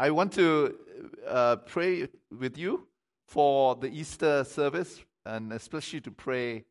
I 0.00 0.08
want 0.12 0.32
to 0.32 0.76
uh, 1.28 1.56
pray 1.56 2.08
with 2.30 2.56
you 2.56 2.88
for 3.28 3.76
the 3.76 3.88
Easter 3.88 4.44
service 4.44 5.04
and 5.26 5.52
especially 5.52 6.00
to 6.00 6.10
pray 6.10 6.64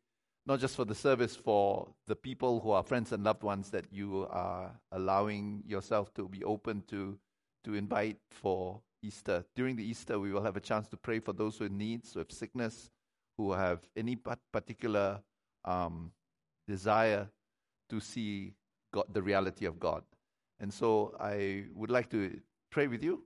not 0.46 0.58
just 0.58 0.74
for 0.74 0.84
the 0.84 0.96
service, 0.96 1.36
for 1.36 1.94
the 2.08 2.16
people 2.16 2.58
who 2.58 2.72
are 2.72 2.82
friends 2.82 3.12
and 3.12 3.22
loved 3.22 3.44
ones 3.44 3.70
that 3.70 3.84
you 3.92 4.26
are 4.32 4.72
allowing 4.90 5.62
yourself 5.64 6.12
to 6.14 6.28
be 6.28 6.42
open 6.42 6.82
to, 6.88 7.16
to 7.62 7.74
invite 7.74 8.16
for 8.32 8.80
Easter. 9.00 9.44
During 9.54 9.76
the 9.76 9.88
Easter, 9.88 10.18
we 10.18 10.32
will 10.32 10.42
have 10.42 10.56
a 10.56 10.60
chance 10.60 10.88
to 10.88 10.96
pray 10.96 11.20
for 11.20 11.32
those 11.32 11.56
who 11.56 11.64
have 11.64 11.72
needs, 11.72 12.12
who 12.12 12.18
have 12.18 12.32
sickness, 12.32 12.90
who 13.38 13.52
have 13.52 13.78
any 13.96 14.18
particular 14.52 15.20
um, 15.64 16.10
desire 16.66 17.28
to 17.90 18.00
see 18.00 18.54
God, 18.92 19.04
the 19.12 19.22
reality 19.22 19.66
of 19.66 19.78
God. 19.78 20.02
And 20.58 20.74
so 20.74 21.14
I 21.20 21.66
would 21.76 21.92
like 21.92 22.10
to 22.10 22.40
pray 22.70 22.86
with 22.86 23.02
you 23.02 23.24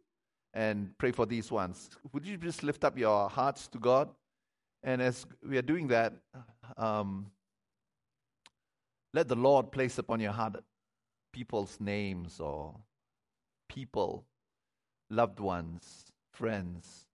and 0.52 0.96
pray 0.98 1.12
for 1.12 1.26
these 1.26 1.50
ones. 1.50 1.90
Would 2.12 2.26
you 2.26 2.36
just 2.36 2.62
lift 2.62 2.84
up 2.84 2.98
your 2.98 3.28
hearts 3.28 3.68
to 3.68 3.78
God? 3.78 4.08
And 4.82 5.00
as 5.00 5.26
we 5.46 5.58
are 5.58 5.62
doing 5.62 5.88
that, 5.88 6.14
um, 6.76 7.30
let 9.12 9.28
the 9.28 9.36
Lord 9.36 9.72
place 9.72 9.98
upon 9.98 10.20
your 10.20 10.32
heart 10.32 10.56
people's 11.32 11.78
names 11.80 12.38
or 12.38 12.74
people, 13.68 14.24
loved 15.10 15.40
ones, 15.40 16.04
friends, 16.32 17.06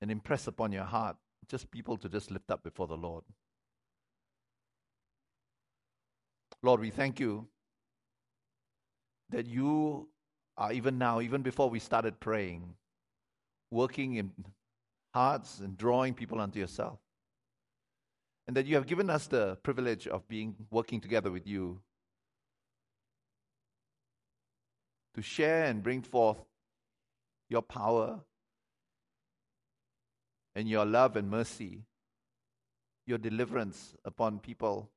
and 0.00 0.10
impress 0.10 0.46
upon 0.46 0.72
your 0.72 0.84
heart 0.84 1.16
just 1.48 1.70
people 1.70 1.96
to 1.98 2.08
just 2.08 2.30
lift 2.30 2.50
up 2.50 2.62
before 2.62 2.86
the 2.86 2.96
Lord. 2.96 3.24
Lord, 6.62 6.80
we 6.80 6.90
thank 6.90 7.20
you 7.20 7.46
that 9.30 9.46
you 9.46 10.08
are 10.56 10.72
even 10.72 10.98
now, 10.98 11.20
even 11.20 11.42
before 11.42 11.68
we 11.68 11.78
started 11.78 12.20
praying, 12.20 12.74
working 13.70 14.14
in 14.16 14.30
hearts 15.12 15.60
and 15.60 15.76
drawing 15.76 16.14
people 16.14 16.40
unto 16.40 16.58
yourself. 16.58 16.98
And 18.46 18.56
that 18.56 18.66
you 18.66 18.74
have 18.74 18.86
given 18.86 19.08
us 19.08 19.26
the 19.26 19.56
privilege 19.62 20.06
of 20.06 20.28
being 20.28 20.54
working 20.70 21.00
together 21.00 21.30
with 21.30 21.46
you 21.46 21.80
to 25.14 25.22
share 25.22 25.64
and 25.64 25.82
bring 25.82 26.02
forth 26.02 26.38
your 27.48 27.62
power 27.62 28.20
and 30.54 30.68
your 30.68 30.84
love 30.84 31.16
and 31.16 31.30
mercy, 31.30 31.82
your 33.06 33.18
deliverance 33.18 33.94
upon 34.04 34.38
people 34.38 34.90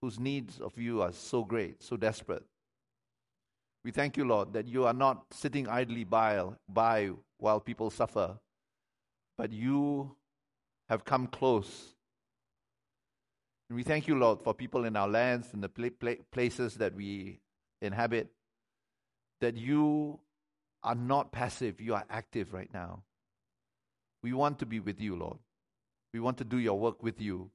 whose 0.00 0.18
needs 0.18 0.60
of 0.60 0.76
you 0.78 1.02
are 1.02 1.12
so 1.12 1.44
great, 1.44 1.82
so 1.82 1.96
desperate. 1.96 2.44
We 3.84 3.90
thank 3.90 4.16
you, 4.16 4.24
Lord, 4.24 4.52
that 4.52 4.66
you 4.66 4.86
are 4.86 4.92
not 4.92 5.24
sitting 5.32 5.68
idly 5.68 6.04
by, 6.04 6.44
by 6.68 7.10
while 7.38 7.60
people 7.60 7.90
suffer, 7.90 8.38
but 9.36 9.52
you 9.52 10.14
have 10.88 11.04
come 11.04 11.26
close. 11.26 11.94
And 13.68 13.76
we 13.76 13.82
thank 13.82 14.08
you, 14.08 14.16
Lord, 14.16 14.42
for 14.42 14.54
people 14.54 14.84
in 14.84 14.96
our 14.96 15.08
lands 15.08 15.48
and 15.52 15.62
the 15.62 15.68
pla- 15.68 15.90
pla- 15.98 16.22
places 16.32 16.74
that 16.74 16.94
we 16.94 17.40
inhabit, 17.80 18.28
that 19.40 19.56
you 19.56 20.18
are 20.82 20.94
not 20.94 21.32
passive, 21.32 21.80
you 21.80 21.94
are 21.94 22.04
active 22.10 22.52
right 22.52 22.72
now. 22.72 23.02
We 24.22 24.32
want 24.32 24.58
to 24.58 24.66
be 24.66 24.80
with 24.80 25.00
you, 25.00 25.16
Lord. 25.16 25.38
We 26.12 26.20
want 26.20 26.38
to 26.38 26.44
do 26.44 26.58
your 26.58 26.78
work 26.78 27.02
with 27.02 27.20
you. 27.20 27.50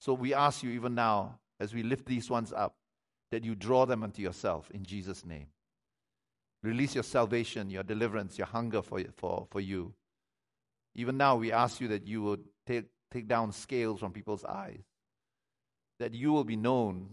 So 0.00 0.14
we 0.14 0.34
ask 0.34 0.62
you, 0.62 0.70
even 0.70 0.94
now, 0.94 1.38
as 1.60 1.74
we 1.74 1.82
lift 1.82 2.06
these 2.06 2.30
ones 2.30 2.52
up, 2.52 2.74
that 3.30 3.44
you 3.44 3.54
draw 3.54 3.84
them 3.84 4.02
unto 4.02 4.22
yourself 4.22 4.70
in 4.72 4.84
Jesus' 4.84 5.24
name. 5.24 5.46
Release 6.62 6.94
your 6.94 7.04
salvation, 7.04 7.70
your 7.70 7.82
deliverance, 7.82 8.36
your 8.36 8.46
hunger 8.46 8.82
for, 8.82 9.02
for, 9.16 9.46
for 9.50 9.60
you. 9.60 9.94
Even 10.94 11.16
now, 11.16 11.36
we 11.36 11.52
ask 11.52 11.80
you 11.80 11.88
that 11.88 12.06
you 12.06 12.22
would 12.22 12.44
take, 12.66 12.86
take 13.10 13.28
down 13.28 13.52
scales 13.52 14.00
from 14.00 14.12
people's 14.12 14.44
eyes, 14.44 14.82
that 15.98 16.12
you 16.12 16.32
will 16.32 16.44
be 16.44 16.56
known, 16.56 17.08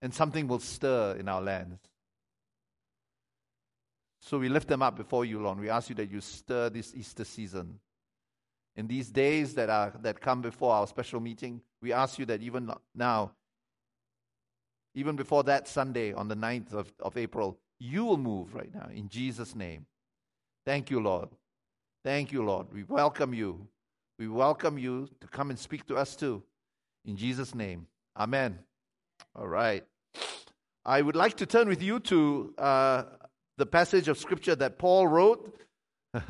and 0.00 0.14
something 0.14 0.46
will 0.46 0.60
stir 0.60 1.16
in 1.18 1.28
our 1.28 1.40
lands. 1.40 1.80
So 4.20 4.38
we 4.38 4.48
lift 4.48 4.68
them 4.68 4.82
up 4.82 4.96
before 4.96 5.24
you, 5.24 5.40
Lord. 5.40 5.58
We 5.58 5.70
ask 5.70 5.88
you 5.88 5.94
that 5.96 6.10
you 6.10 6.20
stir 6.20 6.70
this 6.70 6.94
Easter 6.94 7.24
season. 7.24 7.80
In 8.76 8.86
these 8.86 9.10
days 9.10 9.54
that, 9.54 9.70
are, 9.70 9.92
that 10.02 10.20
come 10.20 10.42
before 10.42 10.72
our 10.72 10.86
special 10.86 11.18
meeting, 11.18 11.62
we 11.80 11.92
ask 11.92 12.18
you 12.18 12.26
that 12.26 12.42
even 12.42 12.70
now, 12.94 13.32
even 14.94 15.16
before 15.16 15.44
that 15.44 15.68
Sunday 15.68 16.12
on 16.12 16.28
the 16.28 16.34
9th 16.34 16.72
of, 16.72 16.92
of 17.00 17.16
April, 17.16 17.58
you 17.78 18.04
will 18.04 18.16
move 18.16 18.54
right 18.54 18.74
now 18.74 18.88
in 18.92 19.08
Jesus' 19.08 19.54
name. 19.54 19.86
Thank 20.66 20.90
you, 20.90 21.00
Lord. 21.00 21.28
Thank 22.04 22.32
you, 22.32 22.44
Lord. 22.44 22.66
We 22.72 22.82
welcome 22.84 23.32
you. 23.34 23.68
We 24.18 24.28
welcome 24.28 24.78
you 24.78 25.08
to 25.20 25.26
come 25.28 25.50
and 25.50 25.58
speak 25.58 25.86
to 25.86 25.96
us 25.96 26.16
too. 26.16 26.42
In 27.04 27.16
Jesus' 27.16 27.54
name. 27.54 27.86
Amen. 28.16 28.58
All 29.36 29.46
right. 29.46 29.84
I 30.84 31.02
would 31.02 31.16
like 31.16 31.36
to 31.36 31.46
turn 31.46 31.68
with 31.68 31.82
you 31.82 32.00
to 32.00 32.54
uh, 32.58 33.02
the 33.56 33.66
passage 33.66 34.08
of 34.08 34.18
scripture 34.18 34.56
that 34.56 34.78
Paul 34.78 35.06
wrote 35.06 35.54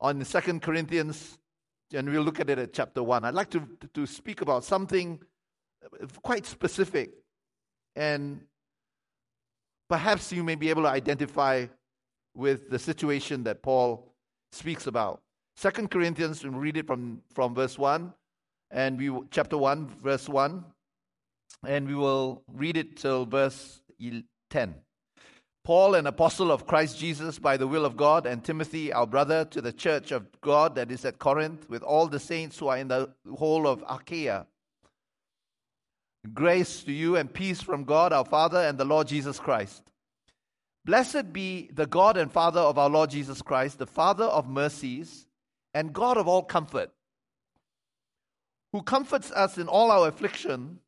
on 0.00 0.24
Second 0.24 0.62
Corinthians, 0.62 1.38
and 1.92 2.08
we'll 2.08 2.22
look 2.22 2.40
at 2.40 2.48
it 2.48 2.58
at 2.58 2.72
chapter 2.72 3.02
1. 3.02 3.24
I'd 3.24 3.34
like 3.34 3.50
to, 3.50 3.68
to 3.94 4.06
speak 4.06 4.40
about 4.40 4.64
something 4.64 5.20
quite 6.22 6.46
specific 6.46 7.10
and 7.98 8.40
perhaps 9.88 10.30
you 10.30 10.44
may 10.44 10.54
be 10.54 10.70
able 10.70 10.82
to 10.82 10.88
identify 10.88 11.66
with 12.36 12.70
the 12.70 12.78
situation 12.78 13.42
that 13.42 13.60
Paul 13.60 14.14
speaks 14.52 14.86
about. 14.86 15.20
Second 15.56 15.90
Corinthians, 15.90 16.44
we 16.44 16.50
read 16.50 16.76
it 16.76 16.86
from, 16.86 17.22
from 17.34 17.56
verse 17.56 17.76
1, 17.76 18.12
and 18.70 18.98
we 18.98 19.10
chapter 19.32 19.58
1, 19.58 19.88
verse 20.00 20.28
1, 20.28 20.64
and 21.66 21.88
we 21.88 21.96
will 21.96 22.44
read 22.46 22.76
it 22.76 22.96
till 22.96 23.26
verse 23.26 23.80
10. 24.50 24.76
Paul, 25.64 25.96
an 25.96 26.06
apostle 26.06 26.52
of 26.52 26.68
Christ 26.68 26.98
Jesus 26.98 27.40
by 27.40 27.56
the 27.56 27.66
will 27.66 27.84
of 27.84 27.96
God, 27.96 28.26
and 28.26 28.44
Timothy, 28.44 28.92
our 28.92 29.08
brother, 29.08 29.44
to 29.46 29.60
the 29.60 29.72
church 29.72 30.12
of 30.12 30.28
God 30.40 30.76
that 30.76 30.92
is 30.92 31.04
at 31.04 31.18
Corinth, 31.18 31.68
with 31.68 31.82
all 31.82 32.06
the 32.06 32.20
saints 32.20 32.58
who 32.58 32.68
are 32.68 32.78
in 32.78 32.86
the 32.86 33.10
whole 33.36 33.66
of 33.66 33.82
Achaia. 33.90 34.46
Grace 36.34 36.82
to 36.84 36.92
you 36.92 37.16
and 37.16 37.32
peace 37.32 37.62
from 37.62 37.84
God 37.84 38.12
our 38.12 38.24
Father 38.24 38.58
and 38.58 38.78
the 38.78 38.84
Lord 38.84 39.06
Jesus 39.06 39.38
Christ. 39.38 39.82
Blessed 40.84 41.32
be 41.32 41.70
the 41.72 41.86
God 41.86 42.16
and 42.16 42.32
Father 42.32 42.60
of 42.60 42.78
our 42.78 42.88
Lord 42.88 43.10
Jesus 43.10 43.42
Christ, 43.42 43.78
the 43.78 43.86
Father 43.86 44.24
of 44.24 44.48
mercies 44.48 45.26
and 45.74 45.92
God 45.92 46.16
of 46.16 46.26
all 46.26 46.42
comfort, 46.42 46.90
who 48.72 48.82
comforts 48.82 49.30
us 49.32 49.58
in 49.58 49.68
all 49.68 49.90
our 49.90 50.08
affliction, 50.08 50.80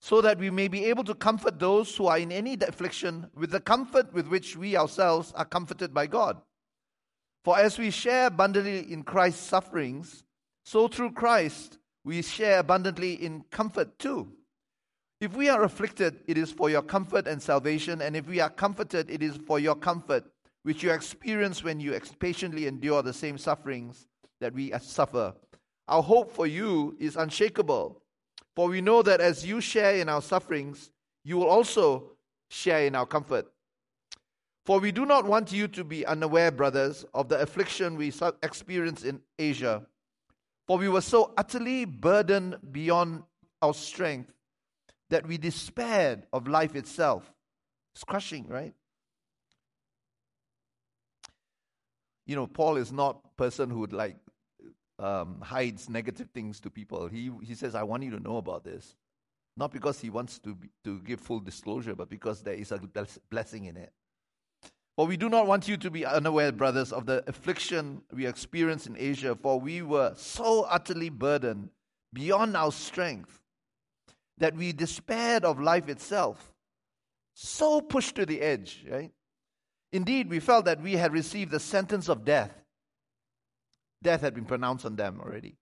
so 0.00 0.20
that 0.20 0.38
we 0.38 0.50
may 0.50 0.68
be 0.68 0.86
able 0.86 1.04
to 1.04 1.14
comfort 1.14 1.58
those 1.58 1.94
who 1.96 2.06
are 2.06 2.18
in 2.18 2.32
any 2.32 2.54
affliction 2.54 3.30
with 3.34 3.50
the 3.50 3.60
comfort 3.60 4.12
with 4.12 4.26
which 4.28 4.56
we 4.56 4.76
ourselves 4.76 5.32
are 5.36 5.44
comforted 5.44 5.94
by 5.94 6.06
God. 6.06 6.40
For 7.44 7.58
as 7.58 7.78
we 7.78 7.90
share 7.90 8.26
abundantly 8.26 8.92
in 8.92 9.04
Christ's 9.04 9.46
sufferings, 9.46 10.24
so 10.64 10.88
through 10.88 11.12
Christ 11.12 11.78
we 12.04 12.22
share 12.22 12.58
abundantly 12.58 13.14
in 13.14 13.44
comfort 13.50 13.98
too. 13.98 14.35
If 15.18 15.34
we 15.34 15.48
are 15.48 15.64
afflicted, 15.64 16.20
it 16.26 16.36
is 16.36 16.52
for 16.52 16.68
your 16.68 16.82
comfort 16.82 17.26
and 17.26 17.40
salvation, 17.40 18.02
and 18.02 18.14
if 18.14 18.26
we 18.26 18.38
are 18.40 18.50
comforted, 18.50 19.10
it 19.10 19.22
is 19.22 19.38
for 19.38 19.58
your 19.58 19.74
comfort, 19.74 20.24
which 20.62 20.82
you 20.82 20.92
experience 20.92 21.64
when 21.64 21.80
you 21.80 21.98
patiently 22.18 22.66
endure 22.66 23.02
the 23.02 23.14
same 23.14 23.38
sufferings 23.38 24.06
that 24.40 24.52
we 24.52 24.72
suffer. 24.78 25.32
Our 25.88 26.02
hope 26.02 26.30
for 26.32 26.46
you 26.46 26.96
is 27.00 27.16
unshakable, 27.16 28.02
for 28.54 28.68
we 28.68 28.82
know 28.82 29.00
that 29.02 29.22
as 29.22 29.46
you 29.46 29.62
share 29.62 29.96
in 29.96 30.10
our 30.10 30.20
sufferings, 30.20 30.90
you 31.24 31.38
will 31.38 31.48
also 31.48 32.10
share 32.50 32.86
in 32.86 32.94
our 32.94 33.06
comfort. 33.06 33.46
For 34.66 34.80
we 34.80 34.92
do 34.92 35.06
not 35.06 35.24
want 35.24 35.50
you 35.50 35.66
to 35.68 35.84
be 35.84 36.04
unaware, 36.04 36.50
brothers, 36.50 37.06
of 37.14 37.30
the 37.30 37.40
affliction 37.40 37.96
we 37.96 38.12
experienced 38.42 39.04
in 39.04 39.20
Asia. 39.38 39.86
For 40.66 40.76
we 40.76 40.88
were 40.88 41.00
so 41.00 41.32
utterly 41.38 41.86
burdened 41.86 42.58
beyond 42.72 43.22
our 43.62 43.72
strength 43.72 44.32
that 45.10 45.26
we 45.26 45.38
despaired 45.38 46.26
of 46.32 46.48
life 46.48 46.74
itself. 46.74 47.32
It's 47.94 48.04
crushing, 48.04 48.46
right? 48.48 48.74
You 52.26 52.34
know, 52.34 52.46
Paul 52.46 52.76
is 52.76 52.92
not 52.92 53.20
a 53.24 53.42
person 53.42 53.70
who 53.70 53.78
would 53.80 53.92
like 53.92 54.16
um, 54.98 55.40
hides 55.40 55.88
negative 55.88 56.30
things 56.34 56.60
to 56.60 56.70
people. 56.70 57.06
He 57.08 57.30
he 57.42 57.54
says, 57.54 57.74
"I 57.74 57.84
want 57.84 58.02
you 58.02 58.10
to 58.10 58.20
know 58.20 58.38
about 58.38 58.64
this," 58.64 58.96
not 59.56 59.72
because 59.72 60.00
he 60.00 60.10
wants 60.10 60.38
to 60.40 60.54
be, 60.54 60.70
to 60.84 61.00
give 61.00 61.20
full 61.20 61.40
disclosure, 61.40 61.94
but 61.94 62.08
because 62.08 62.42
there 62.42 62.54
is 62.54 62.72
a 62.72 62.80
blessing 63.30 63.66
in 63.66 63.76
it. 63.76 63.92
For 64.96 65.06
we 65.06 65.16
do 65.16 65.28
not 65.28 65.46
want 65.46 65.68
you 65.68 65.76
to 65.76 65.90
be 65.90 66.06
unaware, 66.06 66.50
brothers, 66.52 66.92
of 66.92 67.04
the 67.04 67.22
affliction 67.28 68.02
we 68.12 68.26
experienced 68.26 68.86
in 68.86 68.96
Asia, 68.96 69.36
for 69.36 69.60
we 69.60 69.82
were 69.82 70.14
so 70.16 70.62
utterly 70.62 71.10
burdened 71.10 71.68
beyond 72.14 72.56
our 72.56 72.72
strength 72.72 73.42
that 74.38 74.54
we 74.54 74.72
despaired 74.72 75.44
of 75.44 75.60
life 75.60 75.88
itself. 75.88 76.52
so 77.38 77.82
pushed 77.82 78.14
to 78.16 78.24
the 78.24 78.40
edge, 78.40 78.84
right? 78.90 79.12
Indeed, 79.92 80.30
we 80.30 80.40
felt 80.40 80.64
that 80.64 80.80
we 80.80 80.94
had 80.94 81.12
received 81.12 81.50
the 81.50 81.60
sentence 81.60 82.08
of 82.08 82.24
death. 82.24 82.52
Death 84.02 84.22
had 84.22 84.34
been 84.34 84.46
pronounced 84.46 84.86
on 84.86 84.96
them 84.96 85.20
already. 85.22 85.56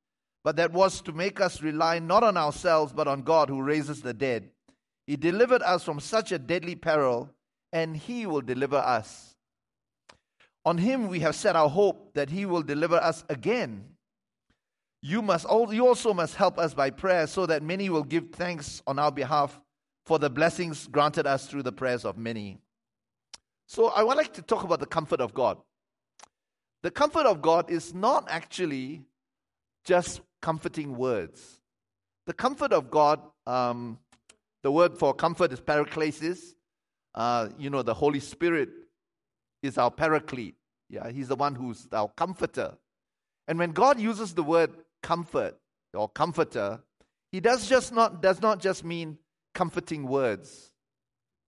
But 0.44 0.56
that 0.56 0.72
was 0.72 1.00
to 1.02 1.12
make 1.12 1.40
us 1.40 1.62
rely 1.62 1.98
not 1.98 2.22
on 2.22 2.36
ourselves, 2.36 2.92
but 2.92 3.08
on 3.08 3.22
God 3.22 3.48
who 3.48 3.62
raises 3.62 4.02
the 4.02 4.14
dead. 4.14 4.50
He 5.06 5.16
delivered 5.16 5.62
us 5.62 5.82
from 5.82 6.00
such 6.00 6.32
a 6.32 6.38
deadly 6.38 6.74
peril, 6.74 7.30
and 7.72 7.96
He 7.96 8.26
will 8.26 8.40
deliver 8.40 8.76
us. 8.76 9.34
On 10.64 10.78
Him 10.78 11.08
we 11.08 11.20
have 11.20 11.34
set 11.34 11.56
our 11.56 11.68
hope 11.68 12.14
that 12.14 12.30
He 12.30 12.46
will 12.46 12.62
deliver 12.62 12.96
us 12.96 13.24
again. 13.28 13.93
You, 15.06 15.20
must, 15.20 15.44
you 15.70 15.86
also 15.86 16.14
must 16.14 16.34
help 16.34 16.58
us 16.58 16.72
by 16.72 16.88
prayer 16.88 17.26
so 17.26 17.44
that 17.44 17.62
many 17.62 17.90
will 17.90 18.04
give 18.04 18.30
thanks 18.30 18.82
on 18.86 18.98
our 18.98 19.12
behalf 19.12 19.60
for 20.06 20.18
the 20.18 20.30
blessings 20.30 20.86
granted 20.86 21.26
us 21.26 21.46
through 21.46 21.62
the 21.62 21.72
prayers 21.72 22.06
of 22.06 22.16
many. 22.16 22.56
So 23.66 23.88
I 23.88 24.02
would 24.02 24.16
like 24.16 24.32
to 24.32 24.40
talk 24.40 24.64
about 24.64 24.80
the 24.80 24.86
comfort 24.86 25.20
of 25.20 25.34
God. 25.34 25.58
The 26.82 26.90
comfort 26.90 27.26
of 27.26 27.42
God 27.42 27.70
is 27.70 27.92
not 27.92 28.24
actually 28.30 29.02
just 29.84 30.22
comforting 30.40 30.96
words. 30.96 31.60
The 32.26 32.32
comfort 32.32 32.72
of 32.72 32.90
God, 32.90 33.20
um, 33.46 33.98
the 34.62 34.72
word 34.72 34.96
for 34.96 35.12
comfort 35.12 35.52
is 35.52 35.60
paraklesis. 35.60 36.54
Uh, 37.14 37.50
you 37.58 37.68
know, 37.68 37.82
the 37.82 37.92
Holy 37.92 38.20
Spirit 38.20 38.70
is 39.62 39.76
our 39.76 39.90
paraclete. 39.90 40.54
Yeah, 40.88 41.10
He's 41.10 41.28
the 41.28 41.36
one 41.36 41.54
who's 41.54 41.88
our 41.92 42.08
comforter. 42.16 42.78
And 43.46 43.58
when 43.58 43.72
God 43.72 44.00
uses 44.00 44.32
the 44.32 44.42
word 44.42 44.70
comfort 45.04 45.54
or 45.92 46.08
comforter, 46.08 46.82
He 47.30 47.40
does 47.40 47.68
just 47.68 47.92
not 47.92 48.22
does 48.22 48.40
not 48.40 48.60
just 48.60 48.84
mean 48.84 49.18
comforting 49.54 50.08
words, 50.08 50.72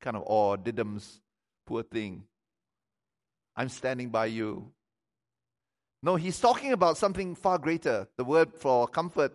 kind 0.01 0.17
of 0.17 0.23
or 0.27 0.57
diddums 0.57 1.21
Poor 1.67 1.83
thing. 1.83 2.23
I'm 3.57 3.69
standing 3.69 4.11
by 4.11 4.27
you. 4.27 4.71
No, 6.03 6.15
he's 6.15 6.39
talking 6.39 6.73
about 6.73 6.97
something 6.97 7.35
far 7.35 7.59
greater. 7.59 8.07
The 8.17 8.25
word 8.25 8.55
for 8.55 8.87
comfort 8.87 9.33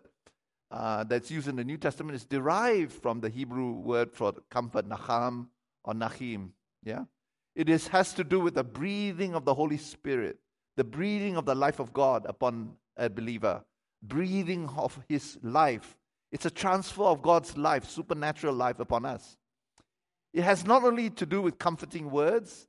uh, 0.69 1.03
that's 1.03 1.29
used 1.29 1.49
in 1.49 1.57
the 1.57 1.65
New 1.65 1.77
Testament 1.77 2.15
is 2.15 2.23
derived 2.23 2.93
from 2.93 3.19
the 3.19 3.29
Hebrew 3.29 3.73
word 3.73 4.13
for 4.13 4.33
comfort, 4.49 4.87
nacham 4.87 5.47
or 5.83 5.93
nachim. 5.93 6.51
Yeah? 6.83 7.03
It 7.55 7.67
is, 7.67 7.87
has 7.89 8.13
to 8.13 8.23
do 8.23 8.39
with 8.39 8.55
the 8.55 8.63
breathing 8.63 9.35
of 9.35 9.43
the 9.43 9.53
Holy 9.53 9.77
Spirit, 9.77 10.37
the 10.77 10.85
breathing 10.85 11.35
of 11.35 11.45
the 11.45 11.55
life 11.55 11.79
of 11.79 11.91
God 11.91 12.25
upon 12.25 12.77
a 12.95 13.09
believer, 13.09 13.65
breathing 14.01 14.69
of 14.77 14.99
his 15.07 15.37
life. 15.41 15.97
It's 16.31 16.45
a 16.45 16.51
transfer 16.51 17.03
of 17.03 17.21
God's 17.21 17.57
life, 17.57 17.89
supernatural 17.89 18.53
life 18.53 18.79
upon 18.79 19.05
us. 19.05 19.37
It 20.33 20.43
has 20.43 20.65
not 20.65 20.83
only 20.83 21.09
to 21.11 21.25
do 21.25 21.41
with 21.41 21.59
comforting 21.59 22.09
words, 22.09 22.67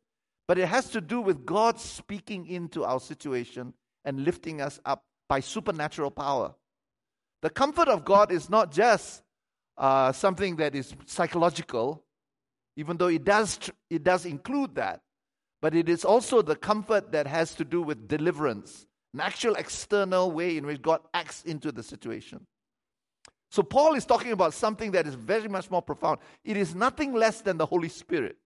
but 0.48 0.58
it 0.58 0.66
has 0.66 0.90
to 0.90 1.00
do 1.00 1.20
with 1.20 1.46
God 1.46 1.80
speaking 1.80 2.46
into 2.46 2.84
our 2.84 3.00
situation 3.00 3.74
and 4.04 4.24
lifting 4.24 4.60
us 4.60 4.80
up 4.84 5.04
by 5.28 5.40
supernatural 5.40 6.10
power. 6.10 6.54
The 7.42 7.50
comfort 7.50 7.88
of 7.88 8.04
God 8.04 8.32
is 8.32 8.50
not 8.50 8.72
just 8.72 9.22
uh, 9.78 10.12
something 10.12 10.56
that 10.56 10.74
is 10.74 10.94
psychological, 11.06 12.04
even 12.76 12.96
though 12.96 13.08
it 13.08 13.24
does, 13.24 13.58
it 13.90 14.02
does 14.02 14.26
include 14.26 14.74
that, 14.74 15.00
but 15.60 15.74
it 15.74 15.88
is 15.88 16.04
also 16.04 16.42
the 16.42 16.56
comfort 16.56 17.12
that 17.12 17.26
has 17.26 17.54
to 17.54 17.64
do 17.64 17.82
with 17.82 18.08
deliverance, 18.08 18.86
an 19.14 19.20
actual 19.20 19.54
external 19.54 20.30
way 20.30 20.56
in 20.56 20.66
which 20.66 20.80
God 20.80 21.00
acts 21.12 21.42
into 21.42 21.72
the 21.72 21.82
situation. 21.82 22.46
So, 23.50 23.62
Paul 23.62 23.94
is 23.94 24.06
talking 24.06 24.32
about 24.32 24.54
something 24.54 24.92
that 24.92 25.06
is 25.06 25.14
very 25.14 25.48
much 25.48 25.70
more 25.70 25.82
profound. 25.82 26.20
It 26.42 26.56
is 26.56 26.74
nothing 26.74 27.12
less 27.12 27.42
than 27.42 27.58
the 27.58 27.66
Holy 27.66 27.90
Spirit. 27.90 28.38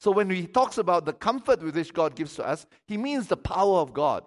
So, 0.00 0.10
when 0.10 0.28
he 0.28 0.46
talks 0.46 0.78
about 0.78 1.04
the 1.04 1.12
comfort 1.12 1.62
with 1.62 1.76
which 1.76 1.94
God 1.94 2.16
gives 2.16 2.34
to 2.34 2.46
us, 2.46 2.66
he 2.88 2.96
means 2.96 3.28
the 3.28 3.36
power 3.36 3.78
of 3.78 3.92
God. 3.92 4.24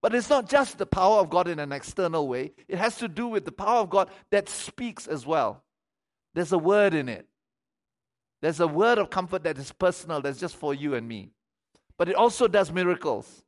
But 0.00 0.14
it's 0.14 0.30
not 0.30 0.48
just 0.48 0.78
the 0.78 0.86
power 0.86 1.18
of 1.18 1.30
God 1.30 1.48
in 1.48 1.58
an 1.58 1.72
external 1.72 2.28
way, 2.28 2.52
it 2.68 2.78
has 2.78 2.96
to 2.98 3.08
do 3.08 3.26
with 3.26 3.44
the 3.44 3.50
power 3.50 3.80
of 3.80 3.90
God 3.90 4.10
that 4.30 4.48
speaks 4.48 5.08
as 5.08 5.26
well. 5.26 5.64
There's 6.34 6.52
a 6.52 6.58
word 6.58 6.94
in 6.94 7.08
it. 7.08 7.26
There's 8.40 8.60
a 8.60 8.68
word 8.68 8.98
of 8.98 9.10
comfort 9.10 9.42
that 9.42 9.58
is 9.58 9.72
personal, 9.72 10.20
that's 10.20 10.38
just 10.38 10.54
for 10.54 10.72
you 10.72 10.94
and 10.94 11.08
me. 11.08 11.30
But 11.96 12.08
it 12.08 12.14
also 12.14 12.46
does 12.46 12.70
miracles. 12.70 13.42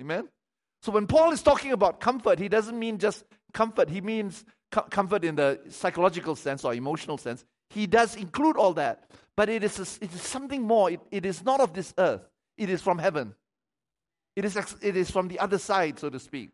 Amen? 0.00 0.28
So 0.82 0.92
when 0.92 1.06
Paul 1.06 1.32
is 1.32 1.42
talking 1.42 1.72
about 1.72 2.00
comfort, 2.00 2.38
he 2.38 2.48
doesn't 2.48 2.78
mean 2.78 2.98
just 2.98 3.24
comfort, 3.52 3.90
he 3.90 4.00
means 4.00 4.44
co- 4.70 4.82
comfort 4.82 5.24
in 5.24 5.34
the 5.34 5.60
psychological 5.68 6.36
sense 6.36 6.64
or 6.64 6.74
emotional 6.74 7.18
sense. 7.18 7.44
He 7.70 7.86
does 7.86 8.16
include 8.16 8.56
all 8.56 8.74
that, 8.74 9.10
but 9.36 9.48
it 9.48 9.64
is, 9.64 9.78
a, 9.78 10.04
it 10.04 10.14
is 10.14 10.22
something 10.22 10.62
more. 10.62 10.90
It, 10.90 11.00
it 11.10 11.26
is 11.26 11.44
not 11.44 11.60
of 11.60 11.74
this 11.74 11.92
earth, 11.98 12.22
it 12.56 12.70
is 12.70 12.80
from 12.80 12.98
heaven. 12.98 13.34
It 14.36 14.44
is, 14.44 14.56
it 14.80 14.96
is 14.96 15.10
from 15.10 15.26
the 15.26 15.40
other 15.40 15.58
side, 15.58 15.98
so 15.98 16.10
to 16.10 16.20
speak. 16.20 16.50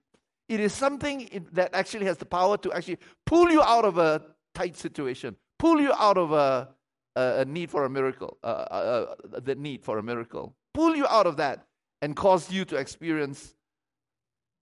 It 0.48 0.58
is 0.58 0.72
something 0.72 1.46
that 1.52 1.74
actually 1.74 2.06
has 2.06 2.16
the 2.16 2.24
power 2.24 2.56
to 2.58 2.72
actually 2.72 2.98
pull 3.26 3.50
you 3.50 3.62
out 3.62 3.84
of 3.84 3.98
a 3.98 4.22
tight 4.54 4.76
situation, 4.76 5.36
pull 5.58 5.80
you 5.80 5.92
out 5.92 6.16
of 6.16 6.32
a, 6.32 6.68
a, 7.14 7.40
a 7.40 7.44
need 7.44 7.70
for 7.70 7.84
a 7.84 7.90
miracle, 7.90 8.38
uh, 8.42 8.46
uh, 8.46 9.14
uh, 9.34 9.40
the 9.40 9.54
need 9.54 9.84
for 9.84 9.98
a 9.98 10.02
miracle, 10.02 10.54
pull 10.72 10.96
you 10.96 11.06
out 11.08 11.26
of 11.26 11.36
that 11.36 11.66
and 12.04 12.14
cause 12.14 12.52
you 12.52 12.66
to 12.66 12.76
experience 12.76 13.54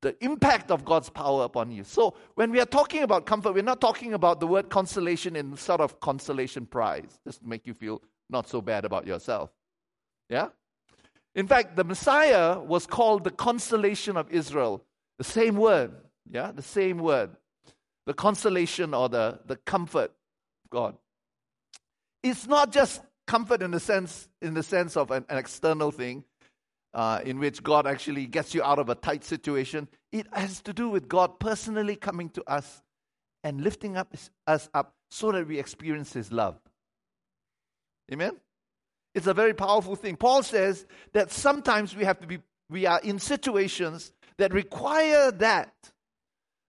the 0.00 0.14
impact 0.24 0.70
of 0.70 0.84
God's 0.84 1.10
power 1.10 1.42
upon 1.42 1.72
you. 1.72 1.82
So, 1.82 2.14
when 2.36 2.52
we 2.52 2.60
are 2.60 2.66
talking 2.66 3.02
about 3.02 3.26
comfort, 3.26 3.52
we're 3.52 3.64
not 3.64 3.80
talking 3.80 4.14
about 4.14 4.38
the 4.38 4.46
word 4.46 4.70
consolation 4.70 5.34
in 5.34 5.56
sort 5.56 5.80
of 5.80 5.98
consolation 5.98 6.66
prize, 6.66 7.18
just 7.26 7.40
to 7.40 7.48
make 7.48 7.66
you 7.66 7.74
feel 7.74 8.00
not 8.30 8.48
so 8.48 8.60
bad 8.60 8.84
about 8.84 9.08
yourself. 9.08 9.50
Yeah? 10.28 10.50
In 11.34 11.48
fact, 11.48 11.74
the 11.74 11.82
Messiah 11.82 12.60
was 12.60 12.86
called 12.86 13.24
the 13.24 13.32
consolation 13.32 14.16
of 14.16 14.30
Israel. 14.30 14.84
The 15.18 15.24
same 15.24 15.56
word. 15.56 15.90
Yeah? 16.30 16.52
The 16.52 16.62
same 16.62 16.98
word. 16.98 17.30
The 18.06 18.14
consolation 18.14 18.94
or 18.94 19.08
the, 19.08 19.40
the 19.46 19.56
comfort 19.56 20.12
of 20.64 20.70
God. 20.70 20.94
It's 22.22 22.46
not 22.46 22.70
just 22.70 23.02
comfort 23.26 23.62
in 23.62 23.72
the 23.72 23.80
sense 23.80 24.28
in 24.40 24.54
the 24.54 24.62
sense 24.62 24.96
of 24.96 25.10
an, 25.10 25.24
an 25.28 25.38
external 25.38 25.90
thing 25.90 26.22
uh, 26.94 27.20
in 27.24 27.38
which 27.38 27.62
God 27.62 27.86
actually 27.86 28.26
gets 28.26 28.54
you 28.54 28.62
out 28.62 28.78
of 28.78 28.88
a 28.88 28.94
tight 28.94 29.24
situation. 29.24 29.88
It 30.10 30.26
has 30.32 30.60
to 30.62 30.72
do 30.72 30.88
with 30.88 31.08
God 31.08 31.38
personally 31.40 31.96
coming 31.96 32.28
to 32.30 32.42
us 32.50 32.82
and 33.44 33.62
lifting 33.62 33.96
up 33.96 34.14
us 34.46 34.68
up 34.74 34.94
so 35.10 35.32
that 35.32 35.46
we 35.46 35.58
experience 35.58 36.12
His 36.12 36.32
love. 36.32 36.58
Amen. 38.12 38.36
It's 39.14 39.26
a 39.26 39.34
very 39.34 39.54
powerful 39.54 39.96
thing. 39.96 40.16
Paul 40.16 40.42
says 40.42 40.86
that 41.12 41.30
sometimes 41.30 41.94
we 41.94 42.04
have 42.04 42.20
to 42.20 42.26
be 42.26 42.38
we 42.70 42.86
are 42.86 43.00
in 43.00 43.18
situations 43.18 44.12
that 44.38 44.52
require 44.52 45.30
that 45.32 45.74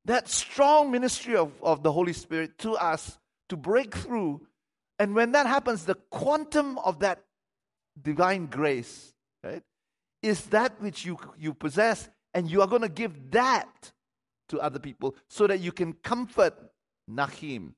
that 0.06 0.28
strong 0.28 0.92
ministry 0.92 1.36
of, 1.36 1.52
of 1.62 1.82
the 1.82 1.92
Holy 1.92 2.14
Spirit 2.14 2.58
to 2.60 2.74
us 2.74 3.18
to 3.50 3.56
break 3.56 3.96
through. 3.96 4.46
And 5.00 5.16
when 5.16 5.32
that 5.32 5.48
happens, 5.48 5.86
the 5.86 5.96
quantum 6.10 6.78
of 6.80 7.00
that 7.00 7.24
divine 8.02 8.48
grace, 8.48 9.14
right, 9.44 9.64
is 10.24 10.46
that 10.46 10.82
which 10.82 11.06
you, 11.06 11.20
you 11.38 11.54
possess, 11.54 12.10
and 12.34 12.50
you 12.50 12.62
are 12.62 12.68
going 12.68 12.82
to 12.82 12.90
give 12.90 13.32
that 13.32 13.92
to 14.50 14.60
other 14.60 14.80
people 14.80 15.16
so 15.28 15.46
that 15.46 15.60
you 15.60 15.72
can 15.72 15.94
comfort 15.94 16.56
Nahim. 17.12 17.74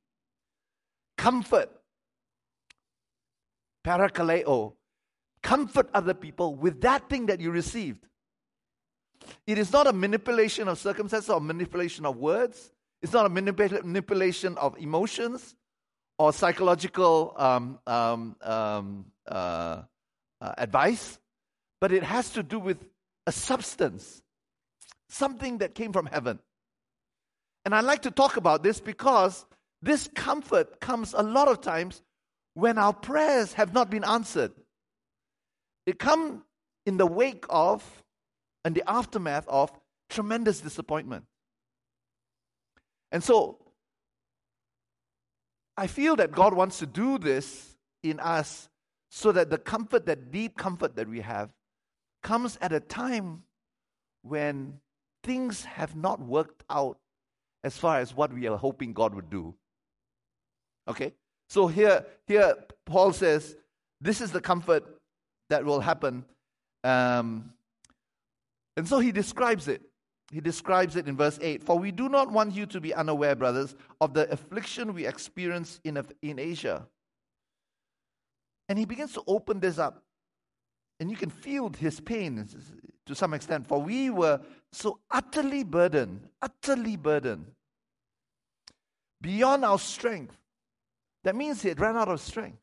Comfort. 1.17 1.69
Parakaleo. 3.85 4.73
Comfort 5.41 5.89
other 5.93 6.13
people 6.13 6.55
with 6.55 6.81
that 6.81 7.09
thing 7.09 7.25
that 7.25 7.39
you 7.39 7.51
received. 7.51 8.05
It 9.47 9.57
is 9.57 9.71
not 9.73 9.87
a 9.87 9.93
manipulation 9.93 10.67
of 10.67 10.77
circumstances 10.77 11.29
or 11.29 11.41
manipulation 11.41 12.05
of 12.05 12.17
words. 12.17 12.71
It's 13.01 13.13
not 13.13 13.25
a 13.25 13.29
manipulation 13.29 14.57
of 14.57 14.77
emotions 14.77 15.55
or 16.17 16.31
psychological 16.33 17.33
um, 17.37 17.79
um, 17.85 18.35
um, 18.41 19.05
uh, 19.27 19.81
uh, 20.41 20.53
advice 20.57 21.19
but 21.82 21.91
it 21.91 22.03
has 22.03 22.32
to 22.32 22.44
do 22.44 22.60
with 22.60 22.77
a 23.27 23.32
substance, 23.32 24.22
something 25.10 25.60
that 25.60 25.75
came 25.75 25.91
from 25.94 26.05
heaven. 26.05 26.39
And 27.65 27.74
I 27.74 27.82
like 27.82 28.03
to 28.03 28.12
talk 28.12 28.38
about 28.38 28.63
this 28.63 28.79
because 28.79 29.46
this 29.82 30.08
comfort 30.15 30.79
comes 30.79 31.13
a 31.13 31.24
lot 31.24 31.48
of 31.48 31.62
times 31.62 32.01
when 32.53 32.77
our 32.77 32.94
prayers 32.94 33.53
have 33.53 33.74
not 33.74 33.89
been 33.89 34.03
answered. 34.03 34.51
It 35.86 36.00
comes 36.00 36.41
in 36.86 36.98
the 36.98 37.08
wake 37.08 37.46
of 37.50 37.84
and 38.63 38.74
the 38.74 38.89
aftermath 38.89 39.48
of 39.48 39.72
tremendous 40.10 40.62
disappointment. 40.62 41.25
And 43.12 43.24
so 43.24 43.60
I 45.77 45.88
feel 45.88 46.15
that 46.17 46.32
God 46.32 46.53
wants 46.53 46.79
to 46.79 46.86
do 46.86 47.17
this 47.17 47.75
in 48.03 48.20
us 48.20 48.70
so 49.10 49.32
that 49.32 49.50
the 49.50 49.58
comfort, 49.58 50.05
that 50.05 50.32
deep 50.32 50.58
comfort 50.58 50.96
that 50.96 51.08
we 51.08 51.22
have, 51.22 51.51
comes 52.25 52.58
at 52.60 52.74
a 52.74 52.79
time 52.79 53.44
when 54.24 54.79
things 55.24 55.63
have 55.63 55.96
not 55.96 56.20
worked 56.20 56.63
out 56.72 56.98
as 57.63 57.77
far 57.77 58.00
as 58.00 58.15
what 58.15 58.34
we 58.34 58.48
are 58.48 58.58
hoping 58.58 58.94
God 58.94 59.13
would 59.13 59.29
do. 59.29 59.53
Okay? 60.88 61.13
So 61.50 61.67
here, 61.67 62.03
here 62.25 62.55
Paul 62.84 63.13
says, 63.13 63.55
this 64.01 64.22
is 64.22 64.32
the 64.32 64.41
comfort 64.41 64.84
that 65.51 65.63
will 65.63 65.79
happen. 65.79 66.25
Um, 66.84 67.53
and 68.75 68.88
so 68.88 68.98
he 68.98 69.12
describes 69.12 69.67
it. 69.67 69.84
He 70.32 70.41
describes 70.41 70.96
it 70.96 71.08
in 71.08 71.15
verse 71.15 71.38
8 71.39 71.63
For 71.63 71.77
we 71.77 71.91
do 71.91 72.10
not 72.10 72.32
want 72.32 72.55
you 72.55 72.65
to 72.65 72.82
be 72.82 72.91
unaware, 72.91 73.36
brothers, 73.36 73.75
of 74.01 74.15
the 74.15 74.32
affliction 74.32 74.96
we 74.96 75.05
experience 75.05 75.79
in, 75.84 76.03
in 76.24 76.39
Asia. 76.39 76.88
And 78.67 78.79
he 78.79 78.86
begins 78.86 79.13
to 79.13 79.24
open 79.27 79.60
this 79.60 79.77
up. 79.77 80.04
And 80.99 81.11
you 81.11 81.17
can 81.17 81.29
feel 81.29 81.69
his 81.69 81.99
pain 81.99 82.47
to 83.05 83.15
some 83.15 83.33
extent. 83.33 83.67
For 83.67 83.81
we 83.81 84.09
were 84.09 84.39
so 84.71 84.99
utterly 85.11 85.63
burdened, 85.63 86.27
utterly 86.41 86.95
burdened, 86.95 87.47
beyond 89.21 89.65
our 89.65 89.79
strength. 89.79 90.37
That 91.23 91.35
means 91.35 91.61
he 91.61 91.69
had 91.69 91.79
run 91.79 91.97
out 91.97 92.07
of 92.07 92.21
strength. 92.21 92.59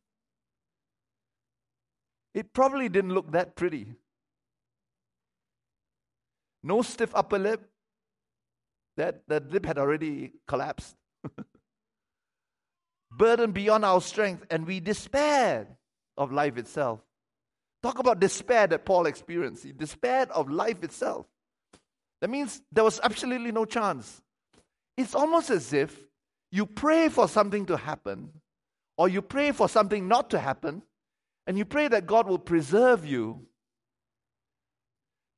It 2.34 2.52
probably 2.52 2.88
didn't 2.88 3.12
look 3.12 3.32
that 3.32 3.56
pretty. 3.56 3.94
No 6.62 6.82
stiff 6.82 7.14
upper 7.14 7.38
lip. 7.38 7.68
That 8.96 9.22
the 9.26 9.40
lip 9.40 9.66
had 9.66 9.78
already 9.78 10.32
collapsed. 10.46 10.96
Burden 13.10 13.52
beyond 13.52 13.84
our 13.84 14.00
strength, 14.00 14.46
and 14.50 14.66
we 14.66 14.80
despaired 14.80 15.66
of 16.16 16.32
life 16.32 16.56
itself. 16.56 17.00
Talk 17.82 17.98
about 17.98 18.20
despair 18.20 18.66
that 18.68 18.84
Paul 18.84 19.06
experienced. 19.06 19.64
He 19.64 19.72
despaired 19.72 20.30
of 20.30 20.48
life 20.48 20.84
itself. 20.84 21.26
That 22.20 22.30
means 22.30 22.62
there 22.70 22.84
was 22.84 23.00
absolutely 23.02 23.50
no 23.50 23.64
chance. 23.64 24.22
It's 24.96 25.14
almost 25.14 25.50
as 25.50 25.72
if 25.72 26.06
you 26.52 26.66
pray 26.66 27.08
for 27.08 27.26
something 27.26 27.66
to 27.66 27.76
happen, 27.76 28.30
or 28.96 29.08
you 29.08 29.22
pray 29.22 29.50
for 29.52 29.68
something 29.68 30.06
not 30.06 30.30
to 30.30 30.38
happen, 30.38 30.82
and 31.46 31.58
you 31.58 31.64
pray 31.64 31.88
that 31.88 32.06
God 32.06 32.28
will 32.28 32.38
preserve 32.38 33.04
you, 33.04 33.46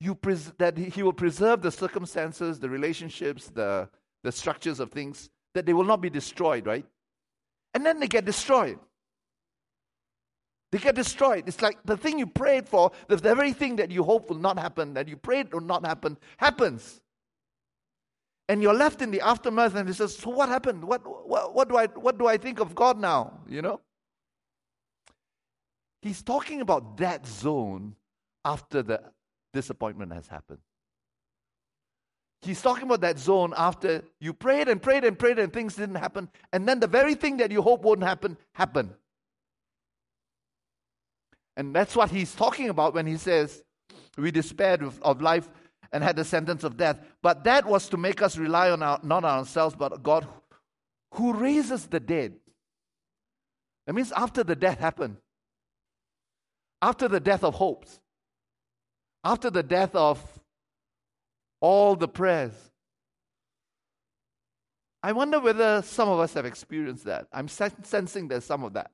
you 0.01 0.15
pres- 0.15 0.53
that 0.59 0.77
He 0.77 1.03
will 1.03 1.15
preserve 1.15 1.63
the 1.63 1.71
circumstances, 1.71 2.61
the 2.61 2.69
relationships, 2.69 3.49
the, 3.49 3.89
the 4.23 4.33
structures 4.33 4.81
of 4.81 4.91
things, 4.91 5.31
that 5.55 5.65
they 5.65 5.73
will 5.73 5.85
not 5.85 6.03
be 6.03 6.11
destroyed, 6.11 6.67
right? 6.67 6.85
And 7.73 7.87
then 7.87 8.01
they 8.01 8.09
get 8.09 8.27
destroyed. 8.27 8.79
They 10.75 10.81
get 10.81 10.97
destroyed. 10.97 11.45
It's 11.47 11.63
like 11.63 11.79
the 11.85 11.97
thing 11.97 12.19
you 12.19 12.27
prayed 12.27 12.69
for, 12.69 12.91
the 13.07 13.17
very 13.17 13.53
thing 13.53 13.77
that 13.77 13.93
you 13.93 14.03
hope 14.03 14.29
will 14.29 14.41
not 14.41 14.59
happen, 14.59 14.95
that 14.95 15.07
you 15.07 15.17
prayed 15.17 15.55
will 15.55 15.61
not 15.61 15.87
happen, 15.87 16.19
happens. 16.37 17.01
And 18.49 18.61
you're 18.61 18.75
left 18.75 19.01
in 19.01 19.13
the 19.13 19.21
aftermath, 19.21 19.77
and 19.77 19.89
he 19.89 19.95
says, 19.95 20.17
So 20.17 20.31
what 20.31 20.49
happened? 20.49 20.83
What, 20.83 21.03
what, 21.29 21.55
what, 21.55 21.69
do 21.69 21.77
I, 21.77 21.87
what 21.87 22.19
do 22.19 22.27
I 22.27 22.39
think 22.39 22.59
of 22.59 22.75
God 22.75 22.99
now? 22.99 23.39
You 23.49 23.63
know? 23.63 23.83
He's 26.03 26.25
talking 26.25 26.61
about 26.61 26.97
that 26.97 27.25
zone 27.25 27.95
after 28.45 28.83
the 28.83 29.01
disappointment 29.53 30.13
has 30.13 30.27
happened. 30.27 30.59
He's 32.43 32.61
talking 32.61 32.83
about 32.83 33.03
that 33.03 33.21
zone 33.21 33.55
after 33.57 34.03
you 34.19 34.33
prayed 34.33 34.67
and 34.67 34.83
prayed 34.83 35.05
and 35.05 35.17
prayed 35.17 35.39
and 35.39 35.53
things 35.53 35.77
didn't 35.77 35.95
happen, 35.95 36.29
and 36.53 36.67
then 36.67 36.81
the 36.81 36.89
very 36.89 37.15
thing 37.15 37.37
that 37.37 37.53
you 37.53 37.63
hope 37.63 37.83
won't 37.83 38.03
happen 38.03 38.37
happened. 38.55 38.91
And 41.57 41.75
that's 41.75 41.95
what 41.95 42.11
he's 42.11 42.35
talking 42.35 42.69
about 42.69 42.95
when 42.95 43.07
he 43.07 43.17
says, 43.17 43.63
We 44.17 44.31
despaired 44.31 44.83
of, 44.83 45.23
life 45.23 45.49
and 45.93 46.03
had 46.03 46.17
the 46.17 46.25
sentence 46.25 46.65
of 46.65 46.77
death. 46.77 46.99
But 47.23 47.45
that 47.45 47.67
was 47.67 47.89
to 47.91 47.97
make 47.97 48.23
us 48.23 48.37
rely 48.37 48.71
on 48.71 48.83
our, 48.83 48.99
not 49.03 49.25
on 49.25 49.39
ourselves, 49.39 49.77
but 49.77 50.03
God 50.03 50.27
who 51.15 51.33
raises 51.33 51.87
the 51.87 52.01
dead. 52.01 52.35
That 53.87 53.93
means 53.95 54.13
after 54.13 54.43
the 54.43 54.57
death 54.57 54.79
happened, 54.79 55.17
after 56.83 57.07
the 57.09 57.21
death 57.21 57.45
of 57.45 57.55
hopes, 57.55 58.01
after 59.23 59.51
the 59.51 59.63
death 59.63 59.95
of 59.95 60.21
all 61.61 61.97
the 61.97 62.09
prayers. 62.09 62.53
I 65.03 65.13
wonder 65.13 65.39
whether 65.39 65.83
some 65.83 66.09
of 66.09 66.19
us 66.19 66.35
have 66.35 66.47
experienced 66.47 67.05
that. 67.05 67.27
I'm 67.33 67.49
sensing 67.49 68.29
there's 68.29 68.45
some 68.45 68.65
of 68.65 68.73
that 68.73 68.91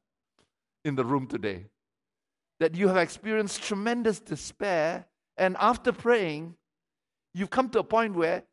in 0.85 0.97
the 0.97 1.05
room 1.05 1.27
today. 1.27 1.67
That 2.61 2.75
you 2.75 2.89
have 2.89 2.97
experienced 2.97 3.63
tremendous 3.63 4.21
despair, 4.21 5.07
and 5.37 5.57
after 5.59 5.93
praying, 5.93 6.55
you've 7.35 7.51
come 7.51 7.71
to 7.71 7.81
a 7.81 7.85
point 7.85 8.15
where 8.15 8.45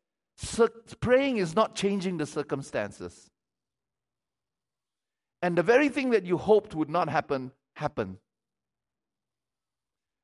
praying 1.00 1.36
is 1.36 1.54
not 1.54 1.74
changing 1.74 2.16
the 2.16 2.26
circumstances. 2.26 3.30
And 5.42 5.56
the 5.56 5.62
very 5.62 5.88
thing 5.88 6.10
that 6.10 6.24
you 6.24 6.36
hoped 6.36 6.74
would 6.74 6.90
not 6.90 7.08
happen, 7.08 7.52
happened. 7.76 8.16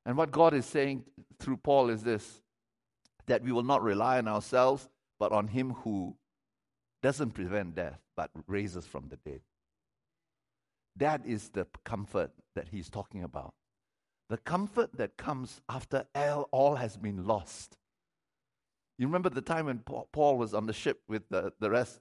And 0.06 0.16
what 0.16 0.30
God 0.30 0.54
is 0.54 0.66
saying 0.66 1.04
through 1.38 1.58
Paul 1.58 1.90
is 1.90 2.02
this 2.02 2.40
that 3.26 3.42
we 3.42 3.52
will 3.52 3.62
not 3.62 3.82
rely 3.82 4.18
on 4.18 4.28
ourselves, 4.28 4.88
but 5.18 5.32
on 5.32 5.48
Him 5.48 5.70
who 5.70 6.14
doesn't 7.02 7.30
prevent 7.30 7.74
death, 7.74 8.00
but 8.16 8.30
raises 8.46 8.86
from 8.86 9.08
the 9.08 9.16
dead. 9.16 9.40
That 10.96 11.22
is 11.26 11.50
the 11.50 11.66
comfort 11.84 12.30
that 12.54 12.68
he's 12.68 12.88
talking 12.88 13.22
about. 13.22 13.52
The 14.30 14.38
comfort 14.38 14.96
that 14.96 15.16
comes 15.16 15.60
after 15.68 16.06
all 16.50 16.76
has 16.76 16.96
been 16.96 17.26
lost. 17.26 17.76
You 18.98 19.06
remember 19.06 19.28
the 19.28 19.42
time 19.42 19.66
when 19.66 19.80
Paul 19.80 20.38
was 20.38 20.54
on 20.54 20.66
the 20.66 20.72
ship 20.72 21.02
with 21.08 21.28
the, 21.28 21.52
the 21.60 21.70
rest 21.70 22.00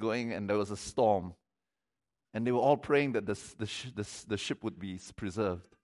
going 0.00 0.32
and 0.32 0.48
there 0.48 0.58
was 0.58 0.70
a 0.70 0.76
storm, 0.76 1.34
and 2.34 2.46
they 2.46 2.52
were 2.52 2.60
all 2.60 2.76
praying 2.76 3.12
that 3.12 3.26
the, 3.26 3.34
the, 3.58 3.68
the, 3.94 4.08
the 4.28 4.36
ship 4.36 4.62
would 4.62 4.78
be 4.78 5.00
preserved 5.16 5.76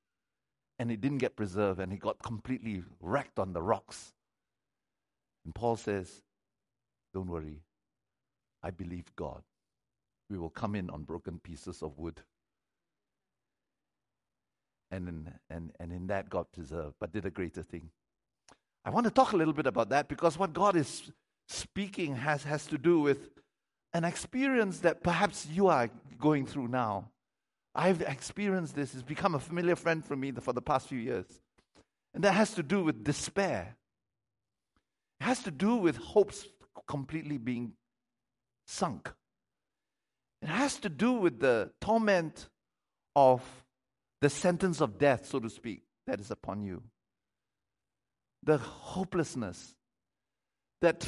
and 0.79 0.91
it 0.91 1.01
didn't 1.01 1.19
get 1.19 1.37
preserved 1.37 1.81
and 1.81 1.93
he 1.93 1.99
got 1.99 2.23
completely 2.23 2.83
wrecked 3.01 3.39
on 3.39 3.53
the 3.53 3.63
rocks. 3.63 4.13
And 5.45 5.55
Paul 5.55 5.77
says, 5.77 6.23
Don't 7.15 7.29
worry, 7.29 7.63
I 8.63 8.71
believe 8.71 9.15
God. 9.17 9.43
We 10.29 10.39
will 10.39 10.51
come 10.51 10.75
in 10.75 10.91
on 10.91 11.03
broken 11.03 11.39
pieces 11.39 11.83
of 11.83 11.99
wood. 11.99 12.23
And 14.93 15.09
in, 15.09 15.33
and, 15.51 15.73
and 15.81 15.91
in 15.91 16.07
that, 16.09 16.31
God 16.31 16.47
preserved, 16.53 16.95
but 17.01 17.13
did 17.13 17.25
a 17.25 17.31
greater 17.31 17.63
thing. 17.63 17.91
I 18.85 18.91
want 18.91 19.05
to 19.05 19.11
talk 19.11 19.33
a 19.33 19.37
little 19.37 19.55
bit 19.55 19.67
about 19.67 19.89
that 19.89 20.07
because 20.07 20.39
what 20.39 20.53
God 20.53 20.77
is 20.77 21.11
speaking 21.49 22.15
has, 22.15 22.45
has 22.45 22.67
to 22.67 22.79
do 22.79 23.01
with 23.01 23.31
an 23.95 24.05
experience 24.05 24.81
that 24.81 25.03
perhaps 25.03 25.47
you 25.51 25.69
are 25.69 25.89
going 26.19 26.47
through 26.47 26.69
now. 26.69 27.09
I've 27.75 28.03
experienced 28.03 28.75
this. 28.75 28.93
It's 28.93 29.03
become 29.03 29.35
a 29.35 29.41
familiar 29.41 29.77
friend 29.77 30.05
for 30.05 30.15
me 30.15 30.31
for 30.33 30.53
the 30.53 30.63
past 30.63 30.89
few 30.89 30.99
years. 30.99 31.27
And 32.15 32.23
that 32.25 32.33
has 32.33 32.53
to 32.55 32.63
do 32.63 32.85
with 32.85 33.03
despair. 33.03 33.77
It 35.21 35.25
has 35.25 35.43
to 35.45 35.51
do 35.51 35.77
with 35.77 35.97
hopes 35.97 36.47
completely 36.87 37.39
being 37.39 37.73
sunk. 38.67 39.11
It 40.43 40.49
has 40.49 40.77
to 40.81 40.89
do 40.89 41.13
with 41.13 41.41
the 41.41 41.71
torment 41.81 42.49
of 43.15 43.43
the 44.23 44.31
sentence 44.31 44.81
of 44.81 44.99
death, 44.99 45.27
so 45.27 45.41
to 45.41 45.51
speak, 45.51 45.83
that 46.07 46.21
is 46.21 46.31
upon 46.31 46.63
you. 46.63 46.81
The 48.45 48.57
hopelessness 48.57 49.75
that 50.81 51.05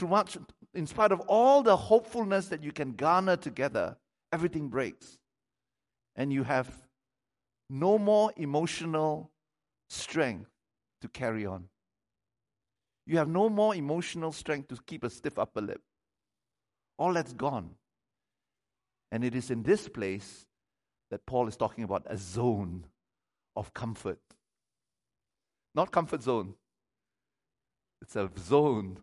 in 0.75 0.87
spite 0.89 1.13
of 1.13 1.21
all 1.21 1.63
the 1.63 1.77
hopefulness 1.77 2.49
that 2.49 2.65
you 2.65 2.73
can 2.73 2.95
garner 2.95 3.37
together, 3.37 3.97
everything 4.33 4.69
breaks 4.69 5.19
and 6.17 6.33
you 6.33 6.43
have 6.43 6.69
no 7.71 7.99
more 7.99 8.33
emotional 8.37 9.31
strength 9.89 10.51
to 11.01 11.09
carry 11.09 11.47
on. 11.47 11.69
You 13.07 13.19
have 13.19 13.29
no 13.29 13.49
more 13.49 13.77
emotional 13.77 14.33
strength 14.33 14.69
to 14.69 14.77
keep 14.87 15.05
a 15.05 15.11
stiff 15.11 15.39
upper 15.39 15.61
lip. 15.61 15.83
All 16.99 17.13
that's 17.13 17.33
gone. 17.33 17.77
And 19.13 19.23
it 19.23 19.37
is 19.37 19.53
in 19.53 19.63
this 19.63 19.89
place 19.89 20.47
that 21.13 21.27
Paul 21.27 21.47
is 21.47 21.57
talking 21.57 21.85
about 21.85 22.07
a 22.07 22.17
zone 22.17 22.87
of 23.57 23.73
comfort. 23.75 24.21
Not 25.75 25.91
comfort 25.91 26.23
zone, 26.23 26.55
it's 28.01 28.17
a 28.17 28.31
zone 28.39 28.99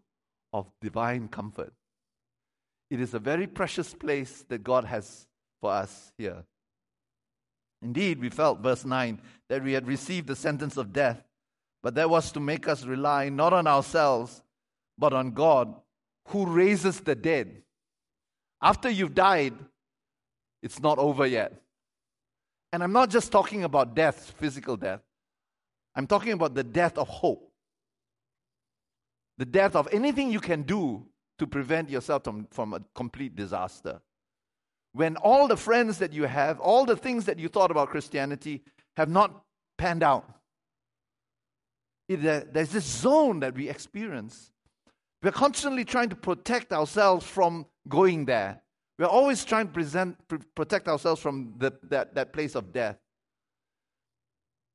of 0.54 0.68
divine 0.80 1.28
comfort. 1.28 1.74
It 2.90 3.00
is 3.00 3.14
a 3.14 3.20
very 3.20 3.48
precious 3.48 3.94
place 3.94 4.46
that 4.50 4.64
God 4.64 4.86
has 4.86 5.28
for 5.60 5.72
us 5.72 6.12
here. 6.18 6.44
Indeed, 7.82 8.20
we 8.20 8.30
felt, 8.30 8.60
verse 8.60 8.86
9, 8.86 9.20
that 9.50 9.64
we 9.64 9.74
had 9.74 9.88
received 9.88 10.28
the 10.28 10.36
sentence 10.36 10.78
of 10.78 10.94
death, 10.94 11.24
but 11.82 11.96
that 11.96 12.10
was 12.10 12.32
to 12.34 12.40
make 12.40 12.68
us 12.68 12.84
rely 12.84 13.30
not 13.30 13.54
on 13.54 13.66
ourselves, 13.66 14.44
but 14.98 15.14
on 15.14 15.32
God 15.32 15.74
who 16.28 16.46
raises 16.46 17.00
the 17.00 17.16
dead. 17.16 17.64
After 18.62 18.90
you've 18.90 19.16
died, 19.16 19.54
it's 20.62 20.80
not 20.80 21.00
over 21.00 21.26
yet. 21.26 21.61
And 22.74 22.84
I'm 22.84 22.94
not 22.94 23.10
just 23.10 23.32
talking 23.32 23.64
about 23.64 23.96
death, 23.96 24.34
physical 24.38 24.78
death. 24.78 25.02
I'm 25.96 26.08
talking 26.08 26.32
about 26.32 26.54
the 26.56 26.64
death 26.64 26.98
of 26.98 27.08
hope. 27.08 27.52
The 29.38 29.46
death 29.46 29.76
of 29.76 29.90
anything 29.92 30.32
you 30.32 30.40
can 30.40 30.64
do 30.64 31.06
to 31.40 31.48
prevent 31.48 31.90
yourself 31.90 32.24
from, 32.24 32.48
from 32.52 32.74
a 32.74 32.82
complete 32.96 33.36
disaster. 33.36 34.02
when 34.94 35.16
all 35.18 35.48
the 35.48 35.58
friends 35.58 36.00
that 36.00 36.14
you 36.14 36.24
have, 36.24 36.60
all 36.60 36.86
the 36.86 36.96
things 36.96 37.26
that 37.26 37.40
you 37.40 37.48
thought 37.48 37.72
about 37.72 37.90
Christianity 37.90 38.62
have 38.98 39.10
not 39.10 39.44
panned 39.78 40.04
out. 40.04 40.26
There's 42.10 42.70
this 42.70 42.84
zone 42.84 43.40
that 43.40 43.56
we 43.56 43.70
experience. 43.70 44.52
We're 45.24 45.32
constantly 45.32 45.86
trying 45.86 46.10
to 46.10 46.16
protect 46.16 46.74
ourselves 46.74 47.26
from 47.26 47.68
going 47.88 48.26
there. 48.26 48.62
We're 49.02 49.08
always 49.08 49.44
trying 49.44 49.66
to 49.66 49.74
present, 49.74 50.16
pr- 50.28 50.36
protect 50.54 50.88
ourselves 50.88 51.20
from 51.20 51.56
the, 51.58 51.74
that, 51.90 52.14
that 52.14 52.32
place 52.32 52.54
of 52.54 52.72
death. 52.72 53.00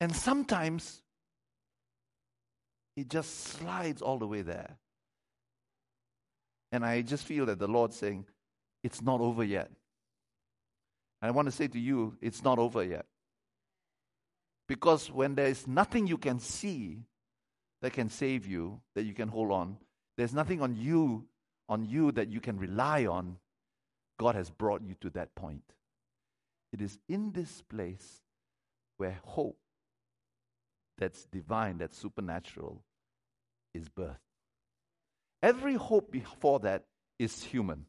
And 0.00 0.12
sometimes 0.12 1.00
it 2.96 3.08
just 3.08 3.44
slides 3.44 4.02
all 4.02 4.18
the 4.18 4.26
way 4.26 4.42
there. 4.42 4.78
And 6.72 6.84
I 6.84 7.02
just 7.02 7.24
feel 7.24 7.46
that 7.46 7.60
the 7.60 7.68
Lord's 7.68 7.94
saying, 7.94 8.26
It's 8.82 9.00
not 9.00 9.20
over 9.20 9.44
yet. 9.44 9.70
And 11.22 11.28
I 11.28 11.30
want 11.30 11.46
to 11.46 11.52
say 11.52 11.68
to 11.68 11.78
you, 11.78 12.16
it's 12.20 12.42
not 12.42 12.58
over 12.58 12.82
yet. 12.82 13.06
Because 14.66 15.08
when 15.08 15.36
there 15.36 15.46
is 15.46 15.68
nothing 15.68 16.08
you 16.08 16.18
can 16.18 16.40
see 16.40 17.04
that 17.80 17.92
can 17.92 18.10
save 18.10 18.44
you, 18.44 18.80
that 18.96 19.04
you 19.04 19.14
can 19.14 19.28
hold 19.28 19.52
on, 19.52 19.76
there's 20.16 20.34
nothing 20.34 20.60
on 20.62 20.74
you, 20.74 21.28
on 21.68 21.84
you 21.84 22.10
that 22.10 22.28
you 22.28 22.40
can 22.40 22.58
rely 22.58 23.06
on, 23.06 23.36
God 24.18 24.34
has 24.34 24.50
brought 24.50 24.82
you 24.82 24.94
to 25.00 25.10
that 25.10 25.34
point. 25.34 25.62
It 26.72 26.80
is 26.80 26.98
in 27.08 27.32
this 27.32 27.62
place 27.62 28.22
where 28.96 29.18
hope 29.24 29.58
that's 30.98 31.24
divine, 31.26 31.78
that's 31.78 31.98
supernatural, 31.98 32.82
is 33.74 33.88
birth. 33.88 34.18
Every 35.42 35.74
hope 35.74 36.10
before 36.10 36.60
that 36.60 36.84
is 37.18 37.44
human. 37.44 37.86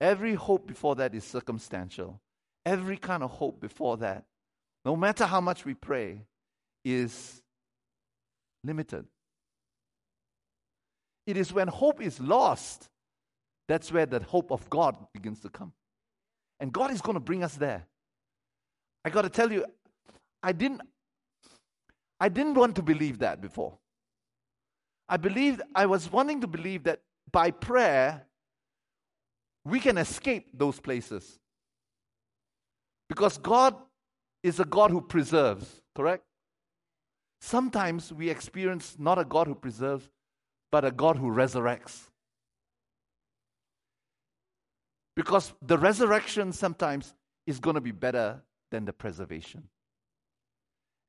Every 0.00 0.34
hope 0.34 0.66
before 0.66 0.96
that 0.96 1.14
is 1.14 1.24
circumstantial. 1.24 2.20
Every 2.66 2.96
kind 2.96 3.22
of 3.22 3.30
hope 3.30 3.60
before 3.60 3.98
that, 3.98 4.24
no 4.84 4.96
matter 4.96 5.26
how 5.26 5.40
much 5.40 5.64
we 5.64 5.74
pray, 5.74 6.22
is 6.84 7.42
limited. 8.64 9.04
It 11.26 11.36
is 11.36 11.52
when 11.52 11.68
hope 11.68 12.02
is 12.02 12.20
lost 12.20 12.88
that's 13.68 13.92
where 13.92 14.06
the 14.06 14.20
hope 14.22 14.50
of 14.50 14.68
God 14.70 14.96
begins 15.12 15.40
to 15.40 15.48
come. 15.48 15.72
And 16.60 16.72
God 16.72 16.90
is 16.90 17.00
going 17.00 17.14
to 17.14 17.20
bring 17.20 17.42
us 17.42 17.54
there. 17.56 17.86
I 19.04 19.10
got 19.10 19.22
to 19.22 19.28
tell 19.28 19.52
you, 19.52 19.64
I 20.42 20.52
didn't 20.52 20.82
I 22.20 22.28
didn't 22.28 22.54
want 22.54 22.76
to 22.76 22.82
believe 22.82 23.18
that 23.18 23.40
before. 23.40 23.76
I 25.08 25.16
believed, 25.16 25.62
I 25.74 25.86
was 25.86 26.10
wanting 26.10 26.40
to 26.40 26.46
believe 26.46 26.84
that 26.84 27.00
by 27.30 27.50
prayer, 27.50 28.26
we 29.64 29.80
can 29.80 29.98
escape 29.98 30.46
those 30.54 30.80
places. 30.80 31.38
Because 33.08 33.36
God 33.36 33.76
is 34.42 34.60
a 34.60 34.64
God 34.64 34.90
who 34.90 35.00
preserves, 35.00 35.82
correct? 35.94 36.24
Sometimes 37.40 38.12
we 38.12 38.30
experience 38.30 38.96
not 38.98 39.18
a 39.18 39.24
God 39.24 39.46
who 39.46 39.54
preserves, 39.54 40.08
but 40.72 40.84
a 40.84 40.90
God 40.90 41.18
who 41.18 41.30
resurrects. 41.30 42.08
Because 45.16 45.52
the 45.62 45.78
resurrection 45.78 46.52
sometimes 46.52 47.14
is 47.46 47.60
going 47.60 47.74
to 47.74 47.80
be 47.80 47.92
better 47.92 48.42
than 48.70 48.84
the 48.84 48.92
preservation. 48.92 49.68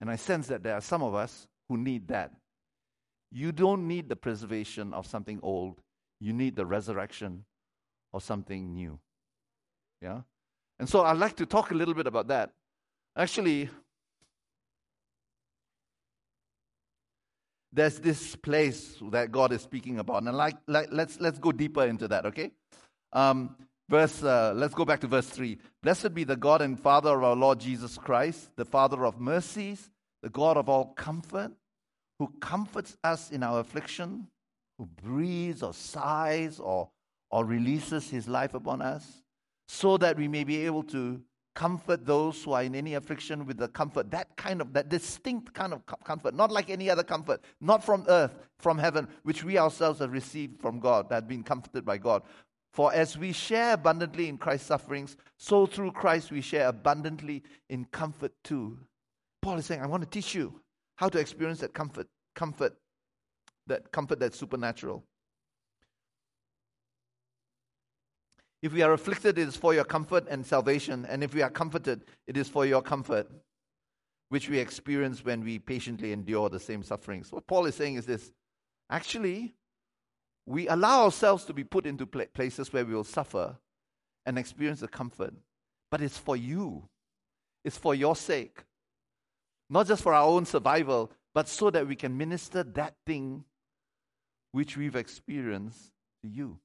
And 0.01 0.09
I 0.09 0.15
sense 0.15 0.47
that 0.47 0.63
there 0.63 0.75
are 0.75 0.81
some 0.81 1.01
of 1.01 1.15
us 1.15 1.47
who 1.69 1.77
need 1.77 2.09
that. 2.09 2.31
You 3.31 3.51
don't 3.51 3.87
need 3.87 4.07
the 4.09 4.15
preservation 4.15 4.93
of 4.93 5.07
something 5.07 5.39
old, 5.41 5.81
you 6.19 6.33
need 6.33 6.55
the 6.55 6.65
resurrection 6.65 7.45
of 8.13 8.23
something 8.23 8.73
new. 8.73 8.99
Yeah? 10.01 10.21
And 10.79 10.87
so 10.87 11.03
I'd 11.03 11.17
like 11.17 11.35
to 11.37 11.45
talk 11.45 11.71
a 11.71 11.73
little 11.73 11.93
bit 11.93 12.07
about 12.07 12.27
that. 12.27 12.51
Actually, 13.17 13.69
there's 17.71 17.99
this 17.99 18.35
place 18.35 18.95
that 19.11 19.31
God 19.31 19.51
is 19.51 19.61
speaking 19.61 19.99
about. 19.99 20.23
And 20.23 20.35
like, 20.35 20.55
like 20.67 20.89
let's, 20.91 21.19
let's 21.19 21.39
go 21.39 21.51
deeper 21.51 21.85
into 21.85 22.07
that, 22.09 22.25
okay? 22.27 22.51
Um, 23.11 23.55
verse, 23.89 24.23
uh, 24.23 24.53
let's 24.55 24.73
go 24.73 24.85
back 24.85 24.99
to 25.01 25.07
verse 25.07 25.29
3. 25.29 25.57
Blessed 25.81 26.13
be 26.13 26.23
the 26.23 26.35
God 26.35 26.61
and 26.61 26.79
Father 26.79 27.15
of 27.15 27.23
our 27.23 27.35
Lord 27.35 27.59
Jesus 27.59 27.97
Christ, 27.97 28.49
the 28.55 28.65
Father 28.65 29.05
of 29.05 29.19
mercies, 29.19 29.89
the 30.23 30.29
God 30.29 30.57
of 30.57 30.69
all 30.69 30.93
comfort, 30.95 31.51
who 32.19 32.31
comforts 32.39 32.97
us 33.03 33.31
in 33.31 33.43
our 33.43 33.59
affliction, 33.59 34.27
who 34.77 34.85
breathes 34.85 35.63
or 35.63 35.73
sighs 35.73 36.59
or, 36.59 36.89
or 37.31 37.45
releases 37.45 38.09
his 38.09 38.27
life 38.27 38.53
upon 38.53 38.81
us, 38.81 39.23
so 39.67 39.97
that 39.97 40.17
we 40.17 40.27
may 40.27 40.43
be 40.43 40.65
able 40.65 40.83
to 40.83 41.21
comfort 41.55 42.05
those 42.05 42.43
who 42.43 42.51
are 42.51 42.63
in 42.63 42.75
any 42.75 42.95
affliction 42.95 43.45
with 43.45 43.57
the 43.57 43.67
comfort, 43.69 44.11
that 44.11 44.35
kind 44.35 44.61
of, 44.61 44.73
that 44.73 44.89
distinct 44.89 45.53
kind 45.53 45.73
of 45.73 45.81
comfort, 46.03 46.35
not 46.35 46.51
like 46.51 46.69
any 46.69 46.89
other 46.89 47.03
comfort, 47.03 47.41
not 47.61 47.83
from 47.83 48.05
earth, 48.09 48.37
from 48.59 48.77
heaven, 48.77 49.07
which 49.23 49.43
we 49.43 49.57
ourselves 49.57 49.99
have 49.99 50.11
received 50.11 50.59
from 50.59 50.79
God, 50.79 51.09
that 51.09 51.15
have 51.15 51.27
been 51.27 51.43
comforted 51.43 51.85
by 51.85 51.97
God. 51.97 52.23
For 52.75 52.93
as 52.93 53.17
we 53.17 53.31
share 53.31 53.71
abundantly 53.71 54.27
in 54.27 54.37
Christ's 54.37 54.67
sufferings, 54.67 55.15
so 55.37 55.65
through 55.65 55.93
Christ 55.93 56.29
we 56.29 56.41
share 56.41 56.67
abundantly 56.67 57.41
in 57.69 57.85
comfort 57.85 58.33
too. 58.43 58.77
Paul 59.41 59.59
is 59.59 59.65
saying, 59.65 59.81
I 59.81 59.87
want 59.87 60.03
to 60.03 60.09
teach 60.09 60.35
you 60.35 60.59
how 60.97 61.07
to 61.07 61.17
experience 61.17 61.61
that 61.61 61.73
comfort, 61.73 62.07
comfort, 62.35 62.75
that 63.67 63.93
comfort 63.93 64.19
that's 64.19 64.37
supernatural. 64.37 65.05
If 68.61 68.73
we 68.73 68.81
are 68.81 68.91
afflicted, 68.91 69.37
it 69.37 69.47
is 69.47 69.55
for 69.55 69.73
your 69.73 69.85
comfort 69.85 70.27
and 70.29 70.45
salvation. 70.45 71.05
And 71.05 71.23
if 71.23 71.33
we 71.33 71.41
are 71.41 71.49
comforted, 71.49 72.01
it 72.27 72.35
is 72.35 72.49
for 72.49 72.65
your 72.65 72.81
comfort, 72.81 73.31
which 74.27 74.49
we 74.49 74.59
experience 74.59 75.23
when 75.23 75.45
we 75.45 75.59
patiently 75.59 76.11
endure 76.11 76.49
the 76.49 76.59
same 76.59 76.83
sufferings. 76.83 77.31
What 77.31 77.47
Paul 77.47 77.67
is 77.67 77.75
saying 77.75 77.95
is 77.95 78.05
this 78.05 78.33
actually, 78.89 79.55
we 80.45 80.67
allow 80.67 81.03
ourselves 81.03 81.45
to 81.45 81.53
be 81.53 81.63
put 81.63 81.85
into 81.85 82.05
places 82.05 82.71
where 82.71 82.85
we 82.85 82.93
will 82.93 83.03
suffer 83.03 83.57
and 84.25 84.37
experience 84.37 84.79
the 84.79 84.87
comfort. 84.87 85.33
But 85.89 86.01
it's 86.01 86.17
for 86.17 86.35
you, 86.35 86.87
it's 87.63 87.77
for 87.77 87.95
your 87.95 88.15
sake. 88.15 88.63
Not 89.69 89.87
just 89.87 90.03
for 90.03 90.13
our 90.13 90.25
own 90.25 90.45
survival, 90.45 91.11
but 91.33 91.47
so 91.47 91.69
that 91.71 91.87
we 91.87 91.95
can 91.95 92.17
minister 92.17 92.63
that 92.63 92.95
thing 93.05 93.45
which 94.51 94.77
we've 94.77 94.95
experienced 94.95 95.91
to 96.23 96.29
you. 96.29 96.59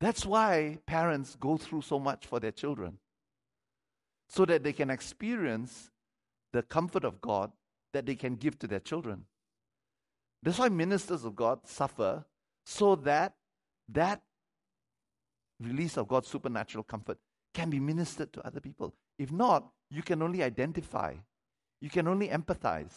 That's 0.00 0.26
why 0.26 0.78
parents 0.86 1.36
go 1.38 1.56
through 1.56 1.82
so 1.82 1.98
much 1.98 2.26
for 2.26 2.40
their 2.40 2.50
children, 2.50 2.98
so 4.28 4.44
that 4.44 4.62
they 4.62 4.72
can 4.72 4.90
experience 4.90 5.90
the 6.52 6.62
comfort 6.62 7.04
of 7.04 7.20
God 7.20 7.52
that 7.92 8.04
they 8.04 8.14
can 8.14 8.36
give 8.36 8.58
to 8.58 8.66
their 8.66 8.80
children. 8.80 9.24
That's 10.42 10.58
why 10.58 10.68
ministers 10.68 11.24
of 11.24 11.36
God 11.36 11.60
suffer 11.66 12.24
so 12.64 12.96
that 12.96 13.34
that 13.88 14.22
release 15.60 15.96
of 15.96 16.08
God's 16.08 16.28
supernatural 16.28 16.84
comfort 16.84 17.18
can 17.54 17.70
be 17.70 17.78
ministered 17.78 18.32
to 18.32 18.46
other 18.46 18.60
people. 18.60 18.94
If 19.18 19.30
not, 19.30 19.68
you 19.90 20.02
can 20.02 20.22
only 20.22 20.42
identify, 20.42 21.14
you 21.80 21.90
can 21.90 22.08
only 22.08 22.28
empathize. 22.28 22.92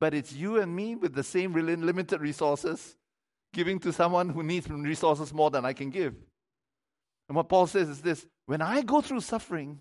But 0.00 0.12
it's 0.12 0.32
you 0.32 0.60
and 0.60 0.74
me 0.74 0.96
with 0.96 1.14
the 1.14 1.22
same 1.22 1.52
limited 1.52 2.20
resources 2.20 2.96
giving 3.52 3.78
to 3.78 3.92
someone 3.92 4.28
who 4.28 4.42
needs 4.42 4.68
resources 4.68 5.32
more 5.32 5.50
than 5.50 5.64
I 5.64 5.72
can 5.72 5.90
give. 5.90 6.14
And 7.28 7.36
what 7.36 7.48
Paul 7.48 7.66
says 7.66 7.88
is 7.88 8.02
this 8.02 8.26
when 8.46 8.60
I 8.60 8.82
go 8.82 9.00
through 9.00 9.20
suffering, 9.20 9.80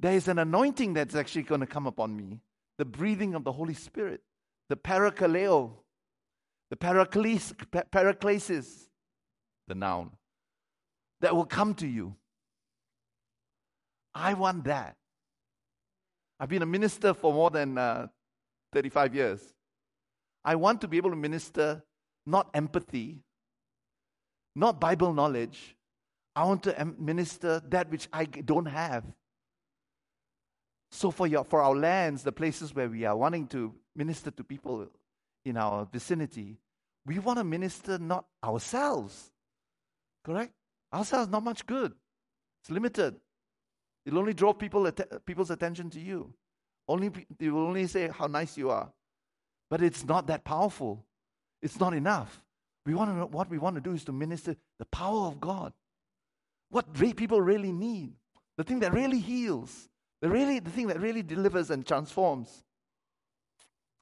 there 0.00 0.14
is 0.14 0.26
an 0.26 0.38
anointing 0.38 0.94
that's 0.94 1.14
actually 1.14 1.42
going 1.42 1.60
to 1.60 1.66
come 1.66 1.86
upon 1.86 2.16
me 2.16 2.40
the 2.78 2.84
breathing 2.84 3.34
of 3.34 3.44
the 3.44 3.52
Holy 3.52 3.74
Spirit, 3.74 4.22
the 4.68 4.76
parakaleo, 4.76 5.70
the 6.70 6.76
paraclese, 6.76 7.54
paraclesis, 7.90 8.88
the 9.68 9.74
noun, 9.74 10.10
that 11.20 11.34
will 11.34 11.44
come 11.44 11.74
to 11.74 11.86
you. 11.86 12.14
I 14.14 14.34
want 14.34 14.64
that. 14.64 14.96
I've 16.38 16.48
been 16.48 16.62
a 16.62 16.66
minister 16.66 17.14
for 17.14 17.32
more 17.32 17.50
than 17.50 17.78
uh, 17.78 18.08
35 18.72 19.14
years. 19.14 19.40
I 20.44 20.56
want 20.56 20.80
to 20.82 20.88
be 20.88 20.96
able 20.96 21.10
to 21.10 21.16
minister 21.16 21.82
not 22.26 22.50
empathy, 22.54 23.22
not 24.54 24.80
Bible 24.80 25.12
knowledge. 25.12 25.76
I 26.36 26.44
want 26.44 26.64
to 26.64 26.94
minister 26.98 27.62
that 27.68 27.90
which 27.90 28.08
I 28.12 28.24
don't 28.24 28.66
have. 28.66 29.04
So, 30.90 31.10
for, 31.10 31.26
your, 31.26 31.44
for 31.44 31.60
our 31.60 31.74
lands, 31.74 32.22
the 32.22 32.32
places 32.32 32.74
where 32.74 32.88
we 32.88 33.04
are 33.04 33.16
wanting 33.16 33.48
to 33.48 33.74
minister 33.96 34.30
to 34.30 34.44
people 34.44 34.88
in 35.44 35.56
our 35.56 35.86
vicinity, 35.86 36.58
we 37.06 37.18
want 37.18 37.38
to 37.38 37.44
minister 37.44 37.98
not 37.98 38.26
ourselves. 38.44 39.32
Correct? 40.24 40.52
Ourselves 40.92 41.30
not 41.30 41.44
much 41.44 41.66
good. 41.66 41.94
It's 42.62 42.70
limited. 42.70 43.16
It'll 44.06 44.20
only 44.20 44.34
draw 44.34 44.52
people 44.54 44.86
att- 44.86 45.26
people's 45.26 45.50
attention 45.50 45.90
to 45.90 46.00
you. 46.00 46.34
Only 46.88 47.10
they 47.38 47.50
will 47.50 47.66
only 47.66 47.86
say 47.86 48.08
how 48.08 48.26
nice 48.26 48.56
you 48.58 48.70
are. 48.70 48.92
But 49.70 49.82
it's 49.82 50.04
not 50.04 50.28
that 50.28 50.44
powerful. 50.44 51.04
It's 51.62 51.80
not 51.80 51.94
enough. 51.94 52.42
We 52.86 52.94
want 52.94 53.10
to 53.18 53.26
what 53.26 53.50
we 53.50 53.58
want 53.58 53.76
to 53.76 53.82
do 53.82 53.92
is 53.92 54.04
to 54.04 54.12
minister 54.12 54.56
the 54.78 54.86
power 54.86 55.26
of 55.28 55.40
God. 55.40 55.72
what 56.70 56.92
people 56.94 57.40
really 57.40 57.72
need, 57.72 58.14
the 58.58 58.64
thing 58.64 58.80
that 58.80 58.92
really 58.92 59.20
heals, 59.20 59.88
the, 60.22 60.28
really, 60.28 60.58
the 60.58 60.70
thing 60.70 60.88
that 60.88 61.00
really 61.00 61.22
delivers 61.22 61.70
and 61.70 61.86
transforms. 61.86 62.63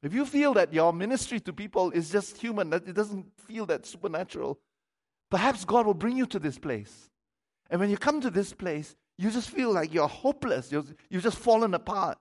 If 0.03 0.13
you 0.13 0.27
feel 0.27 0.55
that 0.55 0.73
your 0.73 0.93
ministry 0.93 1.39
to 1.41 1.53
people 1.53 1.91
is 1.93 2.11
just 2.11 2.37
human, 2.37 2.71
that 2.71 2.89
it 2.89 2.95
doesn't 2.95 3.27
feel 3.39 3.67
that 3.67 3.87
supernatural, 3.87 4.59
perhaps 5.31 5.65
God 5.65 5.87
will 5.87 5.95
bring 5.95 6.17
you 6.17 6.27
to 6.27 6.39
this 6.39 6.59
place. 6.59 7.09
And 7.71 7.81
when 7.81 7.89
you 7.89 7.97
come 7.97 8.21
to 8.21 8.31
this 8.31 8.53
place, 8.53 8.97
you 9.17 9.31
just 9.31 9.51
feel 9.51 9.73
like 9.73 9.95
you're 9.95 10.09
hopeless. 10.09 10.73
you 10.73 10.85
you've 11.09 11.23
just 11.23 11.39
fallen 11.39 11.75
apart. 11.75 12.19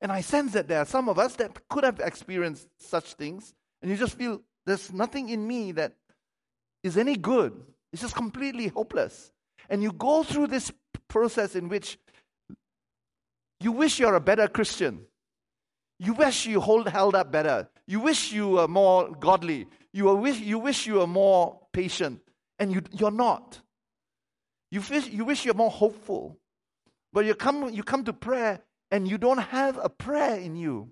And 0.00 0.10
I 0.10 0.22
sense 0.22 0.52
that 0.52 0.66
there 0.66 0.78
are 0.78 0.86
some 0.86 1.08
of 1.08 1.18
us 1.18 1.36
that 1.36 1.68
could 1.68 1.84
have 1.84 2.00
experienced 2.00 2.66
such 2.78 3.14
things, 3.14 3.52
and 3.82 3.90
you 3.90 3.96
just 3.96 4.16
feel 4.16 4.40
there's 4.64 4.92
nothing 4.92 5.28
in 5.28 5.46
me 5.46 5.72
that 5.72 5.92
is 6.82 6.96
any 6.96 7.16
good. 7.16 7.52
It's 7.92 8.00
just 8.00 8.14
completely 8.14 8.68
hopeless. 8.68 9.30
And 9.68 9.82
you 9.82 9.92
go 9.92 10.22
through 10.22 10.46
this 10.46 10.72
process 11.08 11.54
in 11.54 11.68
which 11.68 11.98
you 13.60 13.72
wish 13.72 13.98
you're 13.98 14.14
a 14.14 14.20
better 14.20 14.48
Christian. 14.48 15.06
You 16.02 16.14
wish 16.14 16.46
you 16.46 16.60
hold, 16.60 16.88
held 16.88 17.14
up 17.14 17.30
better. 17.30 17.68
You 17.86 18.00
wish 18.00 18.32
you 18.32 18.48
were 18.48 18.66
more 18.66 19.10
godly. 19.10 19.66
You 19.92 20.14
wish, 20.16 20.40
you 20.40 20.58
wish 20.58 20.86
you 20.86 20.94
were 20.94 21.06
more 21.06 21.60
patient. 21.72 22.22
And 22.58 22.72
you, 22.72 22.80
you're 22.90 23.10
not. 23.10 23.60
You 24.70 24.82
wish, 24.88 25.08
you 25.08 25.26
wish 25.26 25.44
you're 25.44 25.52
more 25.52 25.70
hopeful. 25.70 26.38
But 27.12 27.26
you 27.26 27.34
come, 27.34 27.68
you 27.68 27.82
come 27.82 28.04
to 28.04 28.14
prayer 28.14 28.62
and 28.90 29.06
you 29.06 29.18
don't 29.18 29.38
have 29.38 29.78
a 29.82 29.90
prayer 29.90 30.36
in 30.36 30.56
you. 30.56 30.90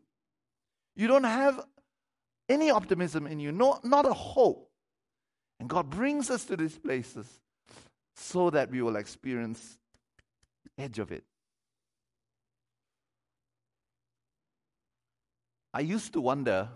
You 0.95 1.07
don't 1.07 1.25
have 1.25 1.59
any 2.51 2.71
optimism 2.71 3.27
in 3.27 3.41
you, 3.41 3.51
no, 3.51 3.81
not 3.83 4.05
a 4.05 4.13
hope. 4.13 4.71
And 5.59 5.71
God 5.71 5.89
brings 5.89 6.29
us 6.29 6.45
to 6.47 6.57
these 6.57 6.79
places 6.79 7.27
so 8.15 8.51
that 8.51 8.71
we 8.71 8.83
will 8.83 8.97
experience 8.97 9.79
the 10.65 10.83
edge 10.83 10.99
of 10.99 11.13
it. 11.13 11.25
I 15.73 15.81
used 15.81 16.13
to 16.15 16.21
wonder 16.21 16.69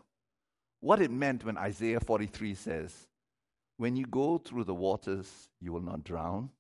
what 0.81 1.01
it 1.01 1.11
meant 1.11 1.45
when 1.45 1.57
Isaiah 1.57 2.01
43 2.01 2.55
says, 2.55 3.07
When 3.77 3.97
you 3.97 4.05
go 4.07 4.39
through 4.39 4.65
the 4.65 4.75
waters, 4.75 5.49
you 5.61 5.73
will 5.73 5.81
not 5.81 6.05
drown. 6.05 6.51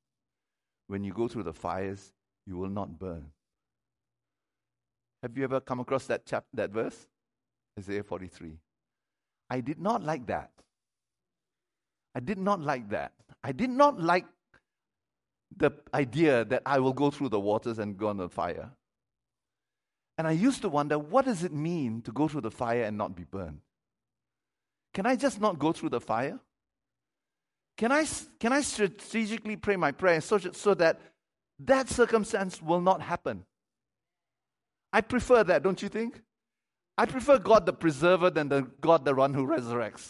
When 0.87 1.05
you 1.05 1.13
go 1.13 1.29
through 1.29 1.45
the 1.45 1.53
fires, 1.53 2.13
you 2.47 2.57
will 2.57 2.69
not 2.69 2.99
burn. 2.99 3.27
Have 5.23 5.37
you 5.37 5.45
ever 5.45 5.61
come 5.61 5.81
across 5.81 6.07
that, 6.07 6.27
chap- 6.27 6.47
that 6.55 6.71
verse? 6.71 7.07
Isaiah 7.79 8.03
43. 8.03 8.59
I 9.51 9.61
did 9.61 9.81
not 9.81 10.03
like 10.03 10.27
that. 10.27 10.51
I 12.15 12.21
did 12.21 12.39
not 12.39 12.61
like 12.61 12.91
that. 12.91 13.13
I 13.43 13.53
did 13.53 13.71
not 13.71 14.01
like 14.01 14.27
the 15.57 15.71
idea 15.95 16.45
that 16.47 16.63
I 16.67 16.79
will 16.79 16.93
go 16.93 17.11
through 17.11 17.31
the 17.31 17.41
waters 17.41 17.79
and 17.79 17.97
go 17.97 18.09
on 18.09 18.17
the 18.17 18.29
fire. 18.29 18.71
And 20.23 20.29
I 20.29 20.31
used 20.31 20.63
to 20.63 20.69
wonder, 20.69 21.01
what 21.01 21.25
does 21.25 21.43
it 21.43 21.53
mean 21.53 22.01
to 22.03 22.13
go 22.13 22.29
through 22.29 22.43
the 22.43 22.51
fire 22.53 22.85
and 22.85 22.97
not 22.97 23.17
be 23.17 23.25
burned? 23.25 23.59
Can 24.95 25.05
I 25.05 25.17
just 25.17 25.41
not 25.41 25.59
go 25.59 25.73
through 25.73 25.89
the 25.89 26.01
fire? 26.01 26.39
Can 27.77 27.91
I, 27.91 28.07
can 28.39 28.53
I 28.53 28.61
strategically 28.61 29.57
pray 29.57 29.75
my 29.75 29.91
prayer 29.91 30.21
so, 30.21 30.39
so 30.39 30.75
that 30.75 31.01
that 31.59 31.89
circumstance 31.89 32.63
will 32.63 32.81
not 32.81 33.03
happen? 33.03 33.45
I 34.93 35.01
prefer 35.01 35.43
that, 35.43 35.65
don't 35.65 35.83
you 35.83 35.89
think? 35.89 36.23
I 36.97 37.07
prefer 37.07 37.41
God 37.41 37.67
the 37.67 37.73
preserver 37.73 38.31
than 38.31 38.49
the 38.49 38.71
God 38.81 39.05
the 39.05 39.17
one 39.17 39.35
who 39.35 39.45
resurrects. 39.45 40.09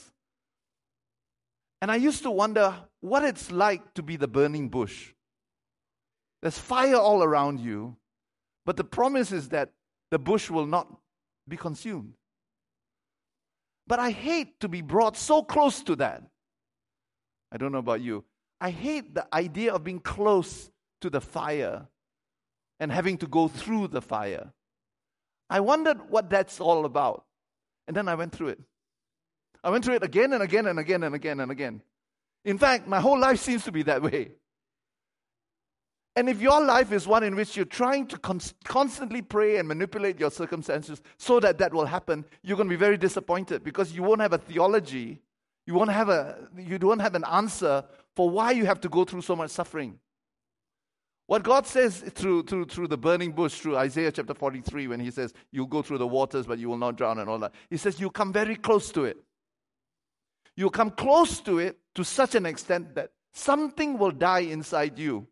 And 1.81 1.91
I 1.91 1.97
used 1.97 2.23
to 2.25 2.31
wonder 2.31 2.75
what 3.01 3.25
it's 3.25 3.51
like 3.51 3.95
to 3.95 4.03
be 4.03 4.17
the 4.17 4.29
burning 4.29 4.69
bush. 4.69 5.15
There's 6.43 6.59
fire 6.59 6.97
all 6.97 7.23
around 7.23 7.61
you, 7.61 7.97
but 8.67 8.77
the 8.77 8.85
promise 8.85 9.33
is 9.33 9.49
that 9.49 9.71
the 10.13 10.19
bush 10.19 10.51
will 10.51 10.67
not 10.67 10.87
be 11.49 11.57
consumed. 11.57 12.13
But 13.87 13.99
I 13.99 14.11
hate 14.11 14.61
to 14.61 14.69
be 14.69 14.83
brought 14.83 15.17
so 15.17 15.43
close 15.43 15.83
to 15.85 15.97
that. 15.97 16.23
I 17.51 17.57
don't 17.57 17.73
know 17.73 17.79
about 17.79 18.03
you. 18.03 18.23
I 18.61 18.69
hate 18.69 19.15
the 19.15 19.27
idea 19.35 19.73
of 19.73 19.85
being 19.85 20.01
close 20.01 20.71
to 21.01 21.09
the 21.09 21.23
fire 21.23 21.89
and 22.79 22.93
having 22.93 23.17
to 23.19 23.27
go 23.27 23.49
through 23.49 23.89
the 23.89 24.03
fire. 24.03 24.53
I 25.49 25.61
wondered 25.61 26.11
what 26.11 26.29
that's 26.29 26.61
all 26.61 26.85
about. 26.85 27.25
And 27.89 27.97
then 27.97 28.07
I 28.07 28.15
went 28.15 28.33
through 28.33 28.49
it. 28.49 28.61
I 29.65 29.71
went 29.71 29.83
through 29.83 29.95
it 29.95 30.03
again 30.03 30.35
and 30.35 30.43
again 30.43 30.67
and 30.67 30.79
again 30.79 31.05
and 31.05 31.15
again 31.15 31.41
and 31.41 31.51
again. 31.51 31.83
In 32.45 32.59
fact, 32.59 32.87
my 32.87 33.01
whole 33.01 33.19
life 33.19 33.41
seems 33.41 33.65
to 33.65 33.73
be 33.73 33.83
that 33.85 34.03
way. 34.03 34.33
And 36.15 36.29
if 36.29 36.43
your 36.43 36.63
life 36.63 36.93
is 36.93 37.07
one 37.07 37.23
in 37.23 37.35
which 37.35 37.57
you're 37.57 37.65
trying 37.65 38.07
to 38.09 38.19
constantly 38.65 39.23
pray 39.23 39.57
and 39.57 39.67
manipulate 39.67 40.21
your 40.21 40.31
circumstances 40.31 41.01
so 41.17 41.41
that 41.41 41.57
that 41.59 41.73
will 41.73 41.87
happen, 41.87 42.27
you're 42.43 42.57
going 42.57 42.69
to 42.69 42.73
be 42.73 42.79
very 42.79 42.99
disappointed 42.99 43.65
because 43.65 43.93
you 43.93 44.03
won't 44.03 44.21
have 44.21 44.35
a 44.35 44.39
theology. 44.39 45.23
You 45.67 45.75
won't 45.75 45.93
have 45.93 46.11
a 46.11 46.49
you 46.59 46.79
don't 46.79 46.99
have 46.99 47.15
an 47.15 47.25
answer 47.25 47.85
for 48.15 48.29
why 48.29 48.51
you 48.51 48.67
have 48.67 48.81
to 48.83 48.91
go 48.91 49.05
through 49.05 49.23
so 49.23 49.35
much 49.35 49.51
suffering. 49.51 49.99
What 51.27 51.45
God 51.45 51.67
says 51.67 52.01
through, 52.01 52.43
through, 52.43 52.67
through 52.67 52.89
the 52.89 52.99
burning 52.99 53.33
bush, 53.33 53.59
through 53.59 53.79
Isaiah 53.79 54.13
chapter 54.13 54.35
43, 54.35 54.89
when 54.89 55.01
He 55.01 55.11
says, 55.11 55.33
You'll 55.51 55.67
go 55.67 55.81
through 55.81 55.99
the 55.99 56.07
waters, 56.07 56.47
but 56.47 56.59
you 56.59 56.69
will 56.69 56.77
not 56.77 56.97
drown, 56.97 57.21
and 57.21 57.31
all 57.31 57.39
that, 57.39 57.55
He 57.71 57.79
says, 57.79 57.99
You 57.99 58.11
come 58.11 58.35
very 58.35 58.57
close 58.57 58.91
to 58.93 59.05
it. 59.05 59.17
You 60.57 60.69
come 60.69 60.91
close 60.91 61.41
to 61.41 61.59
it 61.59 61.79
to 61.95 62.05
such 62.05 62.35
an 62.35 62.45
extent 62.45 62.97
that 62.97 63.13
something 63.33 63.97
will 63.97 64.11
die 64.11 64.41
inside 64.41 64.99
you 64.99 65.27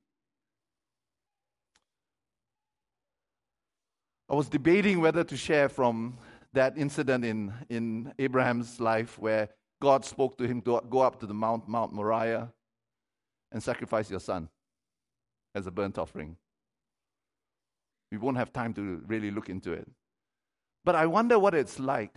I 4.31 4.35
was 4.35 4.49
debating 4.49 5.01
whether 5.01 5.25
to 5.25 5.37
share 5.37 5.69
from 5.69 6.17
that 6.53 6.79
incident 6.79 7.25
in, 7.25 7.53
in 7.69 8.15
Abraham's 8.17 8.79
life 8.79 9.19
where 9.19 9.49
God 9.81 10.05
spoke 10.05 10.39
to 10.39 10.47
him 10.47 10.63
to 10.63 10.81
go 10.89 11.01
up 11.01 11.19
to 11.21 11.27
the 11.27 11.35
Mount, 11.35 11.69
Mount 11.69 11.93
Moriah 11.93 12.53
and 13.51 13.61
sacrifice 13.61 14.09
your 14.09 14.21
son 14.21 14.49
as 15.53 15.67
a 15.67 15.73
burnt 15.73 15.99
offering. 15.99 16.37
We 18.13 18.19
won't 18.19 18.37
have 18.37 18.53
time 18.53 18.73
to 18.75 19.03
really 19.09 19.33
look 19.33 19.49
into 19.49 19.73
it. 19.73 19.89
But 20.85 20.95
I 20.95 21.07
wonder 21.07 21.37
what 21.37 21.55
it's 21.55 21.81
like 21.81 22.15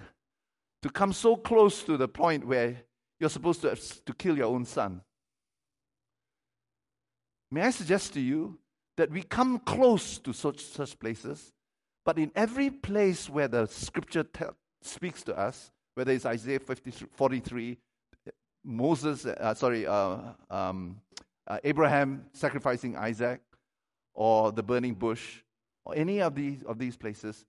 to 0.84 0.89
come 0.89 1.13
so 1.13 1.36
close 1.36 1.82
to 1.84 1.97
the 1.97 2.08
point 2.08 2.45
where 2.45 2.84
you're 3.19 3.30
supposed 3.30 3.62
to, 3.62 3.76
to 3.76 4.13
kill 4.13 4.38
your 4.38 4.54
own 4.54 4.65
son. 4.65 5.02
May 7.49 7.62
I 7.62 7.71
suggest 7.71 8.13
to 8.13 8.19
you 8.19 8.60
that 8.97 9.10
we 9.10 9.23
come 9.23 9.58
close 9.58 10.19
to 10.19 10.32
such, 10.32 10.63
such 10.63 10.99
places 10.99 11.52
but 12.06 12.18
in 12.20 12.32
every 12.36 12.70
place 12.70 13.30
where 13.30 13.48
the 13.48 13.66
scripture 13.68 14.24
te- 14.24 14.46
speaks 14.82 15.24
to 15.24 15.38
us, 15.38 15.72
whether 15.96 16.12
it's 16.12 16.26
Isaiah 16.26 16.60
50, 16.60 16.92
43, 17.16 17.78
Moses, 18.66 19.26
uh, 19.26 19.54
sorry, 19.54 19.86
uh, 19.86 20.18
um, 20.50 21.00
uh, 21.48 21.60
Abraham 21.63 22.26
sacrificing 22.34 22.96
Isaac, 22.96 23.42
or 24.13 24.52
the 24.52 24.63
burning 24.63 24.94
bush, 24.94 25.42
or 25.86 25.96
any 25.96 26.22
of 26.22 26.36
these, 26.36 26.63
of 26.63 26.78
these 26.78 26.96
places, 26.96 27.46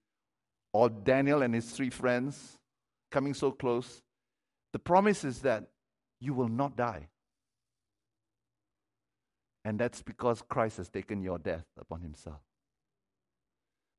or 0.73 0.89
Daniel 0.89 1.43
and 1.43 1.55
his 1.55 1.71
three 1.71 1.91
friends 1.91 2.59
coming 3.11 3.35
so 3.35 3.53
close, 3.53 4.03
the 4.73 4.79
promise 4.79 5.25
is 5.25 5.41
that 5.43 5.65
you 6.21 6.35
will 6.35 6.49
not 6.49 6.77
die. 6.77 7.09
And 9.65 9.79
that's 9.79 10.03
because 10.03 10.43
Christ 10.43 10.79
has 10.79 10.89
taken 10.89 11.23
your 11.23 11.39
death 11.39 11.65
upon 11.79 12.03
himself. 12.03 12.41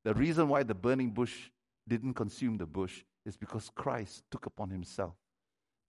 The 0.06 0.14
reason 0.14 0.48
why 0.48 0.62
the 0.62 0.76
burning 0.76 1.10
bush 1.10 1.50
didn't 1.88 2.14
consume 2.14 2.58
the 2.58 2.68
bush 2.68 3.04
is 3.26 3.36
because 3.36 3.72
Christ 3.74 4.24
took 4.30 4.46
upon 4.46 4.70
himself 4.70 5.16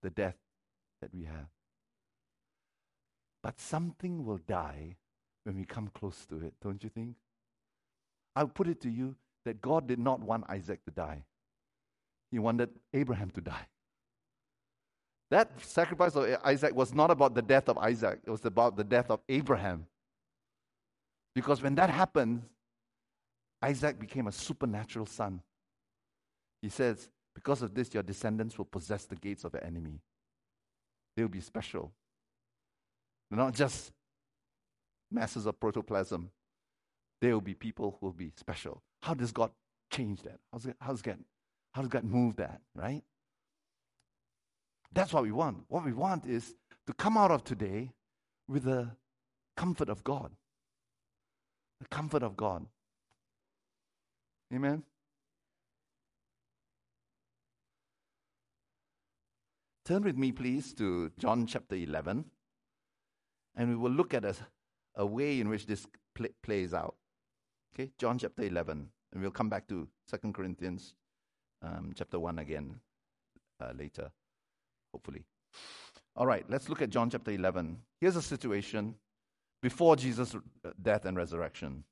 the 0.02 0.08
death 0.08 0.36
that 1.02 1.14
we 1.14 1.24
have. 1.24 1.48
But 3.42 3.60
something 3.60 4.24
will 4.24 4.38
die 4.38 4.96
when 5.44 5.56
we 5.56 5.64
come 5.64 5.90
close 5.94 6.24
to 6.30 6.36
it, 6.36 6.54
don't 6.62 6.82
you 6.82 6.88
think? 6.88 7.14
I'll 8.34 8.48
put 8.48 8.68
it 8.68 8.80
to 8.80 8.90
you 8.90 9.16
that 9.44 9.60
God 9.60 9.86
did 9.86 9.98
not 9.98 10.20
want 10.20 10.44
Isaac 10.48 10.82
to 10.86 10.90
die, 10.90 11.22
He 12.32 12.38
wanted 12.38 12.70
Abraham 12.94 13.30
to 13.30 13.40
die. 13.42 13.68
That 15.30 15.50
sacrifice 15.60 16.16
of 16.16 16.26
Isaac 16.42 16.74
was 16.74 16.94
not 16.94 17.10
about 17.10 17.34
the 17.34 17.42
death 17.42 17.68
of 17.68 17.76
Isaac, 17.78 18.20
it 18.24 18.30
was 18.30 18.44
about 18.46 18.76
the 18.76 18.84
death 18.84 19.10
of 19.10 19.20
Abraham. 19.28 19.86
Because 21.34 21.62
when 21.62 21.74
that 21.74 21.90
happens, 21.90 22.42
Isaac 23.66 23.98
became 23.98 24.28
a 24.28 24.32
supernatural 24.32 25.06
son. 25.06 25.40
He 26.62 26.68
says, 26.68 27.08
Because 27.34 27.62
of 27.62 27.74
this, 27.74 27.92
your 27.92 28.04
descendants 28.04 28.56
will 28.56 28.64
possess 28.64 29.06
the 29.06 29.16
gates 29.16 29.42
of 29.42 29.50
the 29.50 29.64
enemy. 29.64 30.00
They'll 31.16 31.26
be 31.26 31.40
special. 31.40 31.92
They're 33.28 33.38
not 33.38 33.54
just 33.54 33.90
masses 35.10 35.46
of 35.46 35.58
protoplasm, 35.58 36.30
they 37.20 37.32
will 37.32 37.40
be 37.40 37.54
people 37.54 37.96
who 37.98 38.06
will 38.06 38.12
be 38.12 38.32
special. 38.36 38.82
How 39.02 39.14
does 39.14 39.32
God 39.32 39.50
change 39.90 40.22
that? 40.22 40.38
God, 40.52 40.74
how 41.72 41.82
does 41.82 41.90
God 41.90 42.04
move 42.04 42.36
that, 42.36 42.60
right? 42.74 43.02
That's 44.92 45.12
what 45.12 45.24
we 45.24 45.32
want. 45.32 45.64
What 45.68 45.84
we 45.84 45.92
want 45.92 46.26
is 46.26 46.54
to 46.86 46.92
come 46.92 47.16
out 47.16 47.32
of 47.32 47.42
today 47.42 47.90
with 48.48 48.64
the 48.64 48.90
comfort 49.56 49.88
of 49.88 50.04
God. 50.04 50.30
The 51.80 51.88
comfort 51.88 52.22
of 52.22 52.36
God. 52.36 52.66
Amen. 54.54 54.82
Turn 59.84 60.02
with 60.02 60.16
me, 60.16 60.32
please, 60.32 60.72
to 60.74 61.10
John 61.18 61.46
chapter 61.46 61.76
11, 61.76 62.24
and 63.54 63.68
we 63.68 63.76
will 63.76 63.90
look 63.90 64.14
at 64.14 64.24
a, 64.24 64.34
a 64.96 65.06
way 65.06 65.40
in 65.40 65.48
which 65.48 65.66
this 65.66 65.86
pl- 66.14 66.26
plays 66.42 66.74
out. 66.74 66.96
Okay, 67.74 67.90
John 67.98 68.18
chapter 68.18 68.42
11, 68.42 68.88
and 69.12 69.22
we'll 69.22 69.30
come 69.30 69.48
back 69.48 69.68
to 69.68 69.86
Second 70.06 70.34
Corinthians 70.34 70.94
um, 71.62 71.92
chapter 71.94 72.18
1 72.18 72.38
again 72.38 72.80
uh, 73.60 73.72
later, 73.76 74.10
hopefully. 74.92 75.24
All 76.16 76.26
right, 76.26 76.44
let's 76.48 76.68
look 76.68 76.82
at 76.82 76.90
John 76.90 77.10
chapter 77.10 77.30
11. 77.30 77.78
Here's 78.00 78.16
a 78.16 78.22
situation 78.22 78.94
before 79.62 79.96
Jesus' 79.96 80.34
death 80.82 81.04
and 81.04 81.16
resurrection. 81.16 81.84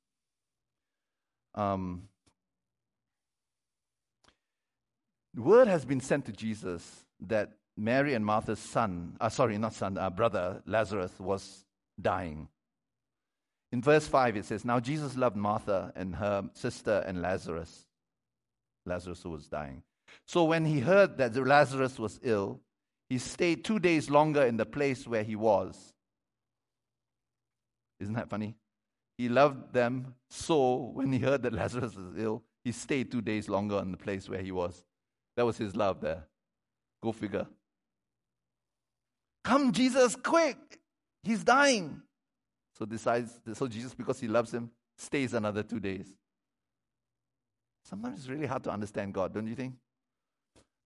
Um, 1.55 2.09
word 5.37 5.69
has 5.69 5.85
been 5.85 6.01
sent 6.01 6.27
to 6.27 6.33
Jesus 6.33 7.05
that 7.21 7.53
Mary 7.77 8.15
and 8.15 8.25
Martha's 8.25 8.59
son, 8.59 9.17
uh, 9.21 9.29
sorry, 9.29 9.59
not 9.59 9.75
son, 9.75 9.99
uh, 9.99 10.11
brother 10.11 10.63
Lazarus 10.67 11.13
was 11.19 11.65
dying. 12.01 12.49
In 13.73 13.83
verse 13.83 14.07
5, 14.07 14.37
it 14.37 14.45
says, 14.45 14.65
Now 14.65 14.79
Jesus 14.79 15.17
loved 15.17 15.37
Martha 15.37 15.93
and 15.97 16.15
her 16.17 16.49
sister 16.53 17.03
and 17.07 17.21
Lazarus. 17.21 17.87
Lazarus 18.87 19.23
who 19.23 19.31
was 19.31 19.49
dying. 19.49 19.83
So 20.27 20.45
when 20.45 20.65
he 20.65 20.81
heard 20.81 21.19
that 21.19 21.35
Lazarus 21.35 21.99
was 21.99 22.21
ill, 22.23 22.61
he 23.09 23.19
stayed 23.19 23.65
two 23.65 23.79
days 23.79 24.09
longer 24.09 24.43
in 24.45 24.57
the 24.57 24.67
place 24.67 25.07
where 25.07 25.25
he 25.25 25.37
was. 25.37 25.95
Isn't 28.01 28.15
that 28.15 28.31
funny? 28.31 28.55
He 29.19 29.29
loved 29.29 29.73
them 29.73 30.15
so 30.29 30.91
when 30.95 31.13
he 31.13 31.19
heard 31.19 31.43
that 31.43 31.53
Lazarus 31.53 31.95
was 31.95 32.15
ill, 32.17 32.43
he 32.65 32.73
stayed 32.73 33.11
two 33.11 33.21
days 33.23 33.49
longer 33.49 33.79
in 33.79 33.91
the 33.91 33.97
place 33.97 34.29
where 34.29 34.43
he 34.43 34.53
was. 34.53 34.85
That 35.37 35.45
was 35.45 35.59
his 35.59 35.75
love 35.75 36.01
there. 36.01 36.25
Go 37.03 37.13
figure. 37.13 37.47
Come, 39.43 39.73
Jesus, 39.73 40.17
quick! 40.17 40.57
He's 41.23 41.45
dying. 41.45 42.03
So 42.79 42.85
decides 42.85 43.39
so 43.53 43.69
Jesus, 43.69 43.95
because 43.95 44.19
he 44.21 44.29
loves 44.29 44.53
him, 44.53 44.71
stays 44.97 45.35
another 45.35 45.63
two 45.63 45.81
days. 45.81 46.07
Sometimes 47.85 48.19
it's 48.19 48.29
really 48.29 48.47
hard 48.47 48.65
to 48.65 48.71
understand 48.71 49.13
God, 49.13 49.35
don't 49.35 49.47
you 49.47 49.55
think? 49.55 49.75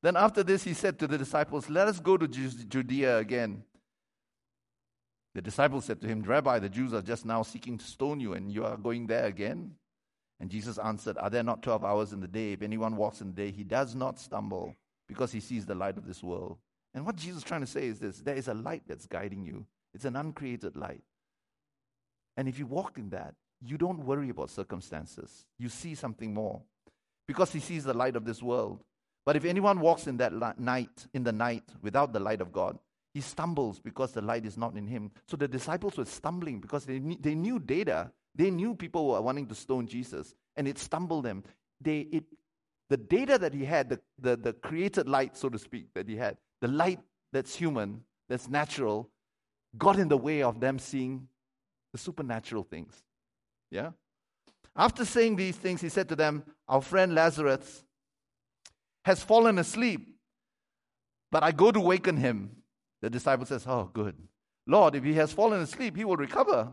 Then 0.02 0.16
after 0.16 0.42
this, 0.42 0.64
he 0.64 0.74
said 0.74 0.98
to 0.98 1.06
the 1.06 1.18
disciples, 1.18 1.70
Let 1.70 1.88
us 1.88 2.00
go 2.00 2.16
to 2.16 2.28
Judea 2.28 3.18
again. 3.18 3.64
The 5.34 5.42
disciples 5.42 5.84
said 5.84 6.00
to 6.00 6.06
him, 6.06 6.22
Rabbi, 6.22 6.58
the 6.58 6.68
Jews 6.68 6.92
are 6.92 7.02
just 7.02 7.24
now 7.24 7.42
seeking 7.42 7.78
to 7.78 7.84
stone 7.84 8.20
you, 8.20 8.34
and 8.34 8.52
you 8.52 8.64
are 8.64 8.76
going 8.76 9.06
there 9.06 9.26
again? 9.26 9.74
And 10.40 10.50
Jesus 10.50 10.78
answered, 10.78 11.18
Are 11.18 11.30
there 11.30 11.42
not 11.42 11.62
12 11.62 11.84
hours 11.84 12.12
in 12.12 12.20
the 12.20 12.28
day? 12.28 12.52
If 12.52 12.62
anyone 12.62 12.96
walks 12.96 13.20
in 13.20 13.28
the 13.28 13.32
day, 13.32 13.50
he 13.50 13.64
does 13.64 13.94
not 13.94 14.18
stumble 14.18 14.76
because 15.08 15.32
he 15.32 15.40
sees 15.40 15.66
the 15.66 15.74
light 15.74 15.98
of 15.98 16.06
this 16.06 16.22
world. 16.22 16.58
And 16.94 17.04
what 17.04 17.16
Jesus 17.16 17.38
is 17.38 17.44
trying 17.44 17.60
to 17.62 17.66
say 17.66 17.86
is 17.86 17.98
this 17.98 18.18
there 18.18 18.36
is 18.36 18.48
a 18.48 18.54
light 18.54 18.82
that's 18.86 19.06
guiding 19.06 19.44
you, 19.44 19.66
it's 19.94 20.04
an 20.04 20.16
uncreated 20.16 20.76
light. 20.76 21.02
And 22.36 22.48
if 22.48 22.58
you 22.58 22.66
walk 22.66 22.98
in 22.98 23.10
that, 23.10 23.34
you 23.60 23.76
don't 23.76 24.04
worry 24.04 24.30
about 24.30 24.50
circumstances. 24.50 25.44
You 25.58 25.68
see 25.68 25.94
something 25.94 26.32
more 26.32 26.62
because 27.26 27.52
he 27.52 27.58
sees 27.58 27.84
the 27.84 27.94
light 27.94 28.14
of 28.14 28.24
this 28.24 28.42
world. 28.42 28.84
But 29.26 29.36
if 29.36 29.44
anyone 29.44 29.80
walks 29.80 30.06
in 30.06 30.16
that 30.18 30.58
night, 30.58 31.06
in 31.12 31.24
the 31.24 31.32
night, 31.32 31.64
without 31.82 32.12
the 32.12 32.20
light 32.20 32.40
of 32.40 32.52
God, 32.52 32.78
he 33.12 33.20
stumbles 33.20 33.80
because 33.80 34.12
the 34.12 34.22
light 34.22 34.46
is 34.46 34.56
not 34.56 34.76
in 34.76 34.86
him. 34.86 35.10
So 35.26 35.36
the 35.36 35.48
disciples 35.48 35.96
were 35.96 36.04
stumbling 36.04 36.60
because 36.60 36.84
they, 36.84 36.98
they 36.98 37.34
knew 37.34 37.58
data. 37.58 38.12
They 38.34 38.50
knew 38.50 38.74
people 38.74 39.08
were 39.08 39.20
wanting 39.20 39.46
to 39.46 39.54
stone 39.54 39.86
Jesus, 39.86 40.34
and 40.56 40.68
it 40.68 40.78
stumbled 40.78 41.24
them. 41.24 41.44
They, 41.80 42.00
it, 42.00 42.24
the 42.88 42.96
data 42.96 43.38
that 43.38 43.52
he 43.52 43.64
had, 43.64 43.88
the, 43.88 44.00
the, 44.18 44.36
the 44.36 44.52
created 44.52 45.08
light, 45.08 45.36
so 45.36 45.48
to 45.48 45.58
speak, 45.58 45.88
that 45.94 46.08
he 46.08 46.16
had, 46.16 46.36
the 46.60 46.68
light 46.68 47.00
that's 47.32 47.54
human, 47.54 48.02
that's 48.28 48.48
natural, 48.48 49.10
got 49.76 49.98
in 49.98 50.08
the 50.08 50.16
way 50.16 50.42
of 50.42 50.60
them 50.60 50.78
seeing 50.78 51.28
the 51.92 51.98
supernatural 51.98 52.64
things. 52.64 53.02
Yeah? 53.70 53.90
After 54.76 55.04
saying 55.04 55.36
these 55.36 55.56
things, 55.56 55.80
he 55.80 55.88
said 55.88 56.08
to 56.08 56.16
them, 56.16 56.44
Our 56.68 56.80
friend 56.80 57.14
Lazarus 57.14 57.84
has 59.04 59.22
fallen 59.22 59.58
asleep, 59.58 60.16
but 61.30 61.42
I 61.42 61.52
go 61.52 61.70
to 61.70 61.80
waken 61.80 62.16
him. 62.16 62.50
The 63.02 63.10
disciple 63.10 63.46
says, 63.46 63.64
Oh, 63.66 63.90
good. 63.92 64.16
Lord, 64.66 64.94
if 64.94 65.04
he 65.04 65.14
has 65.14 65.32
fallen 65.32 65.60
asleep, 65.60 65.96
he 65.96 66.04
will 66.04 66.16
recover. 66.16 66.72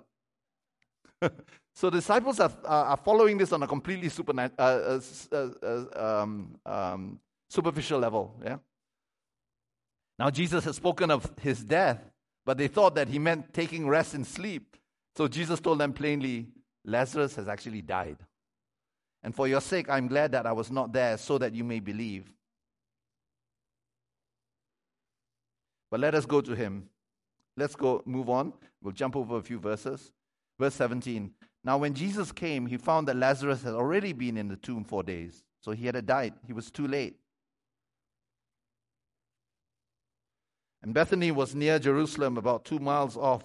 so 1.74 1.90
the 1.90 1.98
disciples 1.98 2.40
are, 2.40 2.52
are 2.66 2.98
following 2.98 3.38
this 3.38 3.52
on 3.52 3.64
a 3.64 3.68
completely 3.68 4.10
supernat- 4.10 4.54
uh, 4.58 5.00
uh, 5.32 5.50
uh, 5.66 6.22
um, 6.22 6.56
um, 6.66 7.20
superficial 7.50 8.00
level. 8.00 8.36
Yeah? 8.44 8.58
Now, 10.18 10.30
Jesus 10.30 10.64
has 10.66 10.76
spoken 10.76 11.12
of 11.12 11.30
his 11.42 11.64
death, 11.64 12.02
but 12.46 12.58
they 12.58 12.68
thought 12.68 12.96
that 12.96 13.08
he 13.10 13.20
meant 13.20 13.54
taking 13.54 13.88
rest 13.88 14.14
and 14.14 14.26
sleep. 14.26 14.78
So 15.16 15.28
Jesus 15.28 15.60
told 15.60 15.80
them 15.80 15.94
plainly, 15.94 16.48
Lazarus 16.86 17.36
has 17.36 17.48
actually 17.48 17.82
died. 17.82 18.18
And 19.24 19.34
for 19.34 19.48
your 19.48 19.62
sake, 19.62 19.90
I'm 19.90 20.08
glad 20.08 20.32
that 20.34 20.46
I 20.46 20.52
was 20.52 20.72
not 20.72 20.94
there 20.94 21.18
so 21.18 21.38
that 21.40 21.54
you 21.54 21.64
may 21.64 21.80
believe. 21.80 22.32
But 25.90 26.00
let 26.00 26.14
us 26.14 26.26
go 26.26 26.42
to 26.42 26.56
him. 26.56 26.90
Let's 27.58 27.76
go, 27.76 28.04
move 28.06 28.30
on. 28.30 28.54
We'll 28.82 28.94
jump 28.94 29.16
over 29.16 29.38
a 29.38 29.42
few 29.42 29.60
verses. 29.60 30.12
Verse 30.60 30.76
17. 30.76 31.32
Now, 31.64 31.78
when 31.78 31.94
Jesus 31.94 32.32
came, 32.32 32.68
he 32.68 32.78
found 32.78 33.08
that 33.08 33.16
Lazarus 33.16 33.64
had 33.64 33.74
already 33.74 34.14
been 34.14 34.38
in 34.38 34.48
the 34.48 34.56
tomb 34.56 34.84
four 34.84 35.04
days. 35.04 35.44
So 35.62 35.72
he 35.72 35.88
had 35.88 36.06
died. 36.06 36.34
He 36.46 36.54
was 36.54 36.70
too 36.70 36.88
late. 36.88 37.16
And 40.84 40.94
Bethany 40.94 41.32
was 41.32 41.56
near 41.56 41.80
Jerusalem, 41.80 42.38
about 42.38 42.64
two 42.66 42.78
miles 42.78 43.18
off. 43.18 43.44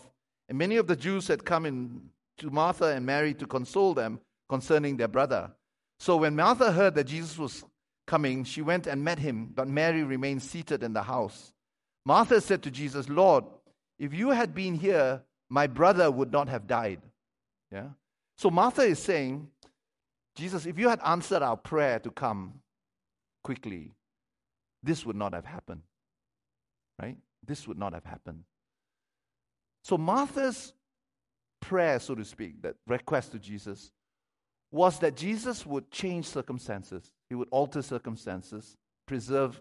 And 0.49 0.59
many 0.59 0.77
of 0.77 0.87
the 0.87 0.96
Jews 0.96 1.27
had 1.29 1.46
come 1.46 1.64
in 1.64 2.11
to 2.38 2.51
Martha 2.51 2.87
and 2.87 3.07
Mary 3.07 3.33
to 3.35 3.46
console 3.46 3.94
them 3.94 4.20
concerning 4.49 4.99
their 4.99 5.09
brother. 5.09 5.51
So 5.99 6.18
when 6.18 6.37
Martha 6.37 6.73
heard 6.73 6.94
that 6.96 7.05
Jesus 7.05 7.38
was 7.38 7.64
coming, 8.07 8.44
she 8.44 8.61
went 8.61 8.87
and 8.87 9.03
met 9.03 9.18
him, 9.18 9.51
but 9.55 9.68
Mary 9.68 10.03
remained 10.03 10.42
seated 10.42 10.83
in 10.83 10.92
the 10.92 11.03
house. 11.03 11.53
Martha 12.05 12.40
said 12.40 12.62
to 12.64 12.70
Jesus, 12.70 13.09
Lord, 13.09 13.44
if 13.99 14.12
you 14.12 14.31
had 14.31 14.55
been 14.55 14.75
here, 14.75 15.23
my 15.51 15.67
brother 15.67 16.11
would 16.11 16.33
not 16.33 16.49
have 16.49 16.67
died. 16.67 17.01
Yeah? 17.71 17.89
So 18.39 18.51
Martha 18.51 18.83
is 18.83 18.99
saying, 18.99 19.49
Jesus, 20.37 20.65
if 20.65 20.79
you 20.79 20.89
had 20.89 21.01
answered 21.05 21.43
our 21.43 21.57
prayer 21.57 21.99
to 21.99 22.11
come 22.11 22.61
quickly, 23.45 23.93
this 24.83 25.05
would 25.05 25.17
not 25.17 25.35
have 25.35 25.45
happened. 25.45 25.83
Right? 27.03 27.17
this 27.47 27.67
would 27.67 27.79
not 27.79 27.93
have 27.93 28.05
happened. 28.05 28.45
So 29.83 29.97
Martha's 29.97 30.73
prayer, 31.61 31.99
so 31.99 32.15
to 32.15 32.25
speak, 32.25 32.63
that 32.63 32.77
request 32.87 33.33
to 33.33 33.39
Jesus, 33.39 33.91
was 34.71 34.99
that 35.01 35.17
Jesus 35.17 35.67
would 35.67 35.91
change 35.91 36.27
circumstances. 36.27 37.11
He 37.29 37.35
would 37.35 37.49
alter 37.51 37.83
circumstances, 37.83 38.77
preserve 39.07 39.61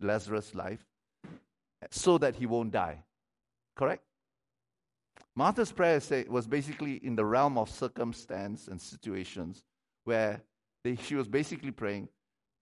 Lazarus' 0.00 0.54
life, 0.54 0.84
so 1.90 2.18
that 2.18 2.36
he 2.36 2.46
won't 2.46 2.72
die. 2.72 3.04
Correct? 3.76 4.02
Martha's 5.38 5.70
prayer 5.70 6.00
was 6.28 6.48
basically 6.48 6.94
in 6.94 7.14
the 7.14 7.24
realm 7.24 7.58
of 7.58 7.70
circumstance 7.70 8.66
and 8.66 8.80
situations 8.80 9.62
where 10.02 10.42
they, 10.82 10.96
she 10.96 11.14
was 11.14 11.28
basically 11.28 11.70
praying, 11.70 12.08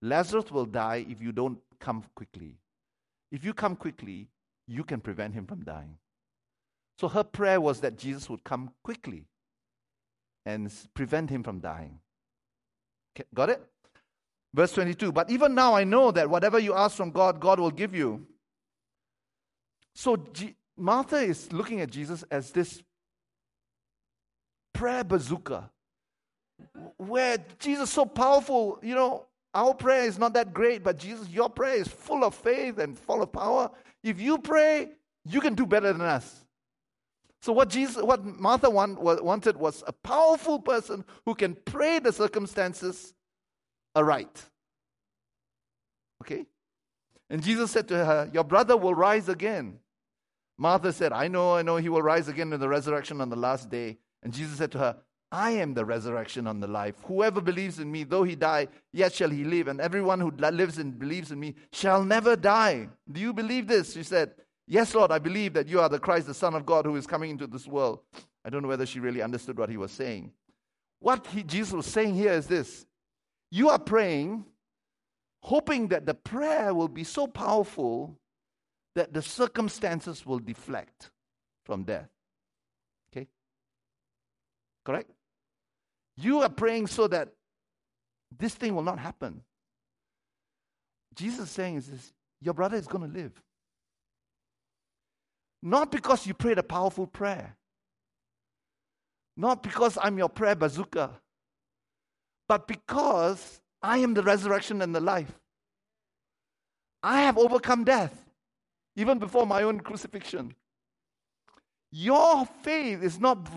Lazarus 0.03 0.51
will 0.51 0.67
die 0.67 1.07
if 1.09 1.23
you 1.23 1.33
don't 1.33 1.59
come 1.81 2.05
quickly. 2.15 2.59
If 3.33 3.47
you 3.47 3.55
come 3.55 3.77
quickly, 3.77 4.29
you 4.69 4.85
can 4.85 5.01
prevent 5.01 5.33
him 5.33 5.47
from 5.47 5.65
dying. 5.65 5.97
So 6.99 7.09
her 7.09 7.25
prayer 7.25 7.62
was 7.62 7.81
that 7.81 7.97
Jesus 7.97 8.29
would 8.29 8.45
come 8.45 8.73
quickly 8.85 9.25
and 10.45 10.71
prevent 10.93 11.31
him 11.31 11.43
from 11.43 11.61
dying. 11.61 11.99
Okay, 13.17 13.27
got 13.33 13.49
it? 13.49 13.62
Verse 14.53 14.73
22 14.73 15.12
But 15.12 15.31
even 15.31 15.55
now 15.55 15.75
I 15.75 15.85
know 15.85 16.11
that 16.11 16.29
whatever 16.29 16.59
you 16.59 16.75
ask 16.75 16.95
from 16.95 17.11
God, 17.11 17.41
God 17.41 17.59
will 17.59 17.71
give 17.71 17.95
you. 17.95 18.27
So 19.95 20.19
Martha 20.77 21.17
is 21.17 21.53
looking 21.53 21.81
at 21.81 21.91
Jesus 21.91 22.25
as 22.31 22.51
this 22.51 22.83
prayer 24.73 25.05
bazooka 25.05 25.71
where 26.97 27.39
Jesus 27.59 27.89
is 27.89 27.95
so 27.95 28.05
powerful, 28.05 28.79
you 28.83 28.95
know, 28.95 29.27
our 29.55 29.75
prayer 29.75 30.05
is 30.05 30.19
not 30.19 30.35
that 30.35 30.53
great, 30.53 30.83
but 30.83 30.99
Jesus, 30.99 31.29
your 31.29 31.49
prayer 31.49 31.77
is 31.77 31.89
full 31.89 32.25
of 32.25 32.35
faith 32.35 32.79
and 32.79 32.99
full 32.99 33.23
of 33.23 33.33
power. 33.33 33.71
If 34.03 34.21
you 34.21 34.39
pray, 34.39 34.91
you 35.25 35.41
can 35.41 35.55
do 35.55 35.67
better 35.67 35.93
than 35.93 36.03
us. 36.03 36.45
So 37.41 37.53
what 37.53 37.69
Jesus, 37.69 38.03
what 38.03 38.25
Martha 38.25 38.69
want, 38.69 39.01
wanted 39.01 39.57
was 39.57 39.83
a 39.87 39.93
powerful 39.93 40.59
person 40.59 41.05
who 41.25 41.35
can 41.35 41.57
pray 41.65 41.99
the 41.99 42.12
circumstances 42.12 43.15
aright. 43.95 44.43
Okay? 46.23 46.45
And 47.31 47.43
Jesus 47.43 47.71
said 47.71 47.89
to 47.89 48.05
her, 48.05 48.31
Your 48.33 48.45
brother 48.45 48.77
will 48.77 48.95
rise 48.95 49.29
again. 49.29 49.79
Martha 50.59 50.92
said, 50.92 51.12
I 51.12 51.29
know, 51.29 51.55
I 51.55 51.62
know 51.62 51.77
he 51.77 51.88
will 51.88 52.03
rise 52.03 52.29
again 52.29 52.53
in 52.53 52.61
the 52.61 52.69
resurrection 52.69 53.21
on 53.21 53.29
the 53.29 53.37
last 53.37 53.71
day. 53.71 53.99
And 54.23 54.33
Jesus 54.33 54.59
said 54.59 54.73
to 54.73 54.79
her, 54.79 54.97
I 55.31 55.51
am 55.53 55.75
the 55.75 55.85
resurrection 55.85 56.47
and 56.47 56.62
the 56.62 56.69
life. 56.69 56.95
Whoever 57.05 57.40
believes 57.40 57.79
in 57.79 57.90
me, 57.90 58.05
though 58.05 58.23
he 58.23 58.37
die, 58.37 58.69
yet 58.92 59.12
shall 59.12 59.31
he 59.31 59.45
live. 59.45 59.69
And 59.69 59.81
everyone 59.81 60.21
who 60.21 60.31
lives 60.31 60.79
and 60.79 60.99
believes 60.99 61.33
in 61.33 61.40
me 61.40 61.57
shall 61.73 62.05
never 62.05 62.37
die. 62.37 62.88
Do 63.11 63.21
you 63.21 63.33
believe 63.33 63.66
this? 63.66 63.92
She 63.92 64.03
said, 64.03 64.33
Yes, 64.69 64.95
Lord, 64.95 65.12
I 65.12 65.19
believe 65.19 65.53
that 65.55 65.69
you 65.69 65.81
are 65.81 65.88
the 65.88 65.99
Christ, 65.99 66.27
the 66.27 66.35
Son 66.35 66.55
of 66.55 66.66
God, 66.66 66.87
who 66.87 66.97
is 66.97 67.07
coming 67.07 67.31
into 67.31 67.47
this 67.47 67.66
world. 67.66 68.01
I 68.45 68.51
don't 68.51 68.62
know 68.62 68.69
whether 68.69 68.87
she 68.87 68.99
really 68.99 69.23
understood 69.23 69.59
what 69.59 69.69
he 69.69 69.77
was 69.77 69.92
saying. 69.92 70.33
What 70.99 71.27
he, 71.29 71.42
Jesus 71.42 71.73
was 71.73 71.87
saying 71.87 72.14
here 72.14 72.33
is 72.33 72.47
this 72.47 72.87
You 73.51 73.69
are 73.69 73.79
praying, 73.79 74.45
hoping 75.40 75.88
that 75.88 76.07
the 76.07 76.14
prayer 76.14 76.75
will 76.75 76.88
be 76.88 77.05
so 77.05 77.27
powerful 77.27 78.19
that 78.97 79.13
the 79.13 79.23
circumstances 79.23 80.25
will 80.25 80.39
deflect 80.39 81.11
from 81.65 81.85
death. 81.85 82.09
Okay? 83.13 83.29
Correct? 84.85 85.11
You 86.17 86.41
are 86.41 86.49
praying 86.49 86.87
so 86.87 87.07
that 87.09 87.29
this 88.37 88.55
thing 88.55 88.75
will 88.75 88.83
not 88.83 88.99
happen. 88.99 89.43
Jesus 91.15 91.51
saying 91.51 91.77
is 91.77 91.87
this 91.87 92.13
your 92.41 92.55
brother 92.55 92.77
is 92.77 92.87
going 92.87 93.11
to 93.11 93.19
live. 93.19 93.33
Not 95.63 95.93
because 95.93 96.27
you 96.27 96.33
prayed 96.33 96.59
a 96.59 96.63
powerful 96.63 97.07
prayer, 97.07 97.57
not 99.37 99.63
because 99.63 99.99
I'm 100.01 100.17
your 100.17 100.29
prayer 100.31 100.55
bazooka, 100.55 101.11
but 102.49 102.67
because 102.67 103.61
I 103.83 103.99
am 103.99 104.15
the 104.15 104.23
resurrection 104.23 104.81
and 104.81 104.95
the 104.95 105.01
life. 105.01 105.39
I 107.03 107.23
have 107.23 107.37
overcome 107.37 107.85
death, 107.85 108.26
even 108.97 109.19
before 109.19 109.47
my 109.47 109.63
own 109.63 109.81
crucifixion. 109.81 110.55
Your 111.91 112.47
faith 112.63 113.03
is 113.03 113.21
not 113.21 113.49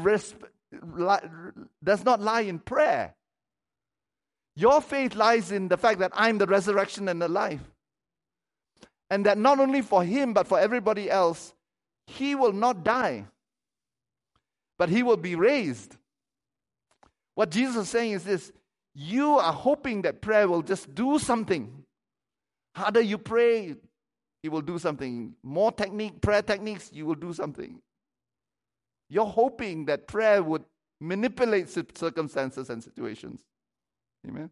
does 1.83 2.05
not 2.05 2.21
lie 2.21 2.41
in 2.41 2.59
prayer. 2.59 3.15
Your 4.55 4.81
faith 4.81 5.15
lies 5.15 5.51
in 5.51 5.69
the 5.69 5.77
fact 5.77 5.99
that 5.99 6.11
I'm 6.13 6.37
the 6.37 6.45
resurrection 6.45 7.07
and 7.07 7.21
the 7.21 7.29
life. 7.29 7.61
And 9.09 9.25
that 9.25 9.37
not 9.37 9.59
only 9.59 9.81
for 9.81 10.03
him, 10.03 10.33
but 10.33 10.47
for 10.47 10.59
everybody 10.59 11.09
else, 11.09 11.53
he 12.05 12.35
will 12.35 12.53
not 12.53 12.83
die, 12.83 13.25
but 14.77 14.89
he 14.89 15.01
will 15.01 15.17
be 15.17 15.35
raised. 15.35 15.95
What 17.35 17.51
Jesus 17.51 17.83
is 17.83 17.89
saying 17.89 18.11
is 18.11 18.23
this 18.23 18.51
you 18.93 19.37
are 19.39 19.53
hoping 19.53 20.01
that 20.01 20.21
prayer 20.21 20.47
will 20.47 20.61
just 20.61 20.93
do 20.93 21.19
something. 21.19 21.85
Harder 22.75 23.01
you 23.01 23.17
pray, 23.17 23.75
he 24.41 24.49
will 24.49 24.61
do 24.61 24.79
something. 24.79 25.35
More 25.43 25.71
technique, 25.71 26.21
prayer 26.21 26.41
techniques, 26.41 26.91
you 26.93 27.05
will 27.05 27.15
do 27.15 27.33
something. 27.33 27.81
You're 29.09 29.25
hoping 29.25 29.85
that 29.85 30.07
prayer 30.07 30.41
would 30.43 30.63
manipulate 31.01 31.69
circumstances 31.69 32.69
and 32.69 32.83
situations. 32.83 33.41
Amen. 34.27 34.49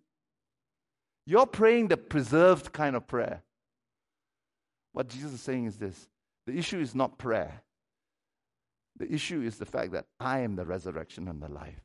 You're 1.26 1.46
praying 1.46 1.90
the 1.90 1.98
preserved 1.98 2.72
kind 2.72 2.96
of 2.96 3.06
prayer. 3.06 3.44
What 4.94 5.10
Jesus 5.10 5.34
is 5.34 5.42
saying 5.42 5.66
is 5.66 5.78
this 5.78 6.08
the 6.48 6.58
issue 6.58 6.80
is 6.80 6.96
not 6.96 7.18
prayer. 7.18 7.62
The 8.98 9.12
issue 9.14 9.42
is 9.42 9.58
the 9.58 9.66
fact 9.66 9.92
that 9.92 10.06
I 10.20 10.40
am 10.40 10.56
the 10.56 10.66
resurrection 10.66 11.28
and 11.28 11.42
the 11.42 11.50
life. 11.50 11.84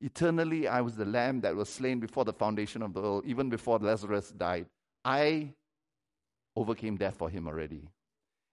Eternally, 0.00 0.68
I 0.68 0.80
was 0.80 0.96
the 0.96 1.04
lamb 1.04 1.40
that 1.40 1.56
was 1.56 1.68
slain 1.68 1.98
before 1.98 2.24
the 2.24 2.32
foundation 2.32 2.82
of 2.82 2.94
the 2.94 3.00
world, 3.00 3.24
even 3.26 3.50
before 3.50 3.78
Lazarus 3.78 4.30
died. 4.30 4.66
I 5.04 5.54
overcame 6.56 6.96
death 6.96 7.16
for 7.16 7.28
him 7.28 7.46
already. 7.46 7.88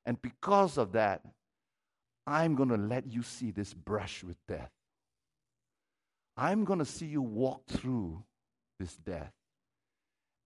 And 0.06 0.22
because 0.22 0.78
of 0.78 0.94
that, 0.94 1.22
I'm 2.26 2.56
going 2.56 2.70
to 2.70 2.78
let 2.78 3.12
you 3.12 3.24
see 3.24 3.52
this 3.52 3.74
brush 3.74 4.24
with 4.24 4.38
death. 4.48 4.72
I'm 6.36 6.66
going 6.66 6.80
to 6.80 6.86
see 6.86 7.06
you 7.06 7.22
walk 7.22 7.66
through 7.68 8.24
this 8.80 8.96
death. 8.96 9.34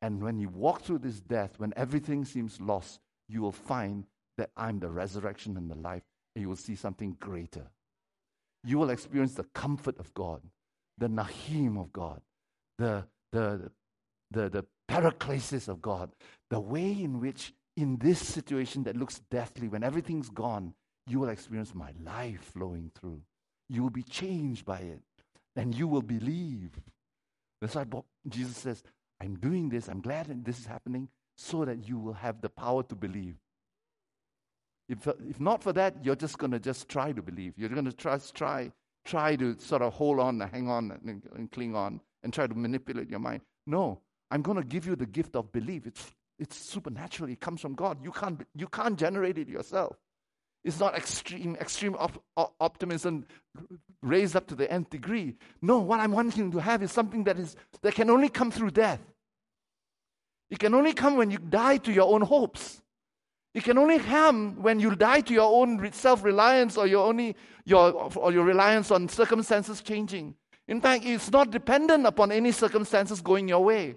And 0.01 0.21
when 0.23 0.39
you 0.39 0.49
walk 0.49 0.81
through 0.81 0.99
this 0.99 1.19
death, 1.19 1.55
when 1.57 1.73
everything 1.75 2.25
seems 2.25 2.59
lost, 2.61 2.99
you 3.27 3.41
will 3.41 3.51
find 3.51 4.05
that 4.37 4.49
I'm 4.57 4.79
the 4.79 4.89
resurrection 4.89 5.57
and 5.57 5.69
the 5.69 5.75
life, 5.75 6.03
and 6.35 6.41
you 6.41 6.49
will 6.49 6.55
see 6.55 6.75
something 6.75 7.17
greater. 7.19 7.67
You 8.63 8.77
will 8.77 8.89
experience 8.89 9.33
the 9.33 9.43
comfort 9.43 9.99
of 9.99 10.13
God, 10.13 10.41
the 10.97 11.07
Nahim 11.07 11.79
of 11.79 11.91
God, 11.91 12.21
the, 12.77 13.05
the, 13.31 13.71
the, 14.31 14.49
the 14.49 14.65
paraclesis 14.91 15.67
of 15.67 15.81
God, 15.81 16.11
the 16.49 16.59
way 16.59 16.91
in 16.91 17.19
which, 17.19 17.53
in 17.77 17.97
this 17.97 18.19
situation 18.19 18.83
that 18.83 18.97
looks 18.97 19.21
deathly, 19.31 19.67
when 19.67 19.83
everything's 19.83 20.29
gone, 20.29 20.73
you 21.07 21.19
will 21.19 21.29
experience 21.29 21.73
my 21.73 21.91
life 22.03 22.41
flowing 22.53 22.91
through. 22.99 23.21
You 23.69 23.83
will 23.83 23.89
be 23.89 24.03
changed 24.03 24.65
by 24.65 24.79
it, 24.79 25.01
and 25.55 25.73
you 25.73 25.87
will 25.87 26.01
believe. 26.01 26.71
That's 27.61 27.75
why 27.75 27.85
Jesus 28.27 28.57
says, 28.57 28.83
I'm 29.21 29.35
doing 29.35 29.69
this, 29.69 29.87
I'm 29.87 30.01
glad 30.01 30.27
that 30.27 30.43
this 30.43 30.59
is 30.59 30.65
happening, 30.65 31.07
so 31.37 31.63
that 31.63 31.87
you 31.87 31.97
will 31.97 32.13
have 32.13 32.41
the 32.41 32.49
power 32.49 32.83
to 32.83 32.95
believe. 32.95 33.35
If, 34.89 35.07
if 35.07 35.39
not 35.39 35.63
for 35.63 35.71
that, 35.73 36.03
you're 36.03 36.17
just 36.17 36.37
going 36.37 36.51
to 36.51 36.59
just 36.59 36.89
try 36.89 37.13
to 37.13 37.21
believe. 37.21 37.53
You're 37.55 37.69
going 37.69 37.85
to 37.85 37.93
trust, 37.93 38.35
try, 38.35 38.73
try 39.05 39.37
to 39.37 39.57
sort 39.57 39.81
of 39.81 39.93
hold 39.93 40.19
on, 40.19 40.39
hang 40.41 40.67
on, 40.67 40.99
and, 41.05 41.23
and 41.33 41.49
cling 41.49 41.75
on, 41.75 42.01
and 42.23 42.33
try 42.33 42.45
to 42.45 42.53
manipulate 42.53 43.09
your 43.09 43.19
mind. 43.19 43.41
No, 43.65 44.01
I'm 44.31 44.41
going 44.41 44.57
to 44.57 44.63
give 44.63 44.87
you 44.87 44.95
the 44.95 45.05
gift 45.05 45.35
of 45.35 45.51
belief. 45.51 45.85
It's, 45.85 46.11
it's 46.39 46.57
supernatural. 46.57 47.29
It 47.29 47.41
comes 47.41 47.61
from 47.61 47.75
God. 47.75 47.99
You 48.03 48.11
can't, 48.11 48.41
you 48.55 48.67
can't 48.67 48.97
generate 48.97 49.37
it 49.37 49.49
yourself. 49.49 49.97
It's 50.63 50.79
not 50.79 50.95
extreme, 50.95 51.57
extreme 51.59 51.95
op- 51.95 52.23
optimism 52.59 53.25
raised 54.01 54.35
up 54.35 54.47
to 54.47 54.55
the 54.55 54.71
nth 54.71 54.89
degree. 54.89 55.35
No, 55.61 55.79
what 55.79 55.99
I'm 55.99 56.11
wanting 56.11 56.51
to 56.51 56.59
have 56.59 56.81
is 56.83 56.91
something 56.91 57.23
that 57.25 57.39
is 57.39 57.55
that 57.81 57.95
can 57.95 58.09
only 58.09 58.29
come 58.29 58.51
through 58.51 58.71
death. 58.71 59.01
It 60.51 60.59
can 60.59 60.73
only 60.75 60.93
come 60.93 61.17
when 61.17 61.31
you 61.31 61.39
die 61.39 61.77
to 61.77 61.91
your 61.91 62.13
own 62.13 62.21
hopes. 62.21 62.81
It 63.53 63.63
can 63.63 63.77
only 63.77 63.99
come 63.99 64.61
when 64.61 64.79
you 64.79 64.95
die 64.95 65.21
to 65.21 65.33
your 65.33 65.51
own 65.51 65.91
self-reliance 65.91 66.77
or 66.77 66.87
your 66.87 67.07
only 67.07 67.35
your 67.65 68.11
or 68.15 68.31
your 68.31 68.43
reliance 68.43 68.91
on 68.91 69.09
circumstances 69.09 69.81
changing. 69.81 70.35
In 70.67 70.79
fact, 70.79 71.05
it's 71.05 71.31
not 71.31 71.49
dependent 71.49 72.05
upon 72.05 72.31
any 72.31 72.51
circumstances 72.51 73.19
going 73.19 73.47
your 73.47 73.63
way. 73.63 73.95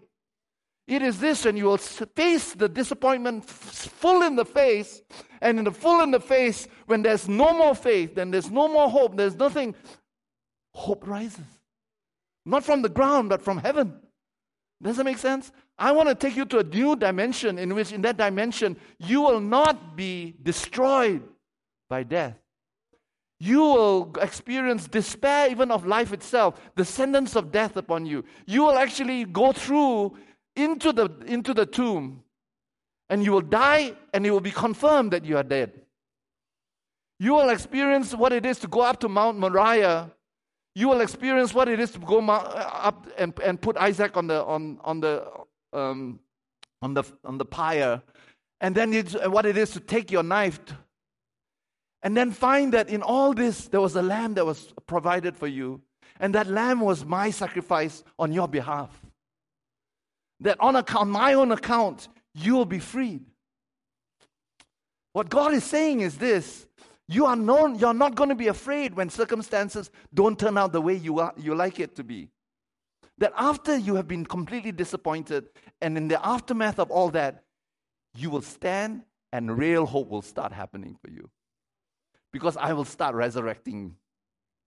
It 0.86 1.00
is 1.02 1.18
this 1.18 1.46
and 1.46 1.56
you 1.56 1.64
will 1.64 1.78
face 1.78 2.52
the 2.52 2.68
disappointment 2.68 3.44
full 3.44 4.22
in 4.22 4.36
the 4.36 4.44
face, 4.44 5.00
and 5.40 5.58
in 5.58 5.64
the 5.64 5.72
full 5.72 6.02
in 6.02 6.10
the 6.10 6.20
face, 6.20 6.68
when 6.86 7.02
there's 7.02 7.28
no 7.28 7.56
more 7.56 7.74
faith, 7.74 8.14
then 8.14 8.30
there's 8.30 8.50
no 8.50 8.68
more 8.68 8.90
hope, 8.90 9.16
there's 9.16 9.36
nothing, 9.36 9.74
hope 10.74 11.06
rises. 11.06 11.46
Not 12.44 12.64
from 12.64 12.82
the 12.82 12.90
ground, 12.90 13.30
but 13.30 13.40
from 13.40 13.58
heaven. 13.58 13.98
Does 14.82 14.98
that 14.98 15.04
make 15.04 15.18
sense? 15.18 15.50
I 15.78 15.92
want 15.92 16.10
to 16.10 16.14
take 16.14 16.36
you 16.36 16.44
to 16.46 16.58
a 16.58 16.64
new 16.64 16.96
dimension 16.96 17.58
in 17.58 17.74
which, 17.74 17.90
in 17.90 18.02
that 18.02 18.18
dimension, 18.18 18.76
you 18.98 19.22
will 19.22 19.40
not 19.40 19.96
be 19.96 20.34
destroyed 20.42 21.22
by 21.88 22.02
death. 22.02 22.36
You 23.40 23.60
will 23.60 24.12
experience 24.20 24.86
despair 24.86 25.50
even 25.50 25.70
of 25.70 25.86
life 25.86 26.12
itself, 26.12 26.60
the 26.76 26.84
sentence 26.84 27.34
of 27.34 27.50
death 27.50 27.76
upon 27.76 28.06
you. 28.06 28.24
You 28.46 28.62
will 28.62 28.78
actually 28.78 29.24
go 29.24 29.52
through 29.52 30.16
into 30.56 30.92
the, 30.92 31.08
into 31.26 31.54
the 31.54 31.66
tomb 31.66 32.22
and 33.08 33.24
you 33.24 33.32
will 33.32 33.40
die 33.40 33.94
and 34.12 34.26
it 34.26 34.30
will 34.30 34.40
be 34.40 34.50
confirmed 34.50 35.12
that 35.12 35.24
you 35.24 35.36
are 35.36 35.42
dead. 35.42 35.72
You 37.18 37.34
will 37.34 37.50
experience 37.50 38.14
what 38.14 38.32
it 38.32 38.44
is 38.44 38.58
to 38.60 38.68
go 38.68 38.80
up 38.80 39.00
to 39.00 39.08
Mount 39.08 39.38
Moriah 39.38 40.10
you 40.74 40.88
will 40.88 41.00
experience 41.00 41.54
what 41.54 41.68
it 41.68 41.78
is 41.78 41.92
to 41.92 41.98
go 42.00 42.18
up 42.28 43.06
and, 43.16 43.32
and 43.40 43.60
put 43.60 43.76
Isaac 43.76 44.16
on 44.16 44.26
the 44.26 44.44
on 44.44 44.78
on 44.82 45.00
the 45.00 45.24
um, 45.72 46.18
on 46.82 46.94
the 46.94 47.04
on 47.24 47.38
the 47.38 47.44
pyre, 47.44 48.02
and 48.60 48.74
then 48.74 48.92
it's 48.92 49.14
what 49.14 49.46
it 49.46 49.56
is 49.56 49.70
to 49.70 49.80
take 49.80 50.10
your 50.10 50.24
knife, 50.24 50.58
and 52.02 52.16
then 52.16 52.32
find 52.32 52.72
that 52.72 52.88
in 52.88 53.02
all 53.02 53.32
this 53.32 53.68
there 53.68 53.80
was 53.80 53.94
a 53.94 54.02
lamb 54.02 54.34
that 54.34 54.44
was 54.44 54.72
provided 54.86 55.36
for 55.36 55.46
you, 55.46 55.80
and 56.18 56.34
that 56.34 56.48
lamb 56.48 56.80
was 56.80 57.04
my 57.04 57.30
sacrifice 57.30 58.02
on 58.18 58.32
your 58.32 58.48
behalf. 58.48 59.03
That 60.44 60.60
on 60.60 60.76
account, 60.76 61.10
my 61.10 61.34
own 61.34 61.52
account, 61.52 62.08
you 62.34 62.54
will 62.54 62.64
be 62.64 62.78
freed. 62.78 63.24
What 65.12 65.28
God 65.28 65.54
is 65.54 65.64
saying 65.64 66.00
is 66.00 66.18
this 66.18 66.66
you 67.08 67.26
are 67.26 67.36
known, 67.36 67.78
you're 67.78 67.94
not 67.94 68.14
going 68.14 68.30
to 68.30 68.34
be 68.34 68.48
afraid 68.48 68.94
when 68.94 69.10
circumstances 69.10 69.90
don't 70.12 70.38
turn 70.38 70.56
out 70.56 70.72
the 70.72 70.80
way 70.80 70.94
you, 70.94 71.18
are, 71.18 71.34
you 71.36 71.54
like 71.54 71.78
it 71.78 71.96
to 71.96 72.04
be. 72.04 72.30
That 73.18 73.32
after 73.36 73.76
you 73.76 73.94
have 73.96 74.08
been 74.08 74.24
completely 74.24 74.72
disappointed, 74.72 75.48
and 75.80 75.96
in 75.96 76.08
the 76.08 76.24
aftermath 76.26 76.78
of 76.78 76.90
all 76.90 77.10
that, 77.10 77.44
you 78.14 78.30
will 78.30 78.42
stand 78.42 79.02
and 79.32 79.56
real 79.58 79.84
hope 79.86 80.08
will 80.08 80.22
start 80.22 80.52
happening 80.52 80.96
for 81.04 81.10
you. 81.10 81.30
Because 82.32 82.56
I 82.56 82.72
will 82.72 82.84
start 82.84 83.14
resurrecting 83.14 83.96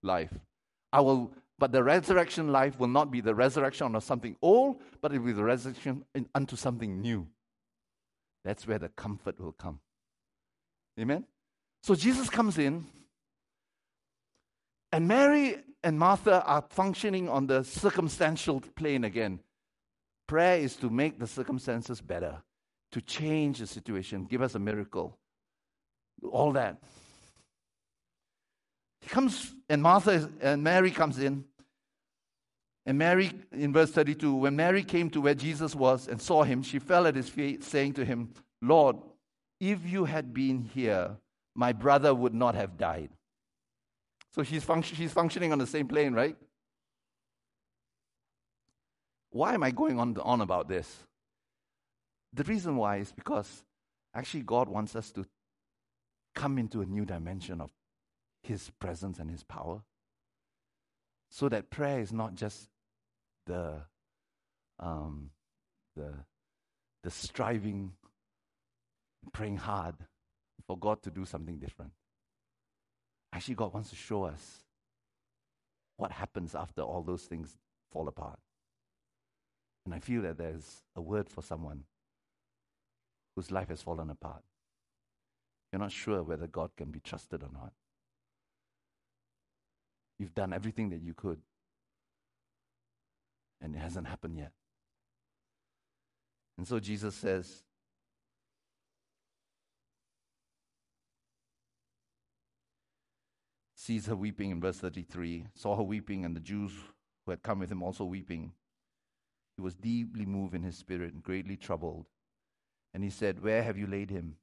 life. 0.03 0.33
I 0.93 1.01
will, 1.01 1.33
but 1.59 1.71
the 1.71 1.83
resurrection 1.83 2.51
life 2.51 2.79
will 2.79 2.87
not 2.87 3.11
be 3.11 3.21
the 3.21 3.33
resurrection 3.33 3.95
of 3.95 4.03
something 4.03 4.35
old, 4.41 4.81
but 5.01 5.11
it 5.11 5.19
will 5.19 5.27
be 5.27 5.33
the 5.33 5.43
resurrection 5.43 6.05
unto 6.35 6.55
something 6.55 7.01
new. 7.01 7.27
That's 8.43 8.67
where 8.67 8.79
the 8.79 8.89
comfort 8.89 9.39
will 9.39 9.51
come. 9.51 9.79
Amen? 10.99 11.25
So 11.83 11.95
Jesus 11.95 12.29
comes 12.29 12.57
in, 12.57 12.85
and 14.91 15.07
Mary 15.07 15.57
and 15.83 15.99
Martha 15.99 16.43
are 16.43 16.63
functioning 16.69 17.29
on 17.29 17.47
the 17.47 17.63
circumstantial 17.63 18.61
plane 18.61 19.03
again. 19.03 19.39
Prayer 20.27 20.57
is 20.59 20.75
to 20.77 20.89
make 20.89 21.19
the 21.19 21.27
circumstances 21.27 22.01
better, 22.01 22.41
to 22.91 23.01
change 23.01 23.59
the 23.59 23.67
situation, 23.67 24.25
give 24.25 24.41
us 24.41 24.55
a 24.55 24.59
miracle, 24.59 25.17
all 26.29 26.51
that. 26.53 26.77
He 29.07 29.09
comes, 29.09 29.53
and 29.69 29.81
Martha 29.81 30.11
is, 30.11 30.27
and 30.41 30.61
Mary 30.61 30.91
comes 30.91 31.17
in. 31.17 31.45
And 32.85 32.97
Mary, 32.97 33.31
in 33.53 33.71
verse 33.71 33.89
32, 33.89 34.35
when 34.35 34.57
Mary 34.57 34.83
came 34.83 35.09
to 35.11 35.21
where 35.21 35.33
Jesus 35.33 35.73
was 35.73 36.09
and 36.09 36.21
saw 36.21 36.43
him, 36.43 36.61
she 36.61 36.77
fell 36.77 37.07
at 37.07 37.15
his 37.15 37.29
feet, 37.29 37.63
saying 37.63 37.93
to 37.93 38.03
him, 38.03 38.33
Lord, 38.61 38.97
if 39.61 39.85
you 39.85 40.03
had 40.03 40.33
been 40.33 40.59
here, 40.59 41.15
my 41.55 41.71
brother 41.71 42.13
would 42.13 42.33
not 42.33 42.55
have 42.55 42.77
died. 42.77 43.09
So 44.35 44.43
she's, 44.43 44.67
she's 44.83 45.13
functioning 45.13 45.53
on 45.53 45.59
the 45.59 45.67
same 45.67 45.87
plane, 45.87 46.11
right? 46.11 46.35
Why 49.29 49.53
am 49.53 49.63
I 49.63 49.71
going 49.71 50.01
on, 50.01 50.17
on 50.17 50.41
about 50.41 50.67
this? 50.67 50.93
The 52.33 52.43
reason 52.43 52.75
why 52.75 52.97
is 52.97 53.13
because 53.13 53.63
actually 54.13 54.43
God 54.43 54.67
wants 54.67 54.97
us 54.97 55.11
to 55.11 55.25
come 56.35 56.57
into 56.57 56.81
a 56.81 56.85
new 56.85 57.05
dimension 57.05 57.61
of 57.61 57.71
His 58.43 58.69
presence 58.79 59.19
and 59.19 59.29
His 59.29 59.43
power. 59.43 59.81
So 61.29 61.49
that 61.49 61.69
prayer 61.69 61.99
is 61.99 62.13
not 62.13 62.35
just 62.35 62.69
the, 63.45 63.81
um, 64.79 65.31
the, 65.95 66.13
the 67.03 67.11
striving, 67.11 67.93
praying 69.33 69.57
hard 69.57 69.95
for 70.65 70.77
God 70.77 71.01
to 71.03 71.11
do 71.11 71.25
something 71.25 71.57
different. 71.57 71.91
Actually, 73.33 73.55
God 73.55 73.73
wants 73.73 73.89
to 73.89 73.95
show 73.95 74.23
us 74.23 74.63
what 75.97 76.11
happens 76.11 76.55
after 76.55 76.81
all 76.81 77.01
those 77.01 77.23
things 77.23 77.57
fall 77.91 78.07
apart. 78.07 78.39
And 79.85 79.93
I 79.93 79.99
feel 79.99 80.21
that 80.23 80.37
there's 80.37 80.83
a 80.95 81.01
word 81.01 81.29
for 81.29 81.41
someone 81.41 81.83
whose 83.35 83.51
life 83.51 83.69
has 83.69 83.81
fallen 83.81 84.09
apart. 84.09 84.43
You're 85.71 85.79
not 85.79 85.91
sure 85.91 86.23
whether 86.23 86.47
God 86.47 86.71
can 86.75 86.91
be 86.91 86.99
trusted 86.99 87.43
or 87.43 87.49
not. 87.53 87.73
You've 90.19 90.35
done 90.35 90.53
everything 90.53 90.89
that 90.89 91.01
you 91.01 91.13
could, 91.13 91.39
and 93.61 93.75
it 93.75 93.79
hasn't 93.79 94.07
happened 94.07 94.37
yet. 94.37 94.51
And 96.57 96.67
so 96.67 96.79
Jesus 96.79 97.13
says, 97.15 97.63
sees 103.75 104.07
her 104.07 104.15
weeping 104.15 104.51
in 104.51 104.59
verse 104.59 104.79
33, 104.79 105.45
saw 105.53 105.75
her 105.75 105.83
weeping, 105.83 106.25
and 106.25 106.35
the 106.35 106.41
Jews 106.41 106.73
who 107.25 107.31
had 107.31 107.43
come 107.43 107.59
with 107.59 107.71
him 107.71 107.83
also 107.83 108.03
weeping. 108.03 108.51
He 109.55 109.61
was 109.61 109.75
deeply 109.75 110.25
moved 110.25 110.55
in 110.55 110.63
his 110.63 110.77
spirit 110.77 111.13
and 111.13 111.23
greatly 111.23 111.55
troubled. 111.55 112.05
And 112.93 113.03
he 113.03 113.09
said, 113.09 113.43
Where 113.43 113.63
have 113.63 113.77
you 113.77 113.87
laid 113.87 114.09
him? 114.09 114.35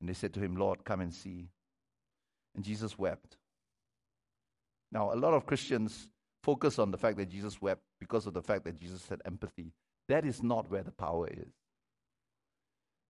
And 0.00 0.08
they 0.08 0.14
said 0.14 0.32
to 0.34 0.40
him, 0.40 0.56
Lord, 0.56 0.84
come 0.84 1.00
and 1.00 1.12
see. 1.12 1.48
And 2.54 2.64
Jesus 2.64 2.98
wept. 2.98 3.36
Now, 4.90 5.12
a 5.12 5.16
lot 5.16 5.34
of 5.34 5.46
Christians 5.46 6.08
focus 6.42 6.78
on 6.78 6.90
the 6.90 6.98
fact 6.98 7.18
that 7.18 7.28
Jesus 7.28 7.60
wept 7.60 7.82
because 8.00 8.26
of 8.26 8.34
the 8.34 8.42
fact 8.42 8.64
that 8.64 8.80
Jesus 8.80 9.08
had 9.08 9.20
empathy. 9.24 9.72
That 10.08 10.24
is 10.24 10.42
not 10.42 10.70
where 10.70 10.82
the 10.82 10.92
power 10.92 11.28
is. 11.28 11.52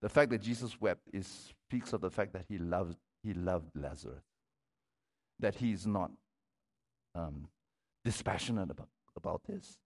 The 0.03 0.09
fact 0.09 0.31
that 0.31 0.43
Jesus 0.43 0.81
wept 0.81 1.03
is, 1.13 1.53
speaks 1.69 1.93
of 1.93 2.01
the 2.01 2.11
fact 2.11 2.33
that 2.33 2.45
he 2.49 2.59
loved, 2.59 2.97
he 3.23 3.35
loved 3.35 3.71
Lazarus 3.75 4.23
that 5.41 5.57
he 5.57 5.73
is 5.73 5.87
not 5.87 6.11
um, 7.15 7.49
dispassionate 8.05 8.71
about, 8.71 8.89
about 9.17 9.43
this. 9.47 9.79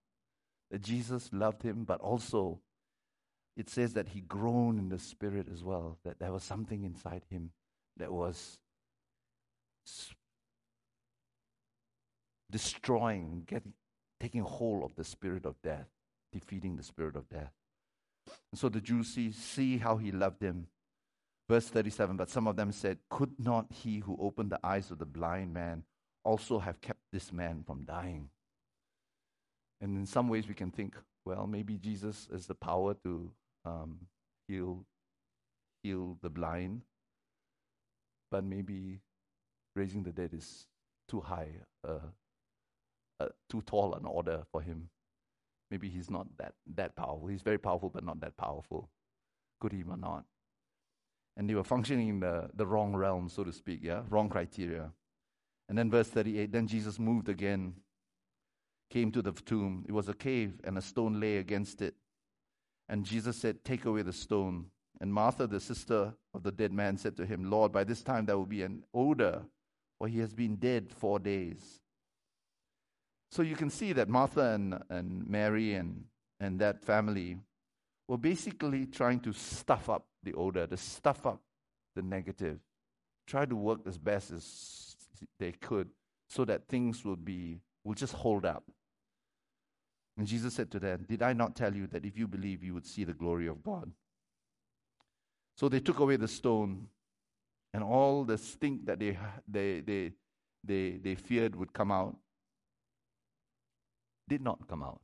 That 0.71 0.83
Jesus 0.83 1.29
loved 1.33 1.63
him, 1.63 1.85
but 1.85 2.01
also 2.01 2.61
it 3.57 3.69
says 3.69 3.93
that 3.95 4.09
he 4.09 4.21
groaned 4.23 4.79
in 4.79 4.89
the 4.89 4.99
spirit 4.99 5.47
as 5.53 5.63
well, 5.63 5.99
that 6.05 6.19
there 6.19 6.33
was 6.33 6.43
something 6.43 6.85
inside 6.85 7.23
him 7.31 7.51
that 7.99 8.13
was 8.13 8.59
destroying, 12.53 13.43
getting, 13.47 13.73
taking 14.21 14.43
hold 14.43 14.85
of 14.85 14.95
the 14.95 15.03
spirit 15.03 15.45
of 15.45 15.61
death, 15.63 15.89
defeating 16.33 16.77
the 16.77 16.85
spirit 16.85 17.17
of 17.17 17.29
death. 17.29 17.53
And 18.53 18.61
so 18.61 18.69
the 18.69 18.81
Jews 18.81 19.09
see, 19.09 19.33
see 19.33 19.79
how 19.79 19.97
he 19.97 20.13
loved 20.13 20.41
him 20.41 20.69
Verse 21.53 21.69
37 21.69 22.17
But 22.17 22.31
some 22.31 22.47
of 22.47 22.57
them 22.57 22.73
said, 22.73 22.99
Could 23.11 23.33
not 23.39 23.67
he 23.71 23.99
who 23.99 24.17
opened 24.19 24.51
the 24.51 24.61
eyes 24.65 24.91
of 24.91 24.99
the 24.99 25.05
blind 25.05 25.53
man 25.53 25.85
also 26.25 26.59
have 26.59 26.81
kept 26.81 27.01
this 27.13 27.31
man 27.31 27.63
from 27.67 27.85
dying? 27.85 28.31
And 29.81 29.99
in 29.99 30.07
some 30.07 30.29
ways, 30.29 30.49
we 30.49 30.55
can 30.55 30.71
think, 30.71 30.95
well, 31.27 31.47
maybe 31.47 31.77
Jesus 31.77 32.29
has 32.33 32.47
the 32.47 32.55
power 32.55 32.95
to 33.05 33.31
um, 33.67 33.99
heal, 34.49 34.87
heal 35.83 36.17
the 36.23 36.31
blind, 36.31 36.83
but 38.31 38.45
maybe 38.45 39.01
raising 39.77 40.05
the 40.05 40.13
dead 40.13 40.31
is 40.33 40.69
too 41.07 41.21
high, 41.21 41.49
uh, 41.87 41.99
uh, 43.23 43.29
too 43.49 43.63
tall 43.63 43.95
an 43.95 44.07
order 44.07 44.43
for 44.51 44.61
him. 44.61 44.89
Maybe 45.71 45.89
he's 45.89 46.11
not 46.11 46.27
that, 46.39 46.55
that 46.75 46.97
powerful. 46.97 47.29
He's 47.29 47.43
very 47.43 47.59
powerful, 47.59 47.89
but 47.89 48.05
not 48.05 48.21
that 48.21 48.37
powerful. 48.37 48.91
Could 49.61 49.73
he 49.73 49.83
or 49.89 49.97
not? 49.97 50.25
and 51.37 51.49
they 51.49 51.55
were 51.55 51.65
functioning 51.65 52.09
in 52.09 52.21
the, 52.21 52.51
the 52.55 52.67
wrong 52.67 52.95
realm, 52.95 53.29
so 53.29 53.45
to 53.45 53.53
speak, 53.53 53.81
yeah, 53.83 54.03
wrong 54.11 54.29
criteria. 54.29 54.91
And 55.69 55.79
then 55.79 55.91
verse 55.91 56.09
38 56.09 56.53
then 56.53 56.67
Jesus 56.67 56.99
moved 56.99 57.29
again, 57.29 57.75
came 58.91 59.11
to 59.13 59.23
the 59.23 59.33
tomb. 59.33 59.85
It 59.89 59.93
was 59.93 60.09
a 60.09 60.15
cave, 60.15 60.61
and 60.65 60.77
a 60.77 60.83
stone 60.83 61.21
lay 61.21 61.39
against 61.39 61.81
it. 61.81 61.95
And 62.89 63.07
Jesus 63.07 63.37
said, 63.37 63.65
Take 63.65 63.87
away 63.87 64.03
the 64.03 64.13
stone. 64.13 64.67
And 65.01 65.13
Martha, 65.13 65.47
the 65.47 65.61
sister 65.61 66.13
of 66.35 66.43
the 66.43 66.53
dead 66.53 66.73
man, 66.73 66.97
said 66.99 67.17
to 67.17 67.27
him, 67.27 67.51
Lord, 67.51 67.73
by 67.73 67.85
this 67.85 68.03
time 68.03 68.27
there 68.27 68.37
will 68.37 68.47
be 68.47 68.63
an 68.63 68.85
odor, 68.93 69.43
for 69.99 70.09
he 70.09 70.19
has 70.19 70.35
been 70.35 70.57
dead 70.57 70.93
four 70.93 71.19
days. 71.19 71.81
So 73.33 73.41
you 73.41 73.57
can 73.57 73.71
see 73.71 73.95
that 73.95 74.11
Martha 74.11 74.51
and, 74.51 74.79
and 74.91 75.27
Mary 75.27 75.73
and, 75.73 76.05
and 76.39 76.61
that 76.61 76.85
family 76.85 77.39
were 78.07 78.19
basically 78.19 78.85
trying 78.85 79.21
to 79.21 79.33
stuff 79.33 79.89
up 79.89 80.05
the 80.23 80.35
odor, 80.35 80.67
to 80.67 80.77
stuff 80.77 81.25
up 81.27 81.41
the 81.97 82.03
negative, 82.03 82.59
try 83.27 83.47
to 83.47 83.57
work 83.57 83.81
as 83.87 83.97
best 83.97 84.33
as 84.33 84.97
they 85.39 85.53
could 85.53 85.89
so 86.29 86.45
that 86.45 86.69
things 86.69 87.07
would 87.07 87.25
be 87.25 87.63
will 87.85 87.95
just 87.95 88.13
hold 88.13 88.45
up. 88.45 88.65
And 90.19 90.27
Jesus 90.27 90.53
said 90.53 90.71
to 90.73 90.79
them, 90.79 91.07
Did 91.09 91.23
I 91.23 91.33
not 91.33 91.57
tell 91.57 91.75
you 91.75 91.87
that 91.87 92.05
if 92.05 92.19
you 92.19 92.29
believe, 92.29 92.63
you 92.63 92.75
would 92.75 92.87
see 92.87 93.05
the 93.05 93.15
glory 93.15 93.47
of 93.47 93.63
God? 93.63 93.91
So 95.57 95.71
they 95.71 95.81
took 95.81 96.01
away 96.01 96.17
the 96.17 96.29
stone, 96.29 96.89
and 97.73 97.83
all 97.83 98.25
the 98.25 98.37
stink 98.37 98.85
that 98.85 98.99
they, 98.99 99.17
they, 99.49 99.81
they, 99.81 100.13
they, 100.63 100.99
they 101.03 101.15
feared 101.15 101.57
would 101.57 101.73
come 101.73 101.91
out 101.91 102.15
did 104.33 104.41
not 104.41 104.67
come 104.67 104.83
out. 104.83 105.03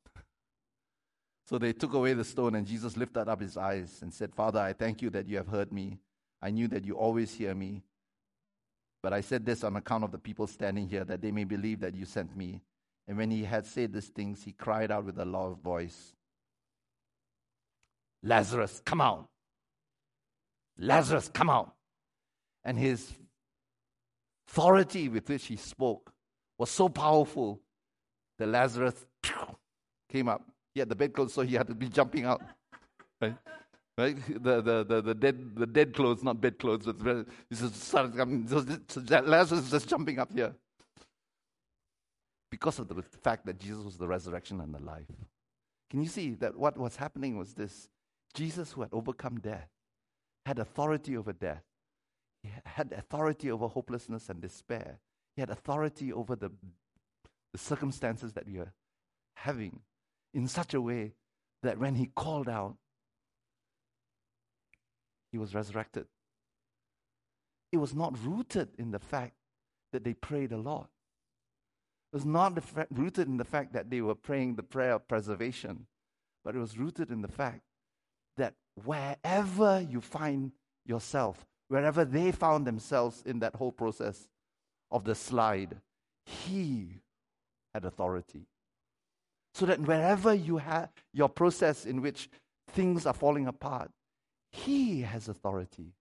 So 1.46 1.58
they 1.58 1.74
took 1.74 1.92
away 1.92 2.14
the 2.14 2.24
stone, 2.24 2.54
and 2.54 2.66
Jesus 2.66 2.96
lifted 2.96 3.28
up 3.28 3.42
his 3.42 3.58
eyes 3.58 3.98
and 4.00 4.12
said, 4.12 4.34
Father, 4.34 4.58
I 4.58 4.72
thank 4.72 5.02
you 5.02 5.10
that 5.10 5.28
you 5.28 5.36
have 5.36 5.48
heard 5.48 5.70
me. 5.70 5.98
I 6.40 6.50
knew 6.50 6.66
that 6.68 6.86
you 6.86 6.94
always 6.94 7.34
hear 7.34 7.54
me. 7.54 7.82
But 9.02 9.12
I 9.12 9.20
said 9.20 9.44
this 9.44 9.64
on 9.64 9.76
account 9.76 10.04
of 10.04 10.12
the 10.12 10.18
people 10.18 10.46
standing 10.46 10.88
here, 10.88 11.04
that 11.04 11.20
they 11.20 11.30
may 11.30 11.44
believe 11.44 11.80
that 11.80 11.94
you 11.94 12.06
sent 12.06 12.34
me. 12.34 12.62
And 13.06 13.18
when 13.18 13.30
he 13.30 13.44
had 13.44 13.66
said 13.66 13.92
these 13.92 14.06
things, 14.06 14.42
he 14.42 14.52
cried 14.52 14.90
out 14.90 15.04
with 15.04 15.18
a 15.18 15.26
loud 15.26 15.60
voice 15.62 16.14
Lazarus, 18.22 18.80
come 18.82 19.02
out! 19.02 19.28
Lazarus, 20.78 21.30
come 21.32 21.50
out! 21.50 21.74
And 22.64 22.78
his 22.78 23.12
authority 24.48 25.10
with 25.10 25.28
which 25.28 25.46
he 25.46 25.56
spoke 25.56 26.12
was 26.56 26.70
so 26.70 26.88
powerful 26.88 27.60
that 28.38 28.48
Lazarus 28.48 28.94
came 30.10 30.28
up 30.28 30.42
he 30.78 30.80
had 30.80 30.88
the 30.88 30.94
bedclothes, 30.94 31.34
so 31.34 31.42
he 31.42 31.56
had 31.56 31.66
to 31.66 31.74
be 31.74 31.88
jumping 31.88 32.24
out. 32.24 32.40
Right? 33.20 33.34
Right? 33.96 34.16
The, 34.28 34.62
the, 34.62 34.84
the, 34.84 35.02
the, 35.02 35.14
dead, 35.14 35.56
the 35.56 35.66
dead 35.66 35.92
clothes, 35.92 36.22
not 36.22 36.40
bedclothes. 36.40 36.86
But 36.86 37.26
this 37.50 37.62
is, 37.62 37.92
Lazarus 37.92 39.64
is 39.64 39.70
just 39.72 39.88
jumping 39.88 40.20
up 40.20 40.32
here. 40.32 40.54
Because 42.48 42.78
of 42.78 42.86
the 42.86 43.02
fact 43.02 43.44
that 43.46 43.58
Jesus 43.58 43.84
was 43.84 43.96
the 43.96 44.06
resurrection 44.06 44.60
and 44.60 44.72
the 44.72 44.78
life. 44.78 45.10
Can 45.90 46.00
you 46.00 46.08
see 46.08 46.34
that 46.34 46.56
what 46.56 46.78
was 46.78 46.94
happening 46.94 47.36
was 47.36 47.54
this? 47.54 47.88
Jesus, 48.34 48.70
who 48.70 48.82
had 48.82 48.90
overcome 48.92 49.40
death, 49.40 49.68
had 50.46 50.60
authority 50.60 51.16
over 51.16 51.32
death. 51.32 51.64
He 52.44 52.50
had 52.64 52.92
authority 52.92 53.50
over 53.50 53.66
hopelessness 53.66 54.28
and 54.28 54.40
despair. 54.40 55.00
He 55.34 55.42
had 55.42 55.50
authority 55.50 56.12
over 56.12 56.36
the, 56.36 56.52
the 57.52 57.58
circumstances 57.58 58.32
that 58.34 58.46
we 58.46 58.58
are 58.58 58.72
having 59.38 59.80
in 60.34 60.48
such 60.48 60.74
a 60.74 60.80
way 60.80 61.14
that 61.62 61.78
when 61.78 61.94
he 61.96 62.06
called 62.14 62.48
out, 62.48 62.76
he 65.32 65.38
was 65.38 65.54
resurrected. 65.54 66.06
it 67.72 67.78
was 67.78 67.94
not 67.94 68.16
rooted 68.24 68.68
in 68.78 68.90
the 68.92 68.98
fact 68.98 69.34
that 69.92 70.04
they 70.04 70.14
prayed 70.14 70.52
a 70.52 70.56
lot. 70.56 70.88
It 72.12 72.16
was 72.16 72.24
not 72.24 72.62
fa- 72.62 72.86
rooted 72.90 73.28
in 73.28 73.36
the 73.36 73.44
fact 73.44 73.72
that 73.74 73.90
they 73.90 74.00
were 74.00 74.14
praying 74.14 74.56
the 74.56 74.62
prayer 74.62 74.94
of 74.94 75.06
preservation, 75.08 75.86
but 76.44 76.54
it 76.56 76.58
was 76.58 76.78
rooted 76.78 77.10
in 77.10 77.20
the 77.22 77.28
fact 77.28 77.62
that 78.38 78.54
wherever 78.84 79.80
you 79.80 80.00
find 80.00 80.52
yourself, 80.86 81.46
wherever 81.68 82.04
they 82.06 82.32
found 82.32 82.66
themselves 82.66 83.22
in 83.26 83.40
that 83.40 83.56
whole 83.56 83.72
process 83.72 84.28
of 84.90 85.04
the 85.04 85.14
slide, 85.14 85.80
He 86.24 87.02
had 87.74 87.84
authority. 87.84 88.46
So 89.58 89.66
that 89.66 89.80
wherever 89.80 90.32
you 90.32 90.58
have 90.58 90.90
your 91.12 91.28
process 91.28 91.84
in 91.84 92.00
which 92.00 92.30
things 92.68 93.06
are 93.06 93.12
falling 93.12 93.48
apart, 93.48 93.90
He 94.52 95.00
has 95.00 95.28
authority. 95.28 95.94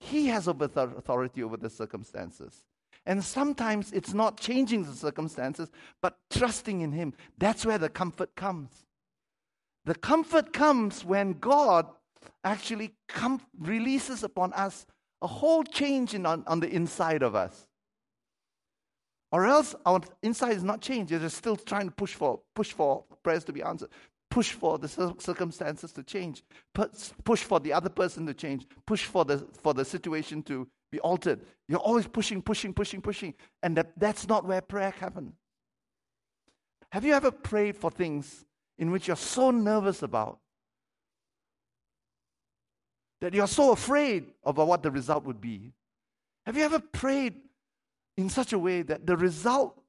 He 0.00 0.28
has 0.28 0.48
authority 0.48 1.42
over 1.42 1.58
the 1.58 1.68
circumstances. 1.68 2.64
And 3.04 3.22
sometimes 3.22 3.92
it's 3.92 4.14
not 4.14 4.40
changing 4.40 4.84
the 4.84 4.94
circumstances, 4.94 5.70
but 6.00 6.16
trusting 6.30 6.80
in 6.80 6.92
Him. 6.92 7.12
That's 7.36 7.66
where 7.66 7.76
the 7.76 7.90
comfort 7.90 8.34
comes. 8.34 8.70
The 9.84 9.94
comfort 9.94 10.54
comes 10.54 11.04
when 11.04 11.34
God 11.34 11.86
actually 12.44 12.94
com- 13.08 13.42
releases 13.58 14.22
upon 14.22 14.54
us 14.54 14.86
a 15.20 15.26
whole 15.26 15.64
change 15.64 16.14
in, 16.14 16.24
on, 16.24 16.42
on 16.46 16.60
the 16.60 16.70
inside 16.70 17.22
of 17.22 17.34
us. 17.34 17.66
Or 19.32 19.46
else 19.46 19.74
our 19.84 20.00
inside 20.22 20.52
is 20.52 20.62
not 20.62 20.80
changed. 20.80 21.10
You're 21.10 21.28
still 21.28 21.56
trying 21.56 21.86
to 21.86 21.94
push 21.94 22.14
for, 22.14 22.40
push 22.54 22.72
for 22.72 23.04
prayers 23.22 23.44
to 23.44 23.52
be 23.52 23.62
answered. 23.62 23.90
Push 24.30 24.52
for 24.52 24.78
the 24.78 24.88
circumstances 24.88 25.92
to 25.92 26.02
change. 26.02 26.42
Push 27.24 27.42
for 27.42 27.60
the 27.60 27.72
other 27.72 27.88
person 27.88 28.26
to 28.26 28.34
change. 28.34 28.66
Push 28.86 29.04
for 29.04 29.24
the, 29.24 29.46
for 29.62 29.74
the 29.74 29.84
situation 29.84 30.42
to 30.44 30.68
be 30.90 31.00
altered. 31.00 31.40
You're 31.68 31.80
always 31.80 32.06
pushing, 32.06 32.42
pushing, 32.42 32.72
pushing, 32.72 33.00
pushing. 33.00 33.34
And 33.62 33.76
that, 33.76 33.92
that's 33.98 34.28
not 34.28 34.44
where 34.44 34.60
prayer 34.60 34.90
happens. 34.90 35.34
Have 36.92 37.04
you 37.04 37.12
ever 37.12 37.32
prayed 37.32 37.76
for 37.76 37.90
things 37.90 38.44
in 38.78 38.92
which 38.92 39.08
you're 39.08 39.16
so 39.16 39.50
nervous 39.50 40.02
about 40.02 40.38
that 43.20 43.34
you're 43.34 43.48
so 43.48 43.72
afraid 43.72 44.26
about 44.44 44.68
what 44.68 44.82
the 44.82 44.90
result 44.90 45.24
would 45.24 45.40
be? 45.40 45.72
Have 46.46 46.56
you 46.56 46.62
ever 46.62 46.78
prayed 46.78 47.34
in 48.16 48.28
such 48.28 48.52
a 48.52 48.58
way 48.58 48.82
that 48.82 49.06
the 49.06 49.16
result 49.16 49.80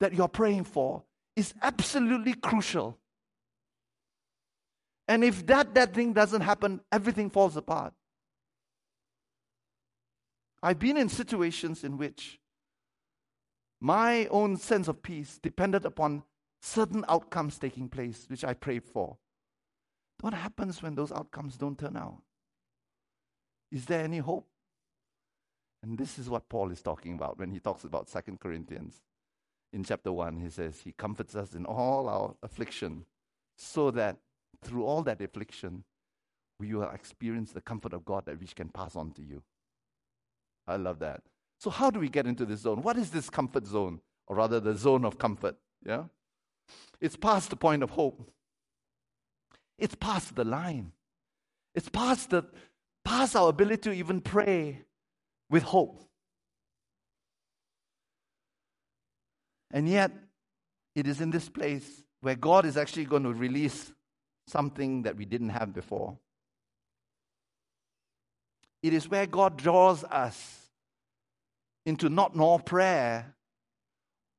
that 0.00 0.14
you're 0.14 0.28
praying 0.28 0.64
for 0.64 1.02
is 1.34 1.54
absolutely 1.62 2.34
crucial? 2.34 2.98
And 5.08 5.22
if 5.22 5.46
that, 5.46 5.74
that 5.74 5.94
thing 5.94 6.12
doesn't 6.12 6.40
happen, 6.40 6.80
everything 6.90 7.30
falls 7.30 7.56
apart. 7.56 7.92
I've 10.62 10.78
been 10.78 10.96
in 10.96 11.08
situations 11.08 11.84
in 11.84 11.96
which 11.96 12.40
my 13.80 14.26
own 14.26 14.56
sense 14.56 14.88
of 14.88 15.02
peace 15.02 15.38
depended 15.40 15.84
upon 15.84 16.24
certain 16.60 17.04
outcomes 17.08 17.58
taking 17.58 17.88
place, 17.88 18.26
which 18.28 18.44
I 18.44 18.54
prayed 18.54 18.84
for. 18.84 19.16
What 20.22 20.34
happens 20.34 20.82
when 20.82 20.94
those 20.94 21.12
outcomes 21.12 21.56
don't 21.56 21.78
turn 21.78 21.96
out? 21.96 22.22
Is 23.70 23.84
there 23.84 24.02
any 24.02 24.18
hope? 24.18 24.48
And 25.86 25.96
this 25.96 26.18
is 26.18 26.28
what 26.28 26.48
Paul 26.48 26.72
is 26.72 26.82
talking 26.82 27.14
about 27.14 27.38
when 27.38 27.52
he 27.52 27.60
talks 27.60 27.84
about 27.84 28.08
Second 28.08 28.40
Corinthians. 28.40 29.02
In 29.72 29.84
chapter 29.84 30.10
1, 30.10 30.40
he 30.40 30.50
says, 30.50 30.80
He 30.80 30.90
comforts 30.90 31.36
us 31.36 31.54
in 31.54 31.64
all 31.64 32.08
our 32.08 32.34
affliction, 32.42 33.04
so 33.56 33.92
that 33.92 34.16
through 34.64 34.84
all 34.84 35.02
that 35.04 35.20
affliction, 35.20 35.84
we 36.58 36.74
will 36.74 36.90
experience 36.90 37.52
the 37.52 37.60
comfort 37.60 37.92
of 37.92 38.04
God 38.04 38.26
that 38.26 38.40
which 38.40 38.56
can 38.56 38.68
pass 38.68 38.96
on 38.96 39.12
to 39.12 39.22
you. 39.22 39.44
I 40.66 40.74
love 40.74 40.98
that. 40.98 41.22
So, 41.60 41.70
how 41.70 41.90
do 41.90 42.00
we 42.00 42.08
get 42.08 42.26
into 42.26 42.44
this 42.44 42.60
zone? 42.60 42.82
What 42.82 42.96
is 42.96 43.10
this 43.10 43.30
comfort 43.30 43.66
zone? 43.66 44.00
Or 44.26 44.36
rather, 44.36 44.58
the 44.58 44.74
zone 44.74 45.04
of 45.04 45.18
comfort? 45.18 45.56
Yeah? 45.84 46.04
It's 47.00 47.16
past 47.16 47.50
the 47.50 47.56
point 47.56 47.84
of 47.84 47.90
hope. 47.90 48.28
It's 49.78 49.94
past 49.94 50.34
the 50.34 50.44
line. 50.44 50.90
It's 51.76 51.88
past, 51.88 52.30
the, 52.30 52.44
past 53.04 53.36
our 53.36 53.50
ability 53.50 53.90
to 53.90 53.92
even 53.92 54.20
pray 54.20 54.85
with 55.50 55.62
hope. 55.62 56.02
And 59.70 59.88
yet, 59.88 60.12
it 60.94 61.06
is 61.06 61.20
in 61.20 61.30
this 61.30 61.48
place 61.48 62.02
where 62.20 62.34
God 62.34 62.64
is 62.64 62.76
actually 62.76 63.04
going 63.04 63.24
to 63.24 63.32
release 63.32 63.92
something 64.46 65.02
that 65.02 65.16
we 65.16 65.24
didn't 65.24 65.50
have 65.50 65.74
before. 65.74 66.16
It 68.82 68.94
is 68.94 69.08
where 69.08 69.26
God 69.26 69.56
draws 69.56 70.04
us 70.04 70.70
into 71.84 72.08
not 72.08 72.34
more 72.34 72.58
prayer, 72.58 73.34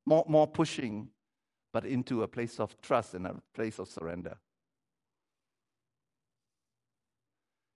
more, 0.06 0.26
more 0.28 0.48
pushing, 0.48 1.10
but 1.74 1.86
into 1.86 2.24
a 2.24 2.28
place 2.28 2.60
of 2.60 2.80
trust 2.82 3.14
and 3.14 3.28
a 3.28 3.36
place 3.54 3.78
of 3.78 3.88
surrender. 3.88 4.38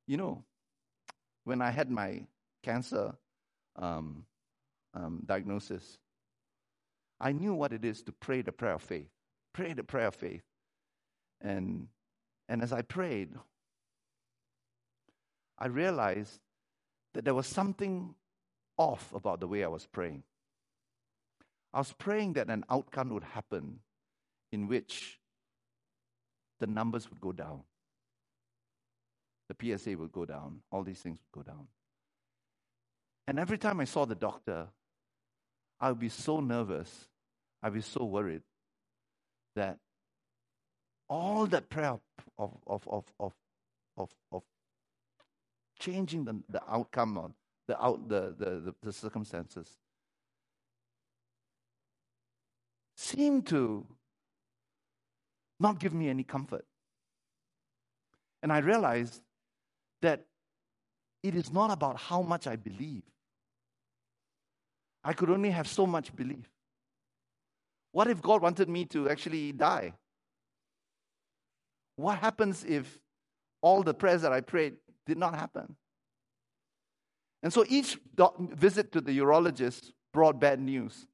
You 0.07 0.17
know, 0.17 0.43
when 1.43 1.61
I 1.61 1.71
had 1.71 1.89
my 1.89 2.23
cancer 2.63 3.13
um, 3.75 4.25
um, 4.93 5.23
diagnosis, 5.25 5.97
I 7.19 7.31
knew 7.31 7.53
what 7.53 7.73
it 7.73 7.85
is 7.85 8.01
to 8.03 8.11
pray 8.11 8.41
the 8.41 8.51
prayer 8.51 8.73
of 8.73 8.81
faith. 8.81 9.09
Pray 9.53 9.73
the 9.73 9.83
prayer 9.83 10.07
of 10.07 10.15
faith. 10.15 10.43
And, 11.41 11.87
and 12.49 12.61
as 12.61 12.73
I 12.73 12.81
prayed, 12.81 13.29
I 15.57 15.67
realized 15.67 16.39
that 17.13 17.25
there 17.25 17.35
was 17.35 17.47
something 17.47 18.15
off 18.77 19.13
about 19.13 19.39
the 19.39 19.47
way 19.47 19.63
I 19.63 19.67
was 19.67 19.85
praying. 19.85 20.23
I 21.73 21.79
was 21.79 21.93
praying 21.93 22.33
that 22.33 22.49
an 22.49 22.65
outcome 22.69 23.09
would 23.09 23.23
happen 23.23 23.79
in 24.51 24.67
which 24.67 25.19
the 26.59 26.67
numbers 26.67 27.09
would 27.09 27.21
go 27.21 27.31
down, 27.31 27.61
the 29.49 29.77
PSA 29.77 29.97
would 29.97 30.11
go 30.11 30.25
down, 30.25 30.61
all 30.71 30.83
these 30.83 30.99
things 30.99 31.19
would 31.19 31.45
go 31.45 31.51
down. 31.51 31.67
And 33.31 33.39
every 33.39 33.57
time 33.57 33.79
I 33.79 33.85
saw 33.85 34.03
the 34.03 34.13
doctor, 34.13 34.67
I 35.79 35.87
would 35.87 36.01
be 36.01 36.09
so 36.09 36.41
nervous, 36.41 37.07
I'd 37.63 37.73
be 37.73 37.79
so 37.79 38.03
worried 38.03 38.41
that 39.55 39.77
all 41.07 41.45
that 41.45 41.69
prayer 41.69 41.97
of, 42.37 42.51
of, 42.67 42.85
of, 42.89 43.05
of, 43.21 43.33
of, 43.95 44.09
of 44.33 44.43
changing 45.79 46.25
the, 46.25 46.41
the 46.49 46.61
outcome 46.69 47.33
the, 47.69 47.81
out, 47.81 48.09
the, 48.09 48.35
the, 48.37 48.49
the, 48.59 48.75
the 48.83 48.91
circumstances 48.91 49.77
seemed 52.97 53.47
to 53.47 53.87
not 55.57 55.79
give 55.79 55.93
me 55.93 56.09
any 56.09 56.25
comfort. 56.25 56.65
And 58.43 58.51
I 58.51 58.57
realized 58.57 59.21
that 60.01 60.25
it 61.23 61.33
is 61.33 61.53
not 61.53 61.71
about 61.71 61.95
how 61.95 62.21
much 62.21 62.45
I 62.45 62.57
believe. 62.57 63.03
I 65.03 65.13
could 65.13 65.29
only 65.29 65.49
have 65.51 65.67
so 65.67 65.85
much 65.85 66.15
belief. 66.15 66.49
What 67.91 68.07
if 68.07 68.21
God 68.21 68.41
wanted 68.41 68.69
me 68.69 68.85
to 68.85 69.09
actually 69.09 69.51
die? 69.51 69.93
What 71.95 72.19
happens 72.19 72.63
if 72.63 72.99
all 73.61 73.83
the 73.83 73.93
prayers 73.93 74.23
that 74.23 74.33
I 74.33 74.41
prayed 74.41 74.75
did 75.05 75.17
not 75.17 75.35
happen. 75.35 75.75
And 77.43 77.51
so 77.51 77.65
each 77.67 77.97
visit 78.39 78.91
to 78.91 79.01
the 79.01 79.17
urologist 79.17 79.91
brought 80.13 80.39
bad 80.39 80.59
news. 80.59 81.07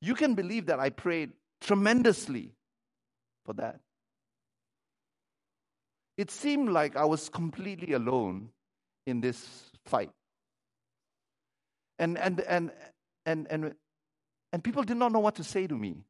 You 0.00 0.14
can 0.14 0.34
believe 0.34 0.66
that 0.66 0.78
I 0.78 0.90
prayed 0.90 1.32
tremendously 1.60 2.52
for 3.44 3.52
that. 3.54 3.80
It 6.16 6.30
seemed 6.30 6.70
like 6.70 6.96
I 6.96 7.04
was 7.04 7.28
completely 7.28 7.92
alone 7.92 8.50
in 9.06 9.20
this 9.20 9.70
fight. 9.86 10.10
And, 11.98 12.16
and, 12.18 12.40
and, 12.40 12.70
and, 13.26 13.46
and, 13.50 13.74
and 14.52 14.64
people 14.64 14.82
did 14.82 14.96
not 14.96 15.12
know 15.12 15.18
what 15.18 15.34
to 15.36 15.44
say 15.44 15.66
to 15.66 15.74
me 15.74 16.04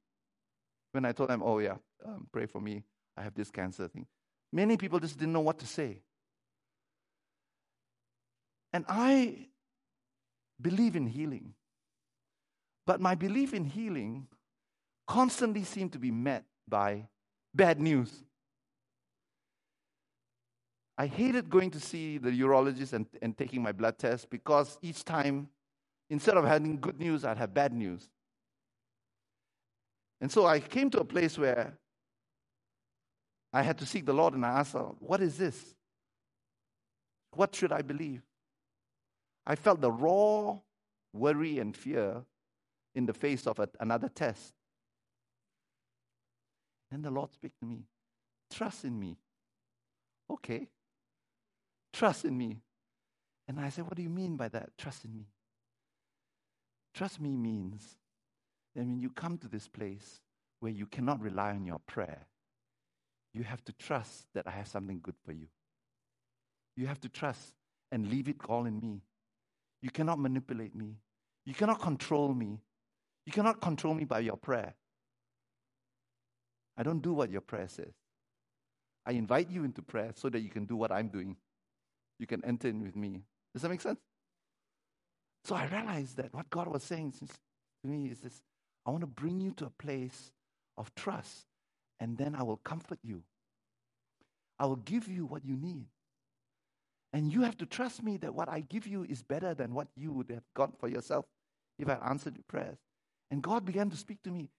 when 0.92 1.04
I 1.04 1.12
told 1.12 1.30
them, 1.30 1.42
oh, 1.42 1.58
yeah, 1.58 1.76
um, 2.04 2.26
pray 2.32 2.46
for 2.46 2.60
me. 2.60 2.84
I 3.16 3.22
have 3.22 3.34
this 3.34 3.50
cancer 3.50 3.88
thing. 3.88 4.06
Many 4.52 4.76
people 4.76 5.00
just 5.00 5.18
didn't 5.18 5.32
know 5.32 5.40
what 5.40 5.58
to 5.58 5.66
say. 5.66 6.02
And 8.72 8.84
I 8.88 9.48
believe 10.60 10.96
in 10.96 11.06
healing. 11.06 11.54
But 12.86 13.00
my 13.00 13.14
belief 13.14 13.54
in 13.54 13.64
healing 13.64 14.28
constantly 15.06 15.64
seemed 15.64 15.92
to 15.92 15.98
be 15.98 16.10
met 16.10 16.44
by 16.66 17.08
bad 17.54 17.80
news. 17.80 18.24
I 20.96 21.06
hated 21.06 21.48
going 21.48 21.70
to 21.72 21.80
see 21.80 22.18
the 22.18 22.30
urologist 22.30 22.92
and, 22.92 23.06
and 23.22 23.36
taking 23.36 23.62
my 23.62 23.72
blood 23.72 23.98
test 23.98 24.30
because 24.30 24.78
each 24.82 25.04
time, 25.04 25.48
instead 26.10 26.36
of 26.36 26.44
having 26.44 26.80
good 26.80 26.98
news, 26.98 27.24
I'd 27.24 27.38
have 27.38 27.54
bad 27.54 27.72
news. 27.72 28.08
And 30.20 30.30
so 30.30 30.46
I 30.46 30.60
came 30.60 30.90
to 30.90 31.00
a 31.00 31.04
place 31.04 31.38
where 31.38 31.78
I 33.52 33.62
had 33.62 33.78
to 33.78 33.86
seek 33.86 34.04
the 34.04 34.12
Lord 34.12 34.34
and 34.34 34.44
I 34.44 34.60
asked, 34.60 34.74
What 35.00 35.20
is 35.20 35.38
this? 35.38 35.74
What 37.34 37.54
should 37.54 37.72
I 37.72 37.82
believe? 37.82 38.22
I 39.46 39.54
felt 39.54 39.80
the 39.80 39.92
raw 39.92 40.58
worry 41.12 41.58
and 41.58 41.76
fear 41.76 42.22
in 42.94 43.06
the 43.06 43.14
face 43.14 43.46
of 43.46 43.58
a, 43.58 43.68
another 43.80 44.08
test. 44.08 44.52
Then 46.90 47.02
the 47.02 47.10
Lord 47.10 47.32
spoke 47.32 47.52
to 47.60 47.66
me 47.66 47.84
Trust 48.50 48.84
in 48.84 48.98
me. 48.98 49.16
Okay. 50.30 50.68
Trust 51.92 52.24
in 52.24 52.36
me. 52.36 52.58
And 53.46 53.58
I 53.60 53.70
said, 53.70 53.84
What 53.84 53.94
do 53.94 54.02
you 54.02 54.10
mean 54.10 54.36
by 54.36 54.48
that? 54.48 54.70
Trust 54.76 55.04
in 55.04 55.14
me. 55.14 55.26
Trust 56.98 57.20
me 57.20 57.36
means 57.36 57.96
that 58.74 58.84
when 58.84 58.98
you 58.98 59.10
come 59.10 59.38
to 59.38 59.46
this 59.46 59.68
place 59.68 60.20
where 60.58 60.72
you 60.72 60.84
cannot 60.84 61.20
rely 61.20 61.50
on 61.50 61.64
your 61.64 61.78
prayer, 61.86 62.26
you 63.32 63.44
have 63.44 63.64
to 63.66 63.72
trust 63.74 64.26
that 64.34 64.48
I 64.48 64.50
have 64.50 64.66
something 64.66 64.98
good 65.00 65.14
for 65.24 65.30
you. 65.30 65.46
You 66.74 66.88
have 66.88 67.00
to 67.02 67.08
trust 67.08 67.54
and 67.92 68.10
leave 68.10 68.26
it 68.28 68.38
all 68.48 68.66
in 68.66 68.80
me. 68.80 69.02
You 69.80 69.90
cannot 69.90 70.18
manipulate 70.18 70.74
me. 70.74 70.96
You 71.46 71.54
cannot 71.54 71.80
control 71.80 72.34
me. 72.34 72.58
You 73.26 73.32
cannot 73.32 73.60
control 73.60 73.94
me 73.94 74.02
by 74.02 74.18
your 74.18 74.36
prayer. 74.36 74.74
I 76.76 76.82
don't 76.82 77.00
do 77.00 77.12
what 77.12 77.30
your 77.30 77.42
prayer 77.42 77.68
says. 77.68 77.94
I 79.06 79.12
invite 79.12 79.50
you 79.50 79.62
into 79.62 79.82
prayer 79.82 80.10
so 80.16 80.28
that 80.30 80.40
you 80.40 80.50
can 80.50 80.64
do 80.64 80.74
what 80.74 80.90
I'm 80.90 81.10
doing. 81.10 81.36
You 82.18 82.26
can 82.26 82.44
enter 82.44 82.66
in 82.66 82.82
with 82.82 82.96
me. 82.96 83.22
Does 83.54 83.62
that 83.62 83.68
make 83.68 83.82
sense? 83.82 84.00
So 85.44 85.54
I 85.54 85.66
realized 85.66 86.16
that 86.18 86.34
what 86.34 86.50
God 86.50 86.68
was 86.68 86.82
saying 86.82 87.12
to 87.12 87.88
me 87.88 88.06
is 88.06 88.20
this 88.20 88.42
I 88.84 88.90
want 88.90 89.02
to 89.02 89.06
bring 89.06 89.40
you 89.40 89.52
to 89.52 89.66
a 89.66 89.70
place 89.70 90.32
of 90.76 90.94
trust, 90.94 91.46
and 92.00 92.16
then 92.16 92.34
I 92.34 92.42
will 92.42 92.58
comfort 92.58 92.98
you. 93.02 93.22
I 94.58 94.66
will 94.66 94.76
give 94.76 95.08
you 95.08 95.26
what 95.26 95.44
you 95.44 95.56
need. 95.56 95.86
And 97.12 97.32
you 97.32 97.42
have 97.42 97.56
to 97.58 97.66
trust 97.66 98.02
me 98.02 98.16
that 98.18 98.34
what 98.34 98.48
I 98.48 98.60
give 98.60 98.86
you 98.86 99.04
is 99.04 99.22
better 99.22 99.54
than 99.54 99.72
what 99.72 99.88
you 99.96 100.12
would 100.12 100.30
have 100.30 100.44
got 100.54 100.78
for 100.78 100.88
yourself 100.88 101.24
if 101.78 101.88
I 101.88 101.94
answered 101.94 102.36
your 102.36 102.44
prayers. 102.48 102.78
And 103.30 103.42
God 103.42 103.64
began 103.64 103.88
to 103.90 103.96
speak 103.96 104.22
to 104.24 104.30
me. 104.30 104.50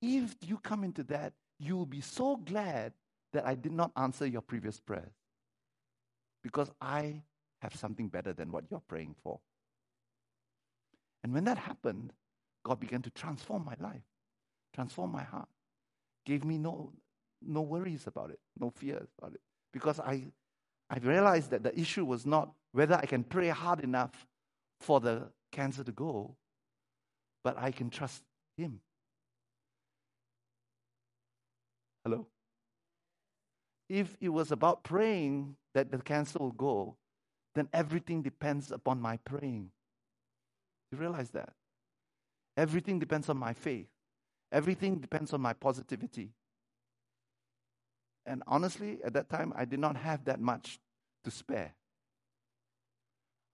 If 0.00 0.36
you 0.46 0.58
come 0.58 0.84
into 0.84 1.02
that, 1.04 1.32
you 1.58 1.76
will 1.76 1.86
be 1.86 2.00
so 2.00 2.36
glad 2.36 2.92
that 3.32 3.46
I 3.46 3.54
did 3.54 3.72
not 3.72 3.90
answer 3.96 4.26
your 4.26 4.40
previous 4.40 4.80
prayers. 4.80 5.12
Because 6.42 6.70
I 6.80 7.22
have 7.60 7.74
something 7.74 8.08
better 8.08 8.32
than 8.32 8.52
what 8.52 8.64
you're 8.70 8.82
praying 8.88 9.16
for. 9.22 9.40
And 11.22 11.32
when 11.34 11.44
that 11.44 11.58
happened, 11.58 12.12
God 12.64 12.80
began 12.80 13.02
to 13.02 13.10
transform 13.10 13.64
my 13.64 13.74
life, 13.80 14.02
transform 14.74 15.12
my 15.12 15.22
heart, 15.22 15.48
gave 16.24 16.44
me 16.44 16.58
no, 16.58 16.92
no 17.42 17.62
worries 17.62 18.06
about 18.06 18.30
it, 18.30 18.38
no 18.58 18.70
fears 18.70 19.08
about 19.18 19.34
it. 19.34 19.40
Because 19.72 20.00
I, 20.00 20.24
I 20.90 20.98
realized 20.98 21.50
that 21.50 21.62
the 21.62 21.78
issue 21.78 22.04
was 22.04 22.26
not 22.26 22.50
whether 22.72 22.94
I 22.94 23.06
can 23.06 23.24
pray 23.24 23.48
hard 23.48 23.80
enough 23.80 24.26
for 24.80 25.00
the 25.00 25.28
cancer 25.52 25.82
to 25.84 25.92
go, 25.92 26.36
but 27.42 27.58
I 27.58 27.70
can 27.70 27.90
trust 27.90 28.22
Him. 28.56 28.80
Hello? 32.04 32.26
If 33.88 34.16
it 34.20 34.28
was 34.28 34.52
about 34.52 34.84
praying 34.84 35.56
that 35.74 35.90
the 35.90 35.98
cancer 35.98 36.38
will 36.38 36.52
go, 36.52 36.96
then 37.54 37.68
everything 37.72 38.22
depends 38.22 38.70
upon 38.70 39.00
my 39.00 39.16
praying. 39.24 39.70
You 40.90 40.98
realize 40.98 41.30
that? 41.30 41.52
Everything 42.56 42.98
depends 42.98 43.28
on 43.28 43.36
my 43.36 43.52
faith. 43.52 43.88
Everything 44.50 44.96
depends 44.96 45.32
on 45.32 45.40
my 45.40 45.52
positivity. 45.52 46.30
And 48.26 48.42
honestly, 48.46 48.98
at 49.04 49.12
that 49.14 49.28
time, 49.28 49.52
I 49.56 49.64
did 49.64 49.78
not 49.78 49.96
have 49.96 50.24
that 50.24 50.40
much 50.40 50.78
to 51.24 51.30
spare. 51.30 51.74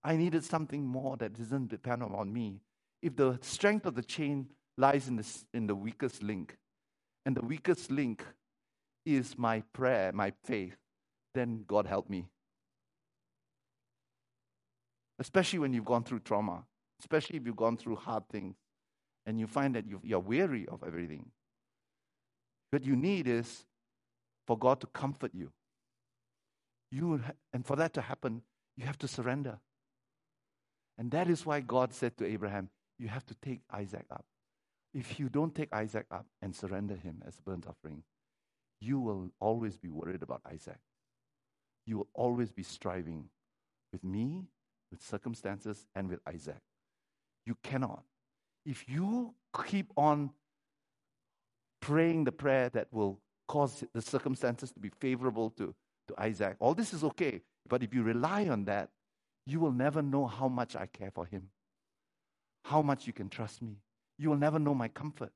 I 0.03 0.17
needed 0.17 0.45
something 0.45 0.85
more 0.85 1.17
that 1.17 1.37
doesn't 1.37 1.69
depend 1.69 2.03
on 2.03 2.33
me. 2.33 2.61
If 3.03 3.17
the 3.17 3.39
strength 3.43 3.87
of 3.87 3.95
the 3.95 4.03
chain 4.03 4.49
lies 4.77 5.09
in 5.09 5.17
the, 5.17 5.27
in 5.53 5.67
the 5.67 5.75
weakest 5.75 6.23
link, 6.23 6.57
and 7.27 7.37
the 7.37 7.45
weakest 7.45 7.91
link 7.91 8.25
is 9.07 9.39
my 9.39 9.63
prayer, 9.73 10.13
my 10.13 10.33
faith, 10.45 10.77
then 11.35 11.65
God 11.67 11.87
help 11.87 12.09
me. 12.09 12.27
Especially 15.19 15.59
when 15.59 15.73
you've 15.73 15.85
gone 15.85 16.05
through 16.05 16.21
trauma, 16.21 16.65
especially 17.05 17.37
if 17.37 17.45
you've 17.45 17.55
gone 17.55 17.77
through 17.77 17.97
hard 17.97 18.27
things 18.31 18.57
and 19.27 19.39
you 19.39 19.47
find 19.47 19.75
that 19.75 19.85
you're 20.03 20.21
weary 20.21 20.67
of 20.69 20.83
everything. 20.83 21.27
What 22.71 22.83
you 22.83 22.97
need 22.97 23.29
is 23.29 23.67
for 24.47 24.57
God 24.59 24.81
to 24.81 24.87
comfort 24.87 25.33
you. 25.35 25.51
You 26.91 27.21
and 27.53 27.67
for 27.67 27.77
that 27.77 27.93
to 27.95 28.01
happen, 28.01 28.43
you 28.77 28.87
have 28.87 28.99
to 28.99 29.09
surrender. 29.09 29.59
And 30.97 31.11
that 31.11 31.29
is 31.29 31.45
why 31.45 31.61
God 31.61 31.93
said 31.93 32.17
to 32.19 32.27
Abraham, 32.27 32.71
You 32.99 33.09
have 33.09 33.27
to 33.27 33.35
take 33.43 33.61
Isaac 33.71 34.07
up. 34.11 34.25
If 34.95 35.21
you 35.21 35.29
don't 35.29 35.55
take 35.55 35.73
Isaac 35.75 36.07
up 36.11 36.27
and 36.41 36.55
surrender 36.55 36.95
him 36.95 37.23
as 37.27 37.37
a 37.39 37.43
burnt 37.43 37.67
offering, 37.69 38.03
you 38.81 38.99
will 38.99 39.31
always 39.41 39.77
be 39.77 39.91
worried 39.91 40.23
about 40.23 40.41
Isaac. 40.51 40.79
You 41.87 41.99
will 41.99 42.09
always 42.15 42.51
be 42.51 42.63
striving 42.63 43.29
with 43.93 44.05
me, 44.05 44.45
with 44.91 45.03
circumstances, 45.03 45.87
and 45.95 46.09
with 46.09 46.21
Isaac. 46.27 46.63
You 47.47 47.57
cannot. 47.63 48.03
If 48.65 48.89
you 48.89 49.35
keep 49.67 49.93
on 49.97 50.31
praying 51.81 52.25
the 52.25 52.33
prayer 52.33 52.71
that 52.71 52.89
will 52.91 53.21
cause 53.47 53.85
the 53.93 54.01
circumstances 54.01 54.71
to 54.73 54.81
be 54.81 54.91
favorable 55.01 55.51
to, 55.51 55.75
to 56.09 56.15
Isaac, 56.19 56.57
all 56.61 56.75
this 56.75 56.95
is 56.95 57.05
okay. 57.05 57.43
But 57.69 57.83
if 57.83 57.95
you 57.95 58.03
rely 58.03 58.49
on 58.49 58.65
that, 58.65 58.91
you 59.47 59.61
will 59.61 59.73
never 59.73 60.01
know 60.01 60.27
how 60.27 60.49
much 60.49 60.75
I 60.75 60.87
care 60.87 61.11
for 61.11 61.27
him, 61.27 61.51
how 62.65 62.81
much 62.81 63.07
you 63.07 63.13
can 63.13 63.29
trust 63.29 63.61
me. 63.61 63.77
You 64.19 64.31
will 64.31 64.39
never 64.39 64.59
know 64.59 64.75
my 64.75 64.89
comfort. 64.89 65.33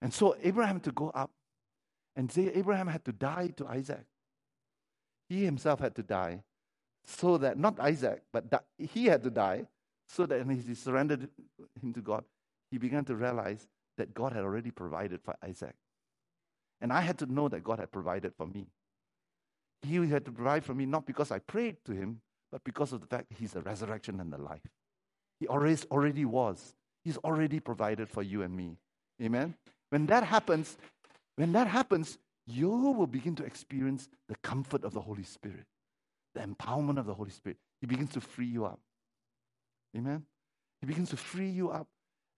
And 0.00 0.14
so 0.14 0.36
Abraham 0.42 0.76
had 0.76 0.84
to 0.84 0.92
go 0.92 1.10
up 1.10 1.30
and 2.16 2.32
say 2.32 2.50
Abraham 2.54 2.86
had 2.86 3.04
to 3.04 3.12
die 3.12 3.52
to 3.56 3.66
Isaac. 3.66 4.04
He 5.28 5.44
himself 5.44 5.80
had 5.80 5.94
to 5.96 6.02
die 6.02 6.42
so 7.04 7.38
that 7.38 7.58
not 7.58 7.78
Isaac, 7.78 8.22
but 8.32 8.64
he 8.78 9.06
had 9.06 9.22
to 9.24 9.30
die 9.30 9.66
so 10.10 10.26
that 10.26 10.44
when 10.44 10.60
he 10.60 10.74
surrendered 10.74 11.28
him 11.80 11.92
to 11.92 12.00
God, 12.00 12.24
he 12.70 12.78
began 12.78 13.04
to 13.04 13.14
realize 13.14 13.66
that 13.96 14.12
God 14.12 14.32
had 14.32 14.42
already 14.42 14.70
provided 14.70 15.20
for 15.22 15.36
Isaac. 15.44 15.74
And 16.80 16.92
I 16.92 17.00
had 17.02 17.18
to 17.18 17.26
know 17.26 17.48
that 17.48 17.62
God 17.62 17.78
had 17.78 17.92
provided 17.92 18.32
for 18.36 18.46
me. 18.46 18.66
He 19.82 19.96
had 20.08 20.24
to 20.24 20.32
provide 20.32 20.64
for 20.64 20.74
me 20.74 20.86
not 20.86 21.06
because 21.06 21.30
I 21.30 21.38
prayed 21.38 21.76
to 21.84 21.92
him, 21.92 22.20
but 22.50 22.64
because 22.64 22.92
of 22.92 23.00
the 23.00 23.06
fact 23.06 23.32
he's 23.38 23.52
the 23.52 23.62
resurrection 23.62 24.20
and 24.20 24.32
the 24.32 24.38
life. 24.38 24.66
He 25.38 25.46
always 25.46 25.84
already 25.90 26.24
was. 26.24 26.74
He's 27.04 27.16
already 27.18 27.60
provided 27.60 28.08
for 28.08 28.22
you 28.22 28.42
and 28.42 28.54
me. 28.54 28.76
Amen. 29.22 29.54
When 29.90 30.06
that 30.06 30.24
happens, 30.24 30.76
when 31.36 31.52
that 31.52 31.66
happens, 31.66 32.18
you 32.46 32.68
will 32.68 33.06
begin 33.06 33.36
to 33.36 33.44
experience 33.44 34.08
the 34.28 34.36
comfort 34.42 34.84
of 34.84 34.92
the 34.92 35.00
Holy 35.00 35.22
Spirit, 35.22 35.66
the 36.34 36.40
empowerment 36.40 36.98
of 36.98 37.06
the 37.06 37.14
Holy 37.14 37.30
Spirit. 37.30 37.58
He 37.80 37.86
begins 37.86 38.10
to 38.12 38.20
free 38.20 38.46
you 38.46 38.64
up. 38.64 38.80
Amen. 39.96 40.24
He 40.80 40.86
begins 40.86 41.10
to 41.10 41.16
free 41.16 41.50
you 41.50 41.70
up 41.70 41.86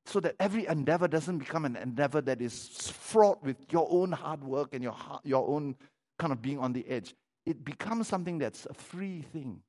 so 0.07 0.21
that 0.21 0.35
every 0.41 0.67
endeavor 0.67 1.07
doesn't 1.07 1.39
become 1.39 1.65
an 1.65 1.77
endeavor 1.77 2.21
that 2.23 2.41
is 2.41 2.91
fraught 2.91 3.43
with 3.43 3.57
your 3.71 3.87
own 3.91 4.13
hard 4.13 4.43
work 4.43 4.71
and 4.73 4.83
your, 4.83 4.97
your 5.23 5.49
own 5.49 5.77
kind 6.19 6.33
of 6.33 6.43
being 6.43 6.59
on 6.59 6.73
the 6.73 6.87
edge. 6.89 7.15
It 7.47 7.65
becomes 7.65 8.09
something 8.09 8.39
that's 8.39 8.67
a 8.67 8.75
free 8.75 9.23
thing. 9.33 9.61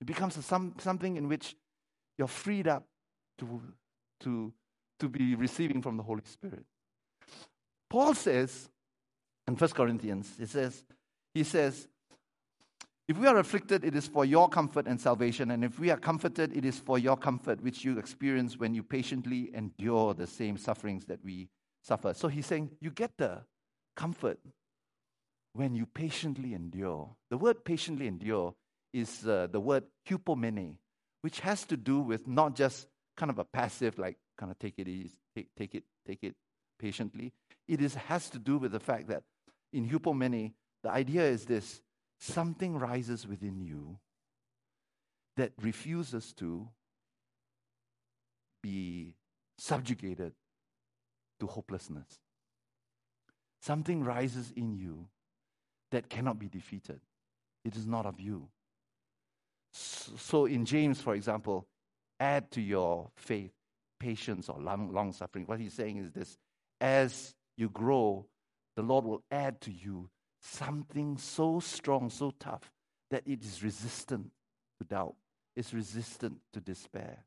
It 0.00 0.06
becomes 0.06 0.44
some, 0.44 0.74
something 0.78 1.16
in 1.16 1.28
which 1.28 1.54
you're 2.18 2.28
freed 2.28 2.66
up 2.66 2.84
to, 3.38 3.60
to, 4.20 4.52
to 4.98 5.08
be 5.08 5.36
receiving 5.36 5.80
from 5.80 5.96
the 5.96 6.02
Holy 6.02 6.22
Spirit. 6.24 6.64
Paul 7.88 8.14
says 8.14 8.68
in 9.46 9.54
1 9.54 9.70
Corinthians, 9.70 10.34
he 10.38 10.46
says, 10.46 10.84
he 11.34 11.44
says, 11.44 11.86
if 13.08 13.18
we 13.18 13.26
are 13.26 13.38
afflicted, 13.38 13.84
it 13.84 13.96
is 13.96 14.06
for 14.06 14.24
your 14.24 14.48
comfort 14.48 14.86
and 14.86 15.00
salvation. 15.00 15.50
And 15.50 15.64
if 15.64 15.78
we 15.78 15.90
are 15.90 15.96
comforted, 15.96 16.56
it 16.56 16.64
is 16.64 16.78
for 16.78 16.98
your 16.98 17.16
comfort, 17.16 17.60
which 17.60 17.84
you 17.84 17.98
experience 17.98 18.58
when 18.58 18.74
you 18.74 18.82
patiently 18.82 19.50
endure 19.54 20.14
the 20.14 20.26
same 20.26 20.56
sufferings 20.56 21.06
that 21.06 21.24
we 21.24 21.48
suffer. 21.82 22.14
So 22.14 22.28
he's 22.28 22.46
saying, 22.46 22.70
you 22.80 22.90
get 22.90 23.12
the 23.18 23.42
comfort 23.96 24.38
when 25.52 25.74
you 25.74 25.86
patiently 25.86 26.54
endure. 26.54 27.10
The 27.30 27.38
word 27.38 27.64
patiently 27.64 28.06
endure 28.06 28.54
is 28.92 29.26
uh, 29.26 29.48
the 29.50 29.60
word 29.60 29.84
hypomene, 30.08 30.76
which 31.22 31.40
has 31.40 31.64
to 31.64 31.76
do 31.76 32.00
with 32.00 32.28
not 32.28 32.54
just 32.54 32.86
kind 33.16 33.30
of 33.30 33.38
a 33.38 33.44
passive, 33.44 33.98
like 33.98 34.16
kind 34.38 34.50
of 34.50 34.58
take 34.58 34.74
it 34.78 34.88
easy, 34.88 35.16
take, 35.34 35.48
take 35.58 35.74
it, 35.74 35.84
take 36.06 36.22
it 36.22 36.34
patiently. 36.78 37.32
It 37.68 37.80
is, 37.80 37.94
has 37.94 38.30
to 38.30 38.38
do 38.38 38.58
with 38.58 38.72
the 38.72 38.80
fact 38.80 39.08
that 39.08 39.24
in 39.72 39.88
hypomene, 39.88 40.52
the 40.82 40.90
idea 40.90 41.22
is 41.22 41.44
this 41.44 41.80
something 42.22 42.78
rises 42.78 43.26
within 43.26 43.60
you 43.60 43.98
that 45.36 45.50
refuses 45.60 46.32
to 46.34 46.68
be 48.62 49.16
subjugated 49.58 50.32
to 51.40 51.46
hopelessness. 51.48 52.20
Something 53.60 54.04
rises 54.04 54.52
in 54.54 54.76
you 54.76 55.08
that 55.90 56.08
cannot 56.08 56.38
be 56.38 56.48
defeated. 56.48 57.00
It 57.64 57.74
is 57.74 57.86
not 57.86 58.06
of 58.06 58.20
you. 58.20 58.48
So 59.72 60.46
in 60.46 60.64
James, 60.64 61.00
for 61.00 61.16
example, 61.16 61.66
add 62.20 62.52
to 62.52 62.60
your 62.60 63.10
faith 63.16 63.50
patience 63.98 64.48
or 64.48 64.60
long, 64.60 65.12
suffering. 65.12 65.46
What 65.46 65.58
he's 65.58 65.74
saying 65.74 65.96
is 65.98 66.12
this 66.12 66.38
as 66.80 67.34
you 67.56 67.68
grow, 67.68 68.26
the 68.76 68.82
Lord 68.82 69.04
will 69.04 69.24
add 69.30 69.60
to 69.62 69.72
you 69.72 70.08
something 70.42 71.16
so 71.16 71.60
strong, 71.60 72.10
so 72.10 72.32
tough, 72.38 72.70
that 73.10 73.22
it 73.26 73.42
is 73.42 73.62
resistant 73.62 74.30
to 74.78 74.86
doubt, 74.86 75.14
it's 75.56 75.72
resistant 75.72 76.38
to 76.52 76.60
despair. 76.60 77.24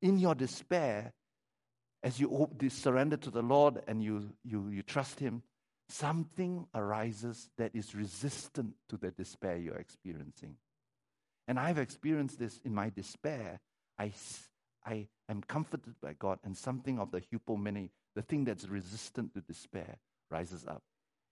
In 0.00 0.18
your 0.18 0.34
despair, 0.34 1.12
as 2.02 2.18
you 2.18 2.48
surrender 2.68 3.16
to 3.16 3.30
the 3.30 3.42
Lord 3.42 3.82
and 3.86 4.02
you, 4.02 4.30
you, 4.44 4.68
you 4.68 4.82
trust 4.82 5.20
Him, 5.20 5.42
something 5.88 6.66
arises 6.74 7.50
that 7.58 7.74
is 7.74 7.94
resistant 7.94 8.74
to 8.88 8.96
the 8.96 9.10
despair 9.10 9.56
you're 9.56 9.76
experiencing. 9.76 10.56
And 11.48 11.58
I've 11.58 11.78
experienced 11.78 12.38
this 12.38 12.60
in 12.64 12.74
my 12.74 12.90
despair. 12.90 13.60
I, 13.98 14.12
I 14.86 15.08
am 15.28 15.42
comforted 15.42 15.94
by 16.00 16.14
God, 16.14 16.38
and 16.44 16.56
something 16.56 16.98
of 16.98 17.10
the 17.10 17.20
hupomene, 17.20 17.90
the 18.14 18.22
thing 18.22 18.44
that's 18.44 18.68
resistant 18.68 19.34
to 19.34 19.40
despair, 19.40 19.98
rises 20.30 20.66
up. 20.66 20.82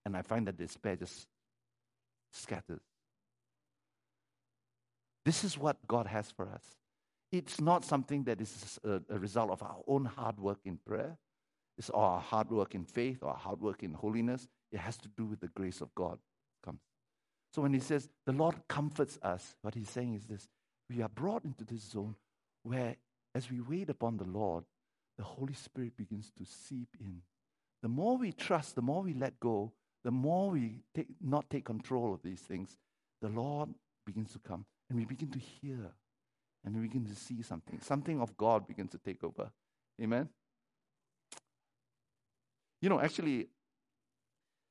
And 0.05 0.17
I 0.17 0.21
find 0.21 0.47
that 0.47 0.57
despair 0.57 0.95
just 0.95 1.27
scatters. 2.31 2.81
This 5.25 5.43
is 5.43 5.57
what 5.57 5.77
God 5.87 6.07
has 6.07 6.31
for 6.31 6.49
us. 6.49 6.63
It's 7.31 7.61
not 7.61 7.85
something 7.85 8.23
that 8.25 8.41
is 8.41 8.79
a, 8.83 9.01
a 9.09 9.19
result 9.19 9.51
of 9.51 9.61
our 9.63 9.77
own 9.87 10.05
hard 10.05 10.39
work 10.39 10.59
in 10.65 10.77
prayer. 10.77 11.17
It's 11.77 11.89
our 11.91 12.19
hard 12.19 12.51
work 12.51 12.75
in 12.75 12.83
faith 12.83 13.19
or 13.21 13.33
hard 13.33 13.61
work 13.61 13.83
in 13.83 13.93
holiness. 13.93 14.47
It 14.71 14.79
has 14.79 14.97
to 14.97 15.07
do 15.09 15.25
with 15.25 15.39
the 15.39 15.47
grace 15.47 15.81
of 15.81 15.93
God. 15.95 16.19
Comes. 16.63 16.79
So 17.53 17.61
when 17.61 17.73
he 17.73 17.79
says 17.79 18.09
the 18.25 18.33
Lord 18.33 18.55
comforts 18.67 19.17
us, 19.21 19.55
what 19.61 19.75
he's 19.75 19.89
saying 19.89 20.15
is 20.15 20.25
this 20.25 20.47
we 20.89 21.01
are 21.01 21.09
brought 21.09 21.45
into 21.45 21.63
this 21.63 21.83
zone 21.83 22.15
where 22.63 22.97
as 23.33 23.49
we 23.49 23.61
wait 23.61 23.89
upon 23.89 24.17
the 24.17 24.25
Lord, 24.25 24.65
the 25.17 25.23
Holy 25.23 25.53
Spirit 25.53 25.95
begins 25.95 26.31
to 26.37 26.45
seep 26.45 26.89
in. 26.99 27.21
The 27.81 27.87
more 27.87 28.17
we 28.17 28.31
trust, 28.31 28.75
the 28.75 28.81
more 28.81 29.01
we 29.01 29.13
let 29.13 29.39
go, 29.39 29.71
the 30.03 30.11
more 30.11 30.49
we 30.49 30.83
take, 30.95 31.07
not 31.21 31.49
take 31.49 31.65
control 31.65 32.13
of 32.13 32.21
these 32.23 32.41
things, 32.41 32.77
the 33.21 33.29
Lord 33.29 33.69
begins 34.05 34.31
to 34.33 34.39
come 34.39 34.65
and 34.89 34.97
we 34.97 35.05
begin 35.05 35.29
to 35.31 35.39
hear 35.39 35.91
and 36.63 36.75
we 36.75 36.81
begin 36.81 37.05
to 37.05 37.15
see 37.15 37.41
something. 37.41 37.79
Something 37.81 38.21
of 38.21 38.35
God 38.37 38.67
begins 38.67 38.91
to 38.91 38.97
take 38.97 39.23
over. 39.23 39.51
Amen? 40.01 40.29
You 42.81 42.89
know, 42.89 42.99
actually, 42.99 43.47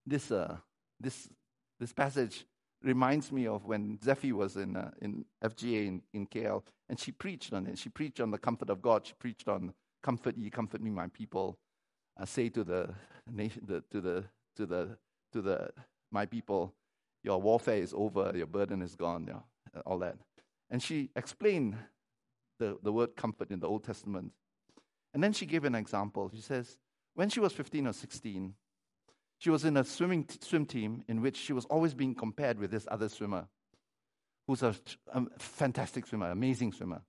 this, 0.07 0.31
uh, 0.31 0.57
this, 0.99 1.29
this 1.79 1.93
passage 1.93 2.45
reminds 2.83 3.31
me 3.31 3.47
of 3.47 3.67
when 3.67 3.99
Zephy 3.99 4.33
was 4.33 4.57
in, 4.57 4.77
uh, 4.77 4.91
in 5.01 5.25
FGA 5.45 5.87
in, 5.87 6.03
in 6.13 6.27
KL, 6.27 6.63
and 6.89 6.99
she 6.99 7.13
preached 7.13 7.53
on 7.53 7.67
it. 7.67 7.79
She 7.79 7.89
preached 7.89 8.21
on 8.21 8.31
the 8.31 8.39
comfort 8.39 8.71
of 8.71 8.83
God. 8.83 9.07
She 9.07 9.15
preached 9.19 9.49
on 9.49 9.73
comfort 10.03 10.37
ye, 10.37 10.51
comfort 10.51 10.83
me, 10.83 10.91
my 10.91 11.09
people. 11.09 11.59
I 12.17 12.25
say 12.25 12.49
to 12.51 12.65
the 12.65 12.91
nation, 13.31 13.63
the, 13.67 13.83
to 13.91 14.01
the, 14.01 14.25
to 14.57 14.67
the, 14.67 14.97
to 15.33 15.43
the, 15.43 15.71
my 16.11 16.27
people, 16.27 16.75
your 17.23 17.41
warfare 17.41 17.77
is 17.77 17.95
over, 17.97 18.33
your 18.35 18.47
burden 18.47 18.83
is 18.83 18.95
gone, 18.97 19.27
yeah, 19.29 19.81
all 19.87 19.99
that. 19.99 20.17
And 20.71 20.83
she 20.83 21.11
explained 21.17 21.77
the, 22.59 22.79
the 22.83 22.93
word 22.93 23.17
comfort 23.17 23.51
in 23.51 23.61
the 23.61 23.67
Old 23.67 23.85
Testament. 23.85 24.33
And 25.13 25.23
then 25.23 25.33
she 25.33 25.47
gave 25.47 25.65
an 25.65 25.75
example. 25.75 26.31
She 26.33 26.41
says, 26.41 26.79
when 27.15 27.29
she 27.29 27.41
was 27.41 27.53
15 27.53 27.89
or 27.89 27.93
16, 27.93 28.55
she 29.39 29.51
was 29.51 29.65
in 29.65 29.77
a 29.77 29.85
swimming 29.85 30.25
t- 30.25 30.39
swim 30.41 30.67
team 30.67 31.03
in 31.09 31.21
which 31.23 31.37
she 31.37 31.53
was 31.53 31.65
always 31.65 31.95
being 31.95 32.15
compared 32.15 32.59
with 32.59 32.71
this 32.71 32.87
other 32.91 33.09
swimmer, 33.09 33.49
who's 34.47 34.63
a, 34.63 34.75
a 35.13 35.23
fantastic 35.39 36.07
swimmer, 36.07 36.31
amazing 36.31 36.73
swimmer. 36.73 37.03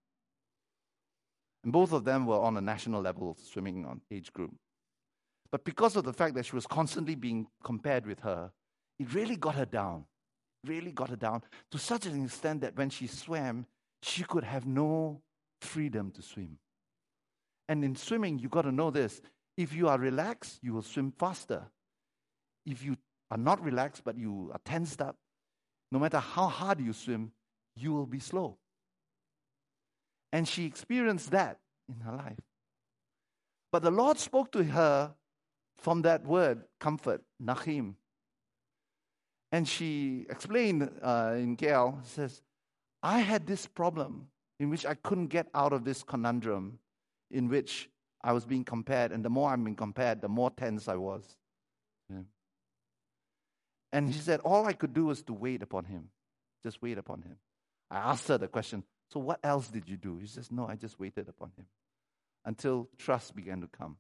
And 1.64 1.72
both 1.72 1.92
of 1.92 2.06
them 2.06 2.26
were 2.26 2.40
on 2.40 2.58
a 2.58 2.62
national 2.62 3.02
level 3.02 3.38
swimming 3.40 3.86
on 3.86 4.02
age 4.10 4.34
group. 4.34 4.56
But 5.52 5.66
because 5.66 5.96
of 5.96 6.06
the 6.06 6.14
fact 6.14 6.36
that 6.36 6.46
she 6.46 6.56
was 6.56 6.66
constantly 6.66 7.16
being 7.16 7.48
compared 7.64 8.06
with 8.06 8.22
her, 8.22 8.52
it 9.00 9.14
really 9.14 9.36
got 9.36 9.56
her 9.56 9.66
down. 9.66 10.06
Really 10.66 10.92
got 10.92 11.10
her 11.10 11.16
down 11.16 11.42
to 11.72 11.78
such 11.78 12.06
an 12.06 12.24
extent 12.24 12.62
that 12.62 12.78
when 12.78 12.90
she 12.90 13.08
swam, 13.08 13.66
she 14.04 14.24
could 14.24 14.44
have 14.44 14.66
no 14.66 15.22
freedom 15.60 16.12
to 16.12 16.22
swim. 16.22 16.58
And 17.68 17.84
in 17.84 17.96
swimming, 17.96 18.40
you've 18.40 18.52
got 18.52 18.64
to 18.64 18.72
know 18.72 18.92
this 18.92 19.22
if 19.58 19.74
you 19.74 19.90
are 19.90 19.98
relaxed, 19.98 20.60
you 20.62 20.74
will 20.74 20.82
swim 20.82 21.12
faster. 21.18 21.68
If 22.66 22.84
you 22.84 22.96
are 23.30 23.38
not 23.38 23.64
relaxed 23.64 24.04
but 24.04 24.18
you 24.18 24.52
are 24.54 24.60
tensed 24.64 25.02
up, 25.02 25.16
no 25.92 26.00
matter 26.00 26.20
how 26.20 26.48
hard 26.48 26.80
you 26.80 26.94
swim, 26.94 27.32
you 27.76 27.92
will 27.94 28.06
be 28.06 28.20
slow. 28.20 28.58
And 30.32 30.48
she 30.48 30.66
experienced 30.66 31.32
that 31.32 31.60
in 31.90 32.02
her 32.02 32.16
life. 32.16 32.40
But 33.72 33.84
the 33.84 33.92
Lord 33.92 34.18
spoke 34.18 34.52
to 34.54 34.64
her 34.64 35.14
from 35.82 36.04
that 36.04 36.26
word, 36.26 36.64
comfort, 36.80 37.24
Nachim. 37.44 37.96
And 39.52 39.68
she 39.68 40.26
explained 40.30 40.90
uh, 41.02 41.34
in 41.36 41.58
KL, 41.58 42.06
says, 42.06 42.42
I 43.04 43.20
had 43.20 43.48
this 43.48 43.66
problem 43.68 44.28
in 44.60 44.70
which 44.70 44.86
I 44.86 44.94
couldn't 44.94 45.28
get 45.28 45.48
out 45.54 45.74
of 45.74 45.84
this 45.84 46.04
conundrum 46.04 46.80
in 47.32 47.50
which 47.50 47.90
I 48.24 48.32
was 48.32 48.46
being 48.46 48.64
compared. 48.64 49.12
And 49.12 49.26
the 49.26 49.30
more 49.30 49.50
I'm 49.50 49.64
being 49.64 49.76
compared, 49.76 50.22
the 50.22 50.30
more 50.30 50.52
tense 50.52 50.88
I 50.88 50.96
was. 50.96 51.24
Yeah. 52.10 52.22
And 53.92 54.14
she 54.14 54.20
said, 54.20 54.40
All 54.42 54.68
I 54.68 54.74
could 54.74 54.94
do 54.94 55.06
was 55.06 55.24
to 55.24 55.34
wait 55.34 55.64
upon 55.64 55.86
him. 55.86 56.10
Just 56.64 56.82
wait 56.82 57.00
upon 57.00 57.24
him. 57.24 57.38
I 57.90 57.98
asked 57.98 58.28
her 58.28 58.38
the 58.38 58.48
question, 58.48 58.84
So 59.10 59.20
what 59.20 59.40
else 59.44 59.68
did 59.68 59.90
you 59.90 59.98
do? 59.98 60.20
She 60.22 60.28
says, 60.28 60.52
No, 60.52 60.68
I 60.68 60.76
just 60.76 61.00
waited 61.00 61.28
upon 61.28 61.52
him 61.58 61.66
until 62.46 62.88
trust 62.98 63.36
began 63.36 63.62
to 63.62 63.68
come. 63.68 63.98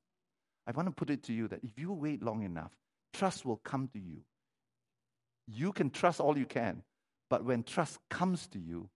I 0.67 0.71
want 0.71 0.87
to 0.87 0.91
put 0.91 1.09
it 1.09 1.23
to 1.23 1.33
you 1.33 1.47
that 1.47 1.63
if 1.63 1.77
you 1.77 1.91
wait 1.91 2.21
long 2.21 2.43
enough, 2.43 2.71
trust 3.13 3.45
will 3.45 3.57
come 3.57 3.87
to 3.93 3.99
you. 3.99 4.21
You 5.47 5.71
can 5.71 5.89
trust 5.89 6.19
all 6.19 6.37
you 6.37 6.45
can, 6.45 6.83
but 7.29 7.43
when 7.43 7.63
trust 7.63 7.99
comes 8.09 8.47
to 8.47 8.59
you, 8.59 8.89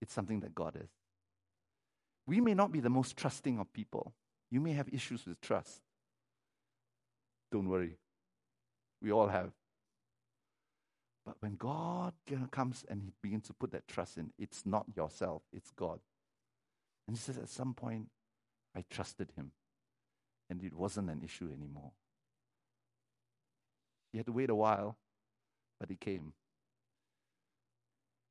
it's 0.00 0.12
something 0.12 0.40
that 0.40 0.54
God 0.54 0.76
is. 0.76 0.90
We 2.26 2.40
may 2.40 2.54
not 2.54 2.72
be 2.72 2.80
the 2.80 2.90
most 2.90 3.16
trusting 3.16 3.58
of 3.58 3.72
people. 3.72 4.12
You 4.50 4.60
may 4.60 4.72
have 4.72 4.88
issues 4.92 5.26
with 5.26 5.40
trust. 5.40 5.80
Don't 7.50 7.68
worry. 7.68 7.96
We 9.00 9.12
all 9.12 9.28
have. 9.28 9.52
But 11.24 11.36
when 11.40 11.56
God 11.56 12.12
comes 12.52 12.84
and 12.88 13.02
He 13.02 13.12
begins 13.22 13.46
to 13.48 13.52
put 13.52 13.72
that 13.72 13.88
trust 13.88 14.18
in, 14.18 14.32
it's 14.38 14.64
not 14.64 14.86
yourself, 14.94 15.42
it's 15.52 15.70
God. 15.70 16.00
And 17.06 17.16
He 17.16 17.20
says, 17.20 17.38
at 17.38 17.48
some 17.48 17.74
point, 17.74 18.08
I 18.76 18.84
trusted 18.90 19.32
Him, 19.36 19.52
and 20.48 20.62
it 20.62 20.74
wasn't 20.74 21.10
an 21.10 21.22
issue 21.24 21.50
anymore. 21.52 21.92
He 24.12 24.18
had 24.18 24.26
to 24.26 24.32
wait 24.32 24.50
a 24.50 24.54
while, 24.54 24.96
but 25.78 25.90
He 25.90 25.96
came. 25.96 26.32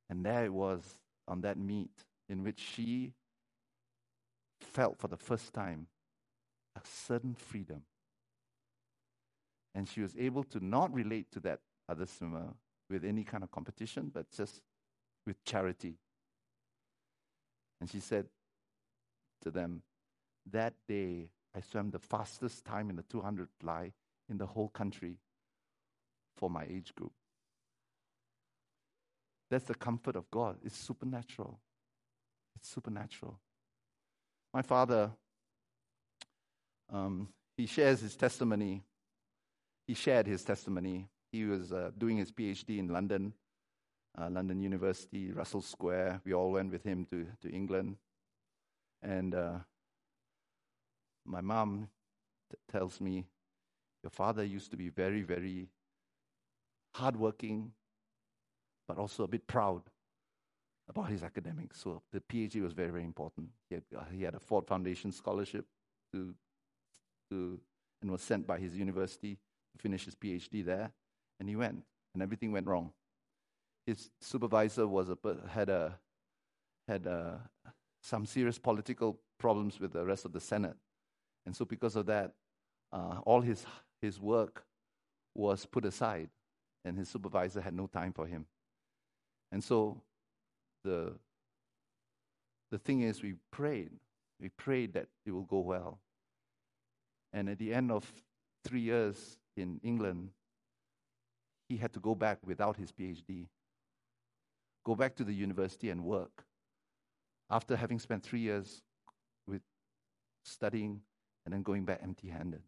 And 0.10 0.26
there 0.26 0.46
it 0.46 0.54
was 0.54 0.98
on 1.28 1.42
that 1.42 1.58
meet 1.58 1.92
in 2.30 2.44
which 2.44 2.60
she 2.60 3.14
felt 4.62 4.98
for 4.98 5.08
the 5.08 5.18
first 5.18 5.54
time 5.54 5.88
a 6.76 6.82
certain 6.84 7.34
freedom. 7.34 7.82
And 9.74 9.88
she 9.88 10.02
was 10.02 10.16
able 10.18 10.44
to 10.46 10.64
not 10.64 10.94
relate 10.94 11.32
to 11.32 11.40
that 11.42 11.60
other 11.90 12.06
swimmer 12.06 12.54
with 12.90 13.04
any 13.04 13.24
kind 13.24 13.44
of 13.44 13.52
competition, 13.52 14.12
but 14.14 14.30
just 14.32 14.62
with 15.26 15.44
charity. 15.44 15.96
And 17.82 17.90
she 17.90 18.00
said 18.00 18.28
to 19.42 19.52
them, 19.52 19.82
That 20.52 20.74
day 20.88 21.30
I 21.56 21.62
swam 21.62 21.92
the 21.92 22.00
fastest 22.00 22.66
time 22.66 22.90
in 22.90 22.96
the 22.96 23.04
200 23.04 23.48
fly 23.60 23.94
in 24.30 24.38
the 24.38 24.46
whole 24.46 24.70
country 24.70 25.18
for 26.36 26.50
my 26.50 26.66
age 26.70 26.94
group. 26.96 27.14
That's 29.50 29.66
the 29.66 29.76
comfort 29.76 30.16
of 30.16 30.30
God. 30.32 30.58
It's 30.64 30.78
supernatural. 30.78 31.60
It's 32.56 32.68
supernatural. 32.68 33.40
My 34.54 34.62
father, 34.62 35.12
um, 36.92 37.30
he 37.58 37.68
shares 37.68 38.02
his 38.02 38.16
testimony. 38.16 38.84
He 39.88 39.94
shared 39.94 40.28
his 40.28 40.44
testimony 40.44 41.08
he 41.36 41.44
was 41.44 41.74
uh, 41.74 41.92
doing 41.98 42.18
his 42.18 42.32
PhD 42.32 42.80
in 42.80 42.88
London, 42.88 43.34
uh, 44.18 44.30
London 44.30 44.62
University, 44.62 45.34
Russell 45.34 45.62
Square. 45.62 46.22
We 46.24 46.34
all 46.34 46.52
went 46.52 46.72
with 46.72 46.84
him 46.84 47.06
to, 47.10 47.28
to 47.42 47.50
England. 47.50 47.98
And 49.02 49.36
uh, 49.36 49.58
my 51.26 51.42
mom 51.42 51.90
t- 52.52 52.58
tells 52.72 53.02
me, 53.02 53.26
Your 54.04 54.10
father 54.10 54.44
used 54.44 54.72
to 54.72 54.78
be 54.78 54.90
very, 54.90 55.22
very 55.22 55.70
hardworking, 56.96 57.72
but 58.88 58.98
also 58.98 59.24
a 59.24 59.28
bit 59.28 59.48
proud 59.48 59.82
about 60.88 61.10
his 61.10 61.24
academics. 61.24 61.82
So 61.82 62.02
the 62.12 62.22
PhD 62.22 62.62
was 62.62 62.74
very, 62.74 62.92
very 62.92 63.04
important. 63.04 63.50
He 63.70 63.76
had, 63.76 63.84
uh, 63.96 64.04
he 64.12 64.24
had 64.24 64.36
a 64.36 64.40
Ford 64.40 64.68
Foundation 64.68 65.12
scholarship 65.12 65.66
to, 66.14 66.34
to, 67.32 67.60
and 68.02 68.12
was 68.12 68.22
sent 68.22 68.46
by 68.46 68.60
his 68.60 68.76
university 68.76 69.38
to 69.76 69.82
finish 69.82 70.06
his 70.06 70.16
PhD 70.16 70.64
there. 70.64 70.92
And 71.40 71.50
he 71.50 71.56
went, 71.56 71.84
and 72.14 72.22
everything 72.22 72.52
went 72.52 72.68
wrong. 72.68 72.92
His 73.88 74.10
supervisor 74.22 74.88
was 74.88 75.10
a, 75.10 75.18
had 75.50 75.70
a 75.70 76.00
had 76.88 77.08
uh, 77.08 77.38
some 78.02 78.26
serious 78.26 78.60
political 78.60 79.20
problems 79.40 79.80
with 79.80 79.94
the 79.94 80.06
rest 80.06 80.26
of 80.26 80.34
the 80.34 80.40
Senate. 80.40 80.76
And 81.46 81.56
so, 81.56 81.66
because 81.66 81.96
of 81.96 82.08
that, 82.08 82.34
uh, 82.92 83.20
all 83.24 83.42
his, 83.42 83.66
his 84.02 84.20
work 84.20 84.64
was 85.34 85.66
put 85.66 85.86
aside, 85.86 86.30
and 86.84 86.98
his 86.98 87.10
supervisor 87.10 87.62
had 87.62 87.74
no 87.74 87.88
time 87.88 88.14
for 88.14 88.26
him. 88.26 88.46
And 89.52 89.64
so, 89.64 90.02
the, 90.84 91.14
the 92.72 92.78
thing 92.78 93.02
is, 93.02 93.22
we 93.22 93.36
prayed. 93.52 93.92
We 94.40 94.50
prayed 94.50 94.94
that 94.94 95.08
it 95.26 95.32
will 95.32 95.44
go 95.44 95.60
well. 95.60 96.00
And 97.32 97.50
at 97.50 97.60
the 97.60 97.74
end 97.74 97.92
of 97.92 98.10
three 98.64 98.82
years 98.82 99.38
in 99.56 99.80
England, 99.84 100.30
he 101.70 101.78
had 101.78 101.94
to 101.94 102.00
go 102.00 102.16
back 102.16 102.40
without 102.46 102.78
his 102.78 102.92
PhD, 102.92 103.48
go 104.86 104.96
back 104.96 105.16
to 105.16 105.24
the 105.24 105.34
university 105.34 105.90
and 105.90 106.04
work 106.04 106.46
after 107.50 107.76
having 107.76 108.00
spent 108.00 108.24
three 108.24 108.40
years 108.40 108.82
with 109.48 109.62
studying 110.44 111.02
and 111.46 111.54
then 111.54 111.62
going 111.62 111.86
back 111.86 112.00
empty 112.02 112.28
handed. 112.28 112.62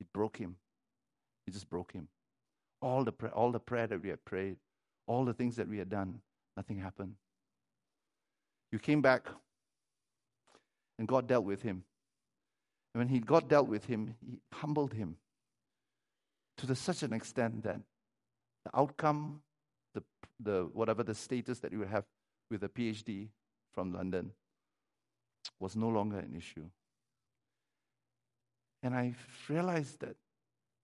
It 0.00 0.12
broke 0.12 0.36
him. 0.36 0.56
It 1.46 1.52
just 1.52 1.68
broke 1.68 1.92
him. 1.92 2.08
All 2.80 3.04
the, 3.04 3.12
all 3.32 3.52
the 3.52 3.60
prayer 3.60 3.86
that 3.86 4.02
we 4.02 4.08
had 4.08 4.24
prayed, 4.24 4.56
all 5.06 5.24
the 5.24 5.32
things 5.32 5.56
that 5.56 5.68
we 5.68 5.78
had 5.78 5.88
done, 5.88 6.20
nothing 6.56 6.78
happened. 6.78 7.14
You 8.70 8.78
came 8.78 9.02
back, 9.02 9.28
and 10.98 11.06
God 11.06 11.26
dealt 11.26 11.44
with 11.44 11.62
him. 11.62 11.84
And 12.94 13.00
when 13.00 13.08
he 13.08 13.20
God 13.20 13.48
dealt 13.48 13.68
with 13.68 13.86
him, 13.86 14.14
he 14.20 14.40
humbled 14.52 14.94
him 14.94 15.16
to 16.58 16.66
the, 16.66 16.74
such 16.74 17.02
an 17.02 17.12
extent 17.12 17.62
that 17.64 17.80
the 18.64 18.78
outcome, 18.78 19.42
the, 19.94 20.02
the 20.40 20.68
whatever 20.72 21.02
the 21.02 21.14
status 21.14 21.58
that 21.60 21.72
you 21.72 21.82
have 21.82 22.04
with 22.50 22.62
a 22.64 22.68
PhD 22.68 23.28
from 23.72 23.92
London, 23.92 24.32
was 25.58 25.76
no 25.76 25.88
longer 25.88 26.18
an 26.18 26.34
issue. 26.36 26.64
And 28.82 28.94
I 28.94 29.14
realized 29.48 30.00
that 30.00 30.16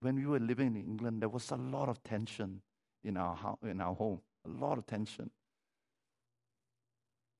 when 0.00 0.14
we 0.14 0.26
were 0.26 0.38
living 0.38 0.68
in 0.68 0.76
England, 0.76 1.22
there 1.22 1.28
was 1.28 1.50
a 1.50 1.56
lot 1.56 1.88
of 1.88 2.02
tension 2.04 2.62
in 3.02 3.16
our, 3.16 3.56
in 3.62 3.80
our 3.80 3.94
home, 3.94 4.20
a 4.46 4.50
lot 4.50 4.78
of 4.78 4.86
tension. 4.86 5.30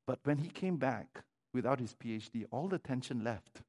But 0.06 0.18
when 0.24 0.38
he 0.38 0.48
came 0.48 0.76
back 0.76 1.22
without 1.52 1.80
his 1.80 1.94
PhD, 1.94 2.44
all 2.50 2.68
the 2.68 2.78
tension 2.78 3.24
left. 3.24 3.62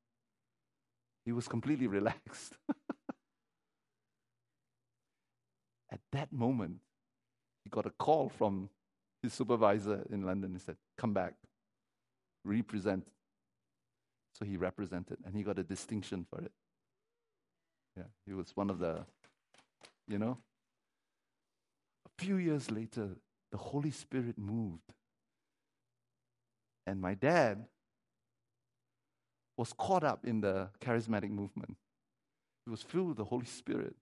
He 1.26 1.32
was 1.32 1.48
completely 1.48 1.88
relaxed. 2.00 2.58
At 5.92 6.00
that 6.12 6.32
moment, 6.32 6.78
he 7.64 7.70
got 7.70 7.86
a 7.86 7.92
call 7.92 8.30
from 8.30 8.70
his 9.24 9.34
supervisor 9.34 10.06
in 10.12 10.24
London. 10.24 10.54
He 10.54 10.60
said, 10.60 10.78
Come 10.98 11.14
back, 11.14 11.34
represent. 12.46 13.08
So 14.38 14.46
he 14.46 14.56
represented, 14.56 15.18
and 15.26 15.36
he 15.36 15.44
got 15.44 15.60
a 15.60 15.64
distinction 15.64 16.26
for 16.30 16.40
it. 16.42 16.52
Yeah, 18.00 18.06
he 18.26 18.34
was 18.34 18.56
one 18.56 18.70
of 18.70 18.80
the, 18.80 19.06
you 20.08 20.18
know. 20.18 20.38
A 22.06 22.24
few 22.24 22.38
years 22.38 22.72
later, 22.72 23.10
the 23.52 23.58
Holy 23.58 23.92
Spirit 23.92 24.38
moved. 24.38 24.94
And 26.88 27.02
my 27.02 27.14
dad 27.14 27.66
was 29.58 29.74
caught 29.74 30.06
up 30.06 30.26
in 30.26 30.40
the 30.40 30.70
charismatic 30.80 31.30
movement. 31.30 31.76
He 32.66 32.72
was 32.72 32.82
filled 32.82 33.10
with 33.10 33.18
the 33.18 33.26
Holy 33.26 33.46
Spirit. 33.46 33.98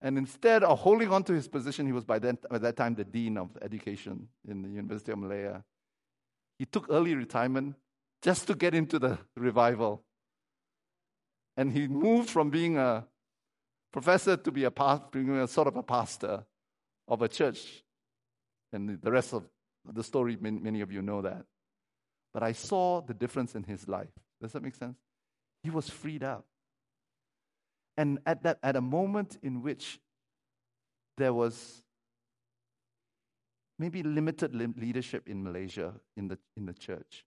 And 0.00 0.16
instead 0.16 0.64
of 0.64 0.78
holding 0.78 1.12
on 1.12 1.24
to 1.24 1.34
his 1.34 1.46
position, 1.46 1.84
he 1.84 1.92
was 1.92 2.04
by, 2.04 2.18
then, 2.18 2.38
by 2.50 2.56
that 2.56 2.76
time 2.76 2.94
the 2.94 3.04
dean 3.04 3.36
of 3.36 3.50
education 3.60 4.28
in 4.48 4.62
the 4.62 4.70
University 4.70 5.12
of 5.12 5.18
Malaya. 5.18 5.62
He 6.58 6.64
took 6.64 6.86
early 6.88 7.14
retirement 7.14 7.74
just 8.22 8.46
to 8.46 8.54
get 8.54 8.74
into 8.74 8.98
the 8.98 9.18
revival. 9.36 10.05
And 11.56 11.72
he 11.72 11.88
moved 11.88 12.30
from 12.30 12.50
being 12.50 12.76
a 12.76 13.06
professor 13.92 14.36
to 14.36 14.52
be 14.52 14.64
a, 14.64 14.70
being 15.10 15.30
a 15.30 15.48
sort 15.48 15.68
of 15.68 15.76
a 15.76 15.82
pastor 15.82 16.44
of 17.08 17.22
a 17.22 17.28
church. 17.28 17.82
And 18.72 19.00
the 19.00 19.10
rest 19.10 19.32
of 19.32 19.44
the 19.90 20.02
story, 20.02 20.36
many 20.40 20.80
of 20.80 20.92
you 20.92 21.02
know 21.02 21.22
that. 21.22 21.44
But 22.34 22.42
I 22.42 22.52
saw 22.52 23.00
the 23.00 23.14
difference 23.14 23.54
in 23.54 23.62
his 23.62 23.88
life. 23.88 24.12
Does 24.42 24.52
that 24.52 24.62
make 24.62 24.74
sense? 24.74 24.98
He 25.62 25.70
was 25.70 25.88
freed 25.88 26.22
up. 26.22 26.44
And 27.96 28.18
at, 28.26 28.42
that, 28.42 28.58
at 28.62 28.76
a 28.76 28.80
moment 28.80 29.38
in 29.42 29.62
which 29.62 29.98
there 31.16 31.32
was 31.32 31.82
maybe 33.78 34.02
limited 34.02 34.54
leadership 34.54 35.28
in 35.28 35.42
Malaysia 35.42 35.94
in 36.16 36.28
the, 36.28 36.38
in 36.56 36.66
the 36.66 36.74
church, 36.74 37.24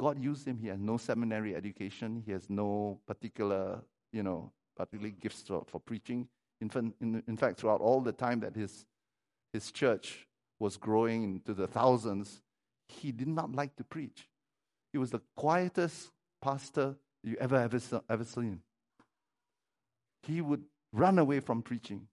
God 0.00 0.18
used 0.18 0.48
him. 0.48 0.56
He 0.56 0.68
has 0.68 0.80
no 0.80 0.96
seminary 0.96 1.54
education. 1.54 2.22
He 2.24 2.32
has 2.32 2.48
no 2.48 2.98
particular, 3.06 3.82
you 4.14 4.22
know, 4.22 4.50
particularly 4.74 5.14
gifts 5.20 5.42
for, 5.42 5.62
for 5.66 5.78
preaching. 5.78 6.26
In, 6.62 6.70
in, 7.02 7.22
in 7.28 7.36
fact, 7.36 7.60
throughout 7.60 7.82
all 7.82 8.00
the 8.00 8.12
time 8.12 8.40
that 8.40 8.56
his, 8.56 8.86
his 9.52 9.70
church 9.70 10.26
was 10.58 10.78
growing 10.78 11.24
into 11.24 11.52
the 11.52 11.66
thousands, 11.66 12.40
he 12.88 13.12
did 13.12 13.28
not 13.28 13.54
like 13.54 13.76
to 13.76 13.84
preach. 13.84 14.26
He 14.90 14.96
was 14.96 15.10
the 15.10 15.20
quietest 15.36 16.08
pastor 16.40 16.96
you 17.22 17.36
ever 17.38 17.56
ever, 17.56 17.78
ever 18.08 18.24
seen. 18.24 18.62
He 20.22 20.40
would 20.40 20.64
run 20.94 21.18
away 21.18 21.40
from 21.40 21.60
preaching. 21.60 22.08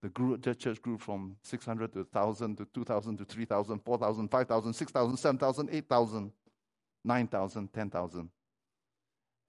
The, 0.00 0.10
group, 0.10 0.42
the 0.42 0.54
church 0.54 0.80
grew 0.80 0.96
from 0.96 1.38
600 1.42 1.92
to 1.94 1.98
1,000 1.98 2.56
to 2.58 2.68
2,000 2.72 3.16
to 3.16 3.24
3,000, 3.24 3.80
4,000, 3.80 4.28
5,000, 4.28 4.72
6,000, 4.72 5.16
7,000, 5.16 5.68
8,000. 5.72 6.32
9,000, 7.04 7.72
10,000. 7.72 8.30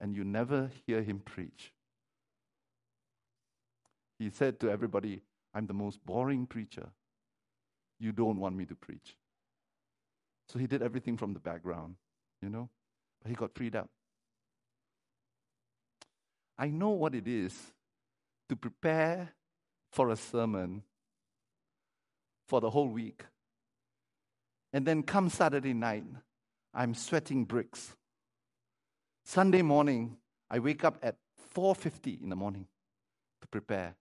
And 0.00 0.16
you 0.16 0.24
never 0.24 0.70
hear 0.86 1.02
him 1.02 1.20
preach. 1.20 1.72
He 4.18 4.30
said 4.30 4.60
to 4.60 4.70
everybody, 4.70 5.22
I'm 5.54 5.66
the 5.66 5.74
most 5.74 6.04
boring 6.04 6.46
preacher. 6.46 6.88
You 7.98 8.12
don't 8.12 8.38
want 8.38 8.56
me 8.56 8.64
to 8.66 8.74
preach. 8.74 9.16
So 10.48 10.58
he 10.58 10.66
did 10.66 10.82
everything 10.82 11.16
from 11.16 11.34
the 11.34 11.40
background, 11.40 11.96
you 12.40 12.48
know, 12.48 12.68
but 13.22 13.30
he 13.30 13.34
got 13.34 13.54
freed 13.54 13.76
up. 13.76 13.88
I 16.58 16.68
know 16.68 16.90
what 16.90 17.14
it 17.14 17.26
is 17.26 17.54
to 18.48 18.56
prepare 18.56 19.32
for 19.90 20.10
a 20.10 20.16
sermon 20.16 20.82
for 22.46 22.60
the 22.60 22.70
whole 22.70 22.88
week. 22.88 23.24
And 24.72 24.86
then 24.86 25.02
come 25.02 25.28
Saturday 25.28 25.74
night, 25.74 26.04
I'm 26.74 26.94
sweating 26.94 27.44
bricks. 27.44 27.94
Sunday 29.24 29.62
morning, 29.62 30.16
I 30.50 30.58
wake 30.58 30.84
up 30.84 30.98
at 31.02 31.16
4:50 31.54 32.22
in 32.22 32.28
the 32.28 32.36
morning 32.36 32.66
to 33.40 33.48
prepare. 33.48 33.94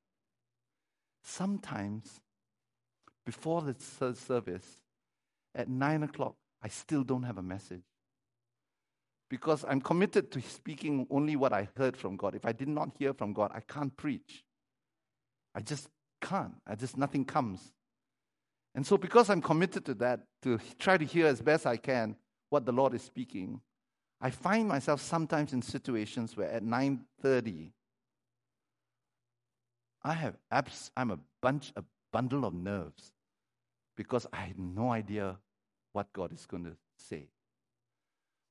Sometimes 1.24 2.22
before 3.26 3.62
the 3.62 3.76
service, 4.16 4.82
at 5.54 5.70
nine 5.70 6.04
o'clock, 6.04 6.36
I 6.62 6.70
still 6.70 7.04
don't 7.04 7.24
have 7.24 7.38
a 7.38 7.44
message. 7.44 7.84
Because 9.30 9.64
I'm 9.68 9.82
committed 9.82 10.32
to 10.32 10.42
speaking 10.42 11.08
only 11.10 11.36
what 11.36 11.54
I 11.54 11.70
heard 11.78 11.96
from 11.96 12.18
God. 12.18 12.36
If 12.36 12.46
I 12.46 12.52
did 12.52 12.68
not 12.68 12.92
hear 12.98 13.14
from 13.14 13.34
God, 13.34 13.52
I 13.54 13.62
can't 13.62 13.96
preach. 13.96 14.44
I 15.56 15.62
just 15.62 15.90
can't. 16.22 16.56
I 16.68 16.76
just 16.76 16.98
nothing 16.98 17.26
comes. 17.26 17.74
And 18.76 18.86
so 18.86 18.98
because 18.98 19.30
I'm 19.30 19.42
committed 19.42 19.86
to 19.86 19.94
that, 19.96 20.22
to 20.44 20.60
try 20.80 20.98
to 20.98 21.06
hear 21.06 21.28
as 21.28 21.42
best 21.42 21.66
I 21.66 21.78
can, 21.78 22.16
what 22.52 22.66
the 22.66 22.72
Lord 22.72 22.94
is 22.94 23.02
speaking, 23.02 23.62
I 24.20 24.30
find 24.30 24.68
myself 24.68 25.02
sometimes 25.02 25.54
in 25.54 25.62
situations 25.64 26.38
where 26.38 26.52
at 26.52 26.64
9:30 26.64 27.72
I 30.04 30.14
have 30.14 30.38
abs- 30.52 30.92
I'm 30.96 31.12
a 31.12 31.20
bunch 31.42 31.72
a 31.76 31.84
bundle 32.12 32.46
of 32.46 32.54
nerves 32.54 33.14
because 33.96 34.28
I 34.34 34.42
had 34.42 34.60
no 34.60 34.92
idea 34.92 35.40
what 35.94 36.12
God 36.14 36.34
is 36.34 36.46
going 36.46 36.66
to 36.66 36.76
say. 36.98 37.30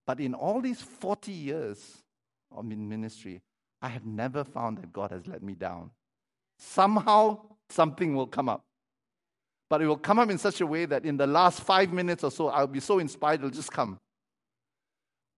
But 0.06 0.18
in 0.18 0.34
all 0.34 0.60
these 0.60 0.80
40 0.80 1.32
years 1.32 2.02
of 2.50 2.64
ministry, 2.64 3.42
I 3.82 3.88
have 3.88 4.06
never 4.06 4.44
found 4.44 4.78
that 4.78 4.92
God 4.92 5.10
has 5.10 5.26
let 5.26 5.42
me 5.42 5.54
down. 5.54 5.90
Somehow 6.58 7.56
something 7.68 8.14
will 8.14 8.26
come 8.26 8.48
up. 8.48 8.64
But 9.70 9.80
it 9.80 9.86
will 9.86 9.96
come 9.96 10.18
up 10.18 10.28
in 10.28 10.36
such 10.36 10.60
a 10.60 10.66
way 10.66 10.84
that 10.84 11.04
in 11.06 11.16
the 11.16 11.28
last 11.28 11.60
five 11.60 11.92
minutes 11.92 12.24
or 12.24 12.32
so, 12.32 12.48
I'll 12.48 12.66
be 12.66 12.80
so 12.80 12.98
inspired, 12.98 13.38
it'll 13.38 13.50
just 13.50 13.72
come. 13.72 14.00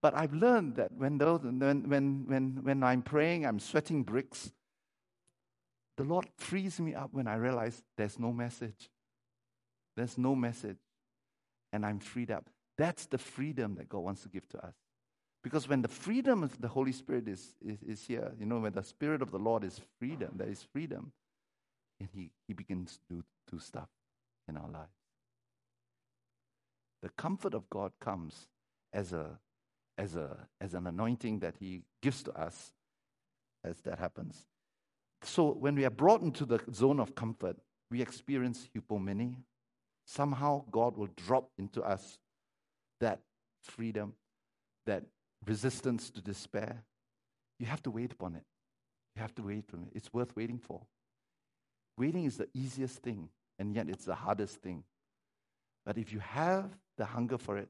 But 0.01 0.17
I've 0.17 0.33
learned 0.33 0.75
that 0.77 0.91
when, 0.97 1.19
those, 1.19 1.41
when, 1.41 1.87
when, 1.87 2.25
when, 2.25 2.59
when 2.63 2.83
I'm 2.83 3.03
praying, 3.03 3.45
I'm 3.45 3.59
sweating 3.59 4.01
bricks, 4.01 4.51
the 5.97 6.03
Lord 6.03 6.25
frees 6.35 6.79
me 6.79 6.95
up 6.95 7.09
when 7.13 7.27
I 7.27 7.35
realize 7.35 7.83
there's 7.95 8.17
no 8.17 8.33
message. 8.33 8.89
There's 9.95 10.17
no 10.17 10.33
message. 10.33 10.79
And 11.71 11.85
I'm 11.85 11.99
freed 11.99 12.31
up. 12.31 12.49
That's 12.75 13.05
the 13.05 13.19
freedom 13.19 13.75
that 13.75 13.87
God 13.87 13.99
wants 13.99 14.23
to 14.23 14.29
give 14.29 14.49
to 14.49 14.65
us. 14.65 14.73
Because 15.43 15.69
when 15.69 15.83
the 15.83 15.87
freedom 15.87 16.41
of 16.41 16.59
the 16.59 16.67
Holy 16.67 16.91
Spirit 16.91 17.27
is, 17.27 17.53
is, 17.63 17.77
is 17.83 18.05
here, 18.05 18.31
you 18.39 18.47
know, 18.47 18.59
when 18.59 18.73
the 18.73 18.81
Spirit 18.81 19.21
of 19.21 19.29
the 19.29 19.37
Lord 19.37 19.63
is 19.63 19.79
freedom, 19.99 20.31
there 20.37 20.49
is 20.49 20.65
freedom, 20.73 21.11
and 21.99 22.09
He, 22.13 22.31
he 22.47 22.53
begins 22.53 22.97
to 23.09 23.15
do, 23.15 23.23
do 23.51 23.59
stuff 23.59 23.89
in 24.47 24.57
our 24.57 24.69
lives. 24.69 24.91
The 27.01 27.09
comfort 27.09 27.53
of 27.53 27.69
God 27.69 27.91
comes 27.99 28.47
as 28.93 29.13
a 29.13 29.39
as 29.97 30.15
a 30.15 30.47
as 30.61 30.73
an 30.73 30.87
anointing 30.87 31.39
that 31.39 31.55
He 31.59 31.83
gives 32.01 32.23
to 32.23 32.31
us 32.33 32.73
as 33.63 33.77
that 33.81 33.99
happens. 33.99 34.45
So 35.21 35.51
when 35.51 35.75
we 35.75 35.85
are 35.85 35.89
brought 35.89 36.21
into 36.21 36.45
the 36.45 36.59
zone 36.73 36.99
of 36.99 37.15
comfort, 37.15 37.57
we 37.89 38.01
experience 38.01 38.67
hupomone. 38.75 39.35
Somehow 40.05 40.65
God 40.71 40.97
will 40.97 41.09
drop 41.15 41.49
into 41.57 41.81
us 41.81 42.17
that 42.99 43.19
freedom, 43.61 44.13
that 44.85 45.03
resistance 45.45 46.09
to 46.11 46.21
despair. 46.21 46.83
You 47.59 47.67
have 47.67 47.83
to 47.83 47.91
wait 47.91 48.11
upon 48.11 48.35
it. 48.35 48.43
You 49.15 49.21
have 49.21 49.35
to 49.35 49.43
wait 49.43 49.65
on 49.73 49.83
it. 49.83 49.89
It's 49.93 50.13
worth 50.13 50.35
waiting 50.35 50.57
for. 50.57 50.81
Waiting 51.97 52.25
is 52.25 52.37
the 52.37 52.47
easiest 52.53 52.97
thing, 52.97 53.29
and 53.59 53.75
yet 53.75 53.89
it's 53.89 54.05
the 54.05 54.15
hardest 54.15 54.57
thing. 54.57 54.83
But 55.85 55.97
if 55.97 56.13
you 56.13 56.19
have 56.19 56.69
the 56.97 57.05
hunger 57.05 57.37
for 57.37 57.57
it, 57.57 57.69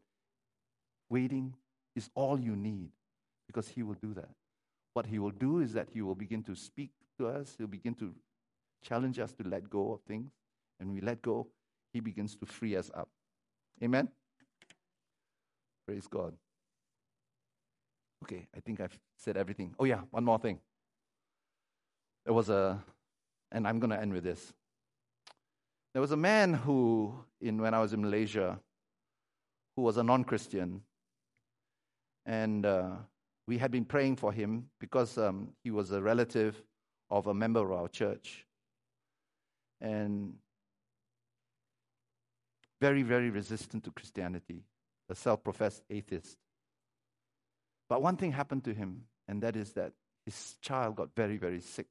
waiting 1.10 1.56
is 1.96 2.10
all 2.16 2.40
you 2.40 2.56
need 2.56 2.90
because 3.48 3.68
He 3.68 3.84
will 3.84 3.98
do 4.02 4.14
that. 4.14 4.30
What 4.94 5.06
He 5.06 5.20
will 5.20 5.32
do 5.32 5.60
is 5.60 5.74
that 5.74 5.90
He 5.94 6.02
will 6.02 6.16
begin 6.16 6.44
to 6.44 6.56
speak 6.56 6.92
to 7.18 7.28
us, 7.28 7.56
He'll 7.58 7.68
begin 7.68 7.96
to 7.96 8.14
challenge 8.84 9.20
us 9.20 9.34
to 9.34 9.48
let 9.48 9.70
go 9.70 9.94
of 9.94 10.02
things. 10.02 10.32
And 10.80 10.94
we 10.94 11.02
let 11.02 11.22
go, 11.22 11.48
He 11.94 12.00
begins 12.00 12.36
to 12.38 12.46
free 12.46 12.76
us 12.76 12.92
up. 12.94 13.10
Amen? 13.82 14.10
Praise 15.86 16.08
God. 16.08 16.34
Okay, 18.24 18.48
I 18.56 18.60
think 18.62 18.80
I've 18.80 18.98
said 19.18 19.36
everything. 19.36 19.76
Oh, 19.78 19.84
yeah, 19.84 20.00
one 20.12 20.24
more 20.24 20.40
thing. 20.40 20.60
There 22.26 22.34
was 22.34 22.50
a, 22.50 22.82
and 23.52 23.68
I'm 23.68 23.80
going 23.80 23.90
to 23.90 24.00
end 24.00 24.14
with 24.14 24.24
this. 24.24 24.54
There 25.94 26.02
was 26.02 26.12
a 26.12 26.18
man 26.18 26.54
who, 26.56 27.14
in 27.40 27.62
when 27.62 27.74
I 27.74 27.80
was 27.80 27.94
in 27.94 28.02
Malaysia, 28.02 28.60
who 29.76 29.84
was 29.84 29.98
a 29.98 30.04
non-Christian, 30.04 30.82
and 32.26 32.66
uh, 32.66 32.90
we 33.48 33.60
had 33.60 33.72
been 33.72 33.86
praying 33.86 34.16
for 34.16 34.32
him 34.32 34.70
because 34.80 35.18
um, 35.18 35.50
he 35.64 35.70
was 35.72 35.92
a 35.92 36.02
relative 36.02 36.62
of 37.10 37.28
a 37.28 37.34
member 37.34 37.60
of 37.60 37.72
our 37.72 37.88
church, 37.88 38.46
and 39.82 40.34
very, 42.82 43.04
very 43.04 43.30
resistant 43.30 43.84
to 43.84 43.92
Christianity, 43.92 44.64
a 45.10 45.16
self-professed 45.16 45.84
atheist. 45.90 46.38
But 47.88 48.02
one 48.02 48.18
thing 48.18 48.32
happened 48.32 48.64
to 48.64 48.74
him, 48.74 49.04
and 49.28 49.44
that 49.44 49.56
is 49.56 49.74
that 49.74 49.94
his 50.26 50.56
child 50.62 50.96
got 50.96 51.10
very, 51.16 51.38
very 51.38 51.62
sick. 51.62 51.88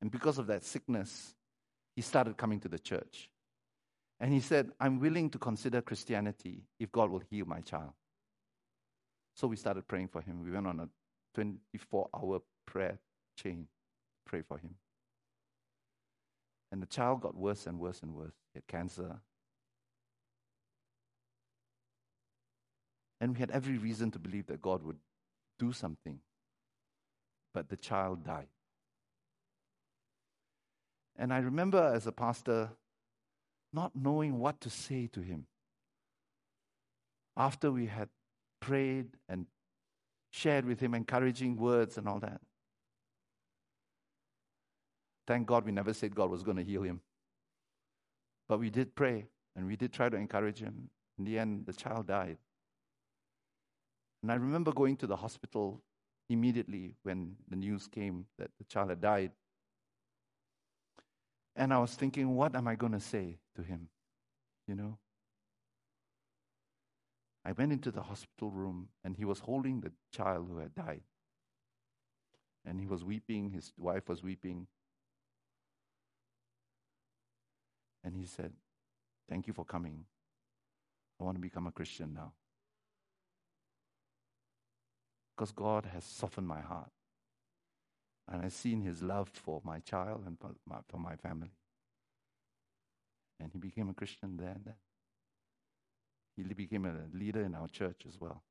And 0.00 0.10
because 0.10 0.38
of 0.38 0.46
that 0.46 0.64
sickness, 0.64 1.34
he 1.96 2.02
started 2.02 2.36
coming 2.36 2.60
to 2.60 2.68
the 2.68 2.78
church. 2.78 3.30
And 4.20 4.32
he 4.32 4.40
said, 4.40 4.70
I'm 4.78 5.00
willing 5.00 5.30
to 5.30 5.38
consider 5.38 5.80
Christianity 5.80 6.62
if 6.78 6.92
God 6.92 7.10
will 7.10 7.22
heal 7.30 7.46
my 7.46 7.60
child. 7.60 7.92
So 9.34 9.46
we 9.46 9.56
started 9.56 9.88
praying 9.88 10.08
for 10.08 10.20
him. 10.20 10.44
We 10.44 10.50
went 10.50 10.66
on 10.66 10.80
a 10.80 10.88
24 11.34 12.08
hour 12.14 12.40
prayer 12.66 12.98
chain, 13.36 13.66
pray 14.26 14.42
for 14.42 14.58
him. 14.58 14.74
And 16.72 16.82
the 16.82 16.86
child 16.86 17.20
got 17.22 17.34
worse 17.34 17.66
and 17.66 17.78
worse 17.78 18.02
and 18.02 18.14
worse. 18.14 18.34
He 18.52 18.58
had 18.58 18.66
cancer. 18.66 19.16
And 23.20 23.32
we 23.32 23.38
had 23.38 23.50
every 23.50 23.78
reason 23.78 24.10
to 24.12 24.18
believe 24.18 24.46
that 24.46 24.60
God 24.60 24.82
would 24.82 24.98
do 25.58 25.72
something. 25.72 26.18
But 27.54 27.68
the 27.68 27.76
child 27.76 28.24
died. 28.24 28.48
And 31.18 31.32
I 31.32 31.38
remember 31.38 31.92
as 31.94 32.06
a 32.06 32.12
pastor 32.12 32.70
not 33.72 33.92
knowing 33.94 34.38
what 34.38 34.60
to 34.62 34.70
say 34.70 35.08
to 35.12 35.20
him. 35.20 35.46
After 37.36 37.70
we 37.70 37.86
had 37.86 38.08
prayed 38.60 39.08
and 39.28 39.46
shared 40.30 40.64
with 40.64 40.80
him 40.80 40.94
encouraging 40.94 41.56
words 41.56 41.98
and 41.98 42.08
all 42.08 42.20
that. 42.20 42.40
Thank 45.26 45.46
God 45.46 45.64
we 45.64 45.72
never 45.72 45.92
said 45.92 46.14
God 46.14 46.30
was 46.30 46.42
going 46.42 46.56
to 46.56 46.64
heal 46.64 46.82
him. 46.82 47.00
But 48.48 48.60
we 48.60 48.70
did 48.70 48.94
pray 48.94 49.26
and 49.56 49.66
we 49.66 49.76
did 49.76 49.92
try 49.92 50.08
to 50.08 50.16
encourage 50.16 50.60
him. 50.60 50.90
In 51.18 51.24
the 51.24 51.38
end, 51.38 51.66
the 51.66 51.72
child 51.72 52.06
died. 52.06 52.38
And 54.22 54.30
I 54.30 54.36
remember 54.36 54.72
going 54.72 54.96
to 54.98 55.06
the 55.06 55.16
hospital 55.16 55.82
immediately 56.28 56.94
when 57.02 57.36
the 57.48 57.56
news 57.56 57.88
came 57.88 58.26
that 58.38 58.50
the 58.58 58.64
child 58.64 58.90
had 58.90 59.00
died. 59.00 59.32
And 61.56 61.72
I 61.72 61.78
was 61.78 61.94
thinking, 61.94 62.36
what 62.36 62.54
am 62.54 62.68
I 62.68 62.74
going 62.74 62.92
to 62.92 63.00
say 63.00 63.38
to 63.56 63.62
him? 63.62 63.88
You 64.68 64.74
know? 64.74 64.98
I 67.44 67.52
went 67.52 67.72
into 67.72 67.90
the 67.90 68.02
hospital 68.02 68.50
room 68.50 68.88
and 69.02 69.16
he 69.16 69.24
was 69.24 69.40
holding 69.40 69.80
the 69.80 69.92
child 70.12 70.48
who 70.50 70.58
had 70.58 70.74
died. 70.74 71.02
And 72.64 72.78
he 72.78 72.86
was 72.86 73.04
weeping, 73.04 73.50
his 73.50 73.72
wife 73.78 74.08
was 74.08 74.22
weeping. 74.22 74.66
And 78.04 78.16
he 78.16 78.26
said, 78.26 78.52
Thank 79.28 79.46
you 79.46 79.52
for 79.52 79.64
coming. 79.64 80.04
I 81.20 81.24
want 81.24 81.36
to 81.36 81.40
become 81.40 81.66
a 81.66 81.72
Christian 81.72 82.12
now. 82.14 82.32
Because 85.34 85.52
God 85.52 85.86
has 85.92 86.04
softened 86.04 86.46
my 86.46 86.60
heart. 86.60 86.90
And 88.28 88.42
I've 88.42 88.52
seen 88.52 88.80
his 88.80 89.02
love 89.02 89.28
for 89.32 89.60
my 89.64 89.78
child 89.80 90.24
and 90.26 90.38
for 90.38 90.50
my, 90.66 90.78
for 90.88 90.98
my 90.98 91.16
family. 91.16 91.52
And 93.38 93.50
he 93.52 93.58
became 93.58 93.88
a 93.88 93.94
Christian 93.94 94.36
there 94.36 94.48
and 94.48 94.64
then. 94.64 94.74
He 96.36 96.42
became 96.42 96.84
a 96.84 97.16
leader 97.16 97.42
in 97.42 97.54
our 97.54 97.68
church 97.68 98.02
as 98.06 98.20
well. 98.20 98.42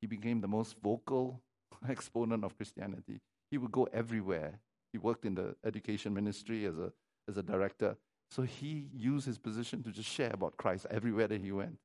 He 0.00 0.06
became 0.06 0.40
the 0.40 0.48
most 0.48 0.76
vocal 0.82 1.42
exponent 1.88 2.44
of 2.44 2.56
Christianity. 2.56 3.20
He 3.50 3.58
would 3.58 3.72
go 3.72 3.88
everywhere. 3.92 4.60
He 4.92 4.98
worked 4.98 5.24
in 5.24 5.34
the 5.34 5.56
education 5.64 6.14
ministry 6.14 6.66
as 6.66 6.78
a, 6.78 6.92
as 7.28 7.36
a 7.36 7.42
director. 7.42 7.96
So 8.30 8.42
he 8.42 8.88
used 8.94 9.26
his 9.26 9.38
position 9.38 9.82
to 9.82 9.90
just 9.90 10.08
share 10.08 10.30
about 10.32 10.56
Christ 10.56 10.86
everywhere 10.90 11.28
that 11.28 11.40
he 11.40 11.52
went. 11.52 11.78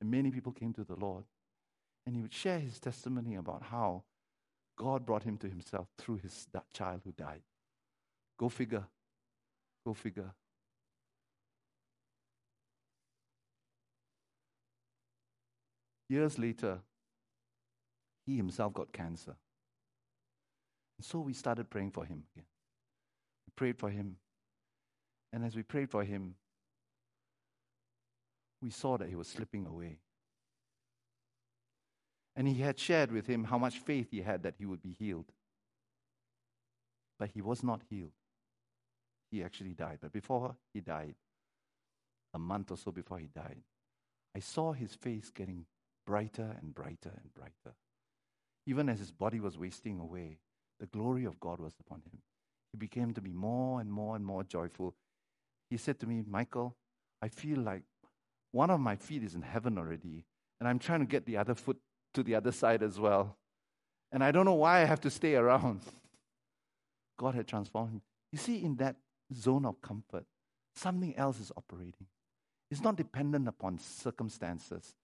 And 0.00 0.10
many 0.10 0.30
people 0.30 0.52
came 0.52 0.72
to 0.74 0.84
the 0.84 0.94
Lord. 0.94 1.24
And 2.06 2.14
he 2.14 2.22
would 2.22 2.32
share 2.32 2.58
his 2.58 2.78
testimony 2.78 3.34
about 3.34 3.62
how 3.62 4.04
God 4.80 5.04
brought 5.04 5.24
him 5.24 5.36
to 5.36 5.46
himself 5.46 5.88
through 5.98 6.20
his 6.22 6.46
child 6.72 7.02
who 7.04 7.12
died. 7.12 7.42
Go 8.38 8.48
figure. 8.48 8.84
Go 9.84 9.92
figure. 9.92 10.32
Years 16.08 16.38
later, 16.38 16.78
he 18.24 18.38
himself 18.38 18.72
got 18.72 18.90
cancer. 18.90 19.36
And 20.96 21.04
so 21.04 21.18
we 21.18 21.34
started 21.34 21.68
praying 21.68 21.90
for 21.90 22.06
him 22.06 22.22
again. 22.34 22.46
We 23.46 23.52
prayed 23.54 23.78
for 23.78 23.90
him. 23.90 24.16
And 25.30 25.44
as 25.44 25.54
we 25.54 25.62
prayed 25.62 25.90
for 25.90 26.04
him, 26.04 26.36
we 28.62 28.70
saw 28.70 28.96
that 28.96 29.10
he 29.10 29.14
was 29.14 29.28
slipping 29.28 29.66
away. 29.66 29.98
And 32.40 32.48
he 32.48 32.62
had 32.62 32.78
shared 32.78 33.12
with 33.12 33.26
him 33.26 33.44
how 33.44 33.58
much 33.58 33.80
faith 33.80 34.06
he 34.10 34.22
had 34.22 34.44
that 34.44 34.54
he 34.56 34.64
would 34.64 34.82
be 34.82 34.96
healed. 34.98 35.26
But 37.18 37.28
he 37.34 37.42
was 37.42 37.62
not 37.62 37.82
healed. 37.90 38.14
He 39.30 39.44
actually 39.44 39.74
died. 39.74 39.98
But 40.00 40.14
before 40.14 40.56
he 40.72 40.80
died, 40.80 41.16
a 42.32 42.38
month 42.38 42.70
or 42.70 42.78
so 42.78 42.92
before 42.92 43.18
he 43.18 43.26
died, 43.26 43.60
I 44.34 44.38
saw 44.38 44.72
his 44.72 44.94
face 44.94 45.28
getting 45.28 45.66
brighter 46.06 46.56
and 46.62 46.74
brighter 46.74 47.12
and 47.22 47.34
brighter. 47.34 47.76
Even 48.66 48.88
as 48.88 49.00
his 49.00 49.12
body 49.12 49.38
was 49.38 49.58
wasting 49.58 50.00
away, 50.00 50.38
the 50.78 50.86
glory 50.86 51.26
of 51.26 51.40
God 51.40 51.60
was 51.60 51.74
upon 51.78 51.98
him. 51.98 52.22
He 52.72 52.78
became 52.78 53.12
to 53.12 53.20
be 53.20 53.34
more 53.34 53.82
and 53.82 53.92
more 53.92 54.16
and 54.16 54.24
more 54.24 54.44
joyful. 54.44 54.94
He 55.68 55.76
said 55.76 56.00
to 56.00 56.06
me, 56.06 56.22
Michael, 56.26 56.74
I 57.20 57.28
feel 57.28 57.58
like 57.58 57.82
one 58.50 58.70
of 58.70 58.80
my 58.80 58.96
feet 58.96 59.24
is 59.24 59.34
in 59.34 59.42
heaven 59.42 59.76
already, 59.76 60.24
and 60.58 60.66
I'm 60.66 60.78
trying 60.78 61.00
to 61.00 61.06
get 61.06 61.26
the 61.26 61.36
other 61.36 61.54
foot 61.54 61.76
to 62.14 62.22
the 62.22 62.34
other 62.34 62.52
side 62.52 62.82
as 62.82 62.98
well. 62.98 63.36
And 64.12 64.24
I 64.24 64.30
don't 64.30 64.44
know 64.44 64.54
why 64.54 64.80
I 64.80 64.84
have 64.84 65.00
to 65.02 65.10
stay 65.10 65.34
around. 65.34 65.80
God 67.18 67.34
had 67.34 67.46
transformed 67.46 67.92
him. 67.92 68.02
You 68.32 68.38
see, 68.38 68.62
in 68.62 68.76
that 68.76 68.96
zone 69.32 69.64
of 69.64 69.80
comfort, 69.82 70.24
something 70.74 71.16
else 71.16 71.38
is 71.38 71.52
operating. 71.56 72.06
It's 72.70 72.80
not 72.80 72.96
dependent 72.96 73.48
upon 73.48 73.78
circumstances. 73.78 74.94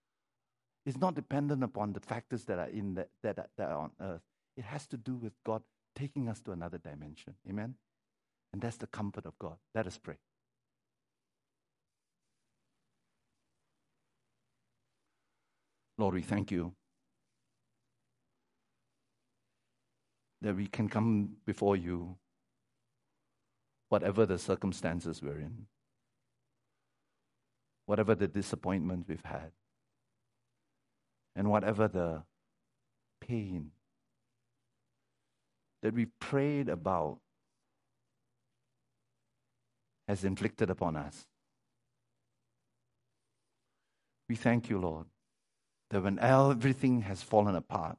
It's 0.85 0.99
not 0.99 1.15
dependent 1.15 1.65
upon 1.65 1.93
the 1.93 2.01
factors 2.01 2.45
that 2.45 2.59
are 2.59 2.69
in 2.69 2.95
the, 2.95 3.07
that, 3.23 3.39
are, 3.39 3.49
that 3.57 3.71
are 3.71 3.79
on 3.79 3.91
earth. 4.01 4.23
It 4.57 4.65
has 4.65 4.87
to 4.89 4.97
do 4.97 5.17
with 5.17 5.33
God 5.45 5.63
taking 5.95 6.29
us 6.29 6.41
to 6.43 6.53
another 6.53 6.79
dimension. 6.79 7.35
Amen? 7.49 7.75
And 8.53 8.63
that's 8.63 8.77
the 8.77 8.87
comfort 8.87 9.27
of 9.27 9.39
God. 9.39 9.57
Let 9.75 9.87
us 9.87 9.99
pray. 9.99 10.17
Lord, 15.99 16.15
we 16.15 16.23
thank 16.23 16.51
you 16.51 16.73
that 20.47 20.57
we 20.57 20.67
can 20.67 20.89
come 20.89 21.37
before 21.45 21.77
you, 21.77 22.17
whatever 23.89 24.25
the 24.25 24.39
circumstances 24.39 25.21
we're 25.21 25.39
in. 25.39 25.67
whatever 27.87 28.15
the 28.15 28.29
disappointment 28.29 29.07
we've 29.09 29.25
had, 29.25 29.53
and 31.35 31.49
whatever 31.49 31.89
the 31.89 32.23
pain 33.21 33.71
that 35.83 35.95
we 35.95 36.07
prayed 36.07 36.69
about 36.69 37.19
has 40.09 40.25
inflicted 40.25 40.69
upon 40.69 40.97
us. 40.97 41.27
We 44.29 44.35
thank 44.35 44.69
you, 44.69 44.79
Lord, 44.79 45.07
that 45.91 46.03
when 46.03 46.19
everything 46.19 47.03
has 47.03 47.23
fallen 47.23 47.55
apart, 47.55 47.97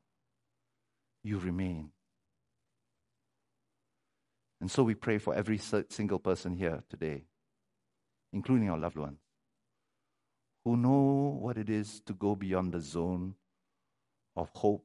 you 1.23 1.39
remain. 1.39 1.91
And 4.59 4.71
so 4.71 4.83
we 4.83 4.95
pray 4.95 5.17
for 5.19 5.35
every 5.35 5.59
single 5.59 6.19
person 6.19 6.55
here 6.55 6.83
today, 6.89 7.23
including 8.33 8.69
our 8.69 8.77
loved 8.77 8.97
ones, 8.97 9.19
who 10.65 10.75
know 10.75 11.37
what 11.39 11.57
it 11.57 11.69
is 11.69 12.01
to 12.07 12.13
go 12.13 12.35
beyond 12.35 12.73
the 12.73 12.81
zone 12.81 13.35
of 14.35 14.49
hope 14.55 14.83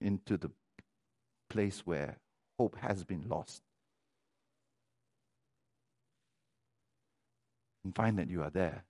into 0.00 0.36
the 0.36 0.50
place 1.48 1.80
where 1.84 2.18
hope 2.58 2.76
has 2.80 3.02
been 3.04 3.28
lost. 3.28 3.62
And 7.82 7.94
find 7.94 8.18
that 8.18 8.30
you 8.30 8.42
are 8.42 8.50
there. 8.50 8.84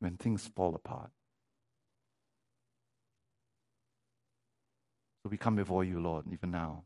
When 0.00 0.16
things 0.16 0.50
fall 0.54 0.74
apart. 0.74 1.13
So 5.24 5.30
we 5.30 5.38
come 5.38 5.56
before 5.56 5.84
you, 5.84 6.00
Lord, 6.00 6.26
even 6.30 6.50
now. 6.50 6.84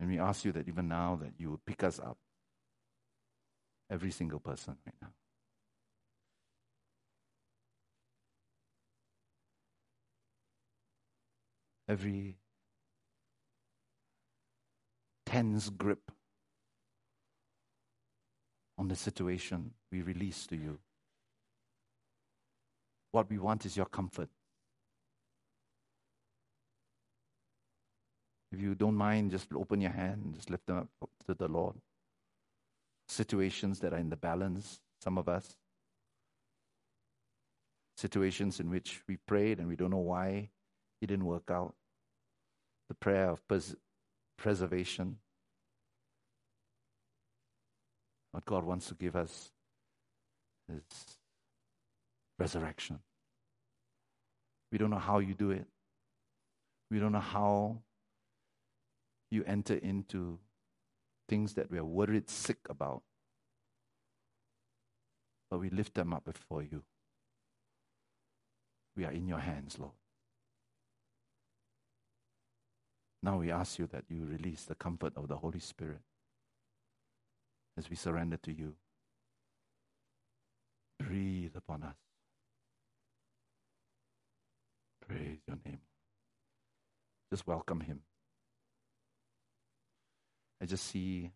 And 0.00 0.08
we 0.08 0.18
ask 0.18 0.42
you 0.46 0.52
that 0.52 0.66
even 0.66 0.88
now 0.88 1.18
that 1.20 1.34
you 1.36 1.50
would 1.50 1.66
pick 1.66 1.84
us 1.84 1.98
up. 1.98 2.16
Every 3.90 4.10
single 4.10 4.40
person 4.40 4.76
right 4.86 4.94
now. 5.02 5.08
Every 11.86 12.38
tense 15.26 15.68
grip 15.68 16.10
on 18.78 18.88
the 18.88 18.96
situation 18.96 19.72
we 19.92 20.00
release 20.00 20.46
to 20.46 20.56
you. 20.56 20.78
What 23.12 23.28
we 23.28 23.36
want 23.36 23.66
is 23.66 23.76
your 23.76 23.86
comfort. 23.86 24.30
If 28.54 28.60
you 28.60 28.76
don't 28.76 28.94
mind, 28.94 29.32
just 29.32 29.52
open 29.52 29.80
your 29.80 29.90
hand 29.90 30.22
and 30.24 30.32
just 30.32 30.48
lift 30.48 30.66
them 30.66 30.76
up 30.78 31.10
to 31.26 31.34
the 31.34 31.48
Lord. 31.48 31.74
Situations 33.08 33.80
that 33.80 33.92
are 33.92 33.98
in 33.98 34.10
the 34.10 34.16
balance, 34.16 34.78
some 35.02 35.18
of 35.18 35.28
us. 35.28 35.56
Situations 37.96 38.60
in 38.60 38.70
which 38.70 39.02
we 39.08 39.16
prayed 39.26 39.58
and 39.58 39.66
we 39.66 39.74
don't 39.74 39.90
know 39.90 39.96
why 39.96 40.50
it 41.02 41.06
didn't 41.08 41.24
work 41.24 41.50
out. 41.50 41.74
The 42.88 42.94
prayer 42.94 43.30
of 43.30 43.46
pres- 43.48 43.74
preservation. 44.38 45.16
What 48.30 48.44
God 48.44 48.62
wants 48.62 48.86
to 48.86 48.94
give 48.94 49.16
us 49.16 49.50
is 50.72 51.18
resurrection. 52.38 53.00
We 54.70 54.78
don't 54.78 54.90
know 54.90 54.98
how 54.98 55.18
you 55.18 55.34
do 55.34 55.50
it. 55.50 55.66
We 56.88 57.00
don't 57.00 57.10
know 57.10 57.18
how 57.18 57.78
you 59.34 59.44
enter 59.44 59.74
into 59.74 60.38
things 61.28 61.54
that 61.54 61.70
we 61.70 61.78
are 61.78 61.84
worried 61.84 62.30
sick 62.30 62.58
about. 62.70 63.02
But 65.50 65.58
we 65.58 65.68
lift 65.70 65.94
them 65.94 66.14
up 66.14 66.24
before 66.24 66.62
you. 66.62 66.82
We 68.96 69.04
are 69.04 69.12
in 69.12 69.26
your 69.26 69.40
hands, 69.40 69.78
Lord. 69.78 69.92
Now 73.22 73.38
we 73.38 73.50
ask 73.50 73.78
you 73.78 73.88
that 73.88 74.04
you 74.08 74.24
release 74.24 74.64
the 74.64 74.74
comfort 74.74 75.14
of 75.16 75.28
the 75.28 75.36
Holy 75.36 75.58
Spirit 75.58 76.00
as 77.76 77.90
we 77.90 77.96
surrender 77.96 78.36
to 78.42 78.52
you. 78.52 78.74
Breathe 80.98 81.56
upon 81.56 81.82
us. 81.82 81.96
Praise 85.06 85.38
your 85.46 85.58
name. 85.64 85.80
Just 87.30 87.46
welcome 87.46 87.80
him. 87.80 88.00
I 90.64 90.66
just 90.66 90.86
see 90.86 91.30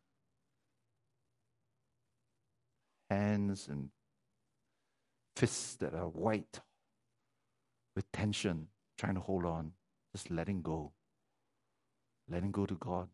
hands 3.11 3.69
and 3.69 3.91
fists 5.37 5.77
that 5.77 5.93
are 5.93 6.09
white 6.09 6.63
with 7.95 8.11
tension, 8.11 8.69
trying 8.97 9.17
to 9.17 9.21
hold 9.21 9.45
on, 9.45 9.73
just 10.17 10.31
letting 10.31 10.63
go. 10.63 10.93
Letting 12.27 12.53
go 12.53 12.65
to 12.65 12.75
God. 12.77 13.09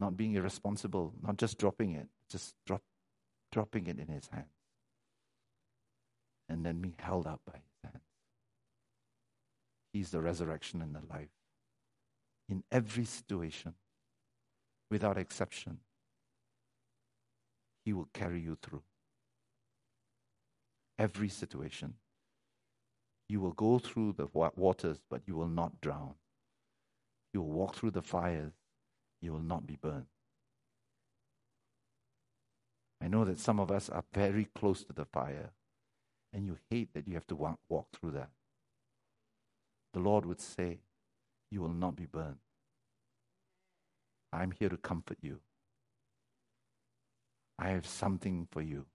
Not 0.00 0.16
being 0.16 0.32
irresponsible, 0.32 1.12
not 1.22 1.36
just 1.36 1.58
dropping 1.58 1.92
it, 1.92 2.08
just 2.30 2.54
drop, 2.64 2.80
dropping 3.50 3.86
it 3.86 3.98
in 3.98 4.08
His 4.08 4.28
hands. 4.28 4.46
And 6.48 6.64
then 6.64 6.80
being 6.80 6.94
held 6.98 7.26
up 7.26 7.42
by 7.46 7.58
His 7.58 7.90
hands. 7.90 8.04
He's 9.92 10.08
the 10.08 10.22
resurrection 10.22 10.80
and 10.80 10.94
the 10.94 11.02
life. 11.10 11.28
In 12.48 12.64
every 12.72 13.04
situation, 13.04 13.74
without 14.92 15.16
exception. 15.16 15.78
He 17.84 17.94
will 17.94 18.08
carry 18.12 18.40
you 18.40 18.58
through 18.62 18.82
every 20.98 21.30
situation. 21.30 21.94
You 23.28 23.40
will 23.40 23.52
go 23.52 23.78
through 23.78 24.12
the 24.18 24.28
waters, 24.54 24.98
but 25.08 25.22
you 25.26 25.34
will 25.34 25.48
not 25.48 25.80
drown. 25.80 26.14
You 27.32 27.40
will 27.40 27.50
walk 27.50 27.74
through 27.74 27.92
the 27.92 28.02
fires, 28.02 28.52
you 29.22 29.32
will 29.32 29.40
not 29.40 29.66
be 29.66 29.76
burned. 29.80 30.06
I 33.02 33.08
know 33.08 33.24
that 33.24 33.40
some 33.40 33.58
of 33.58 33.70
us 33.70 33.88
are 33.88 34.04
very 34.12 34.46
close 34.54 34.84
to 34.84 34.92
the 34.92 35.06
fire, 35.06 35.52
and 36.34 36.46
you 36.46 36.58
hate 36.70 36.92
that 36.92 37.08
you 37.08 37.14
have 37.14 37.26
to 37.28 37.34
walk, 37.34 37.86
through 37.98 38.10
that. 38.12 38.28
The 39.94 40.00
Lord 40.00 40.26
would 40.26 40.40
say, 40.40 40.80
You 41.50 41.62
will 41.62 41.72
not 41.72 41.96
be 41.96 42.06
burned. 42.06 42.36
I'm 44.32 44.50
here 44.52 44.68
to 44.68 44.76
comfort 44.76 45.18
you. 45.20 45.40
I 47.58 47.68
have 47.70 47.86
something 47.86 48.48
for 48.50 48.62
you. 48.62 48.86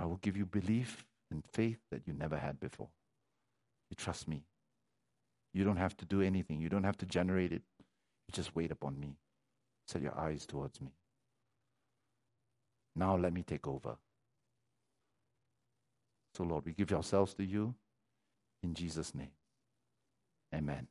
I 0.00 0.06
will 0.06 0.16
give 0.16 0.36
you 0.36 0.46
belief 0.46 1.04
and 1.30 1.44
faith 1.52 1.78
that 1.90 2.02
you 2.06 2.12
never 2.12 2.36
had 2.36 2.58
before. 2.58 2.88
You 3.90 3.96
trust 3.96 4.26
me. 4.26 4.42
You 5.52 5.62
don't 5.64 5.76
have 5.76 5.96
to 5.98 6.04
do 6.04 6.20
anything, 6.20 6.60
you 6.60 6.68
don't 6.68 6.84
have 6.84 6.98
to 6.98 7.06
generate 7.06 7.52
it. 7.52 7.62
You 8.28 8.32
just 8.32 8.56
wait 8.56 8.72
upon 8.72 8.98
me. 8.98 9.16
Set 9.86 10.02
your 10.02 10.18
eyes 10.18 10.46
towards 10.46 10.80
me. 10.80 10.90
Now 12.96 13.16
let 13.16 13.32
me 13.32 13.42
take 13.42 13.66
over. 13.66 13.96
So, 16.34 16.42
Lord, 16.42 16.64
we 16.64 16.72
give 16.72 16.92
ourselves 16.92 17.34
to 17.34 17.44
you 17.44 17.74
in 18.62 18.74
Jesus' 18.74 19.14
name. 19.14 19.30
Amen. 20.52 20.88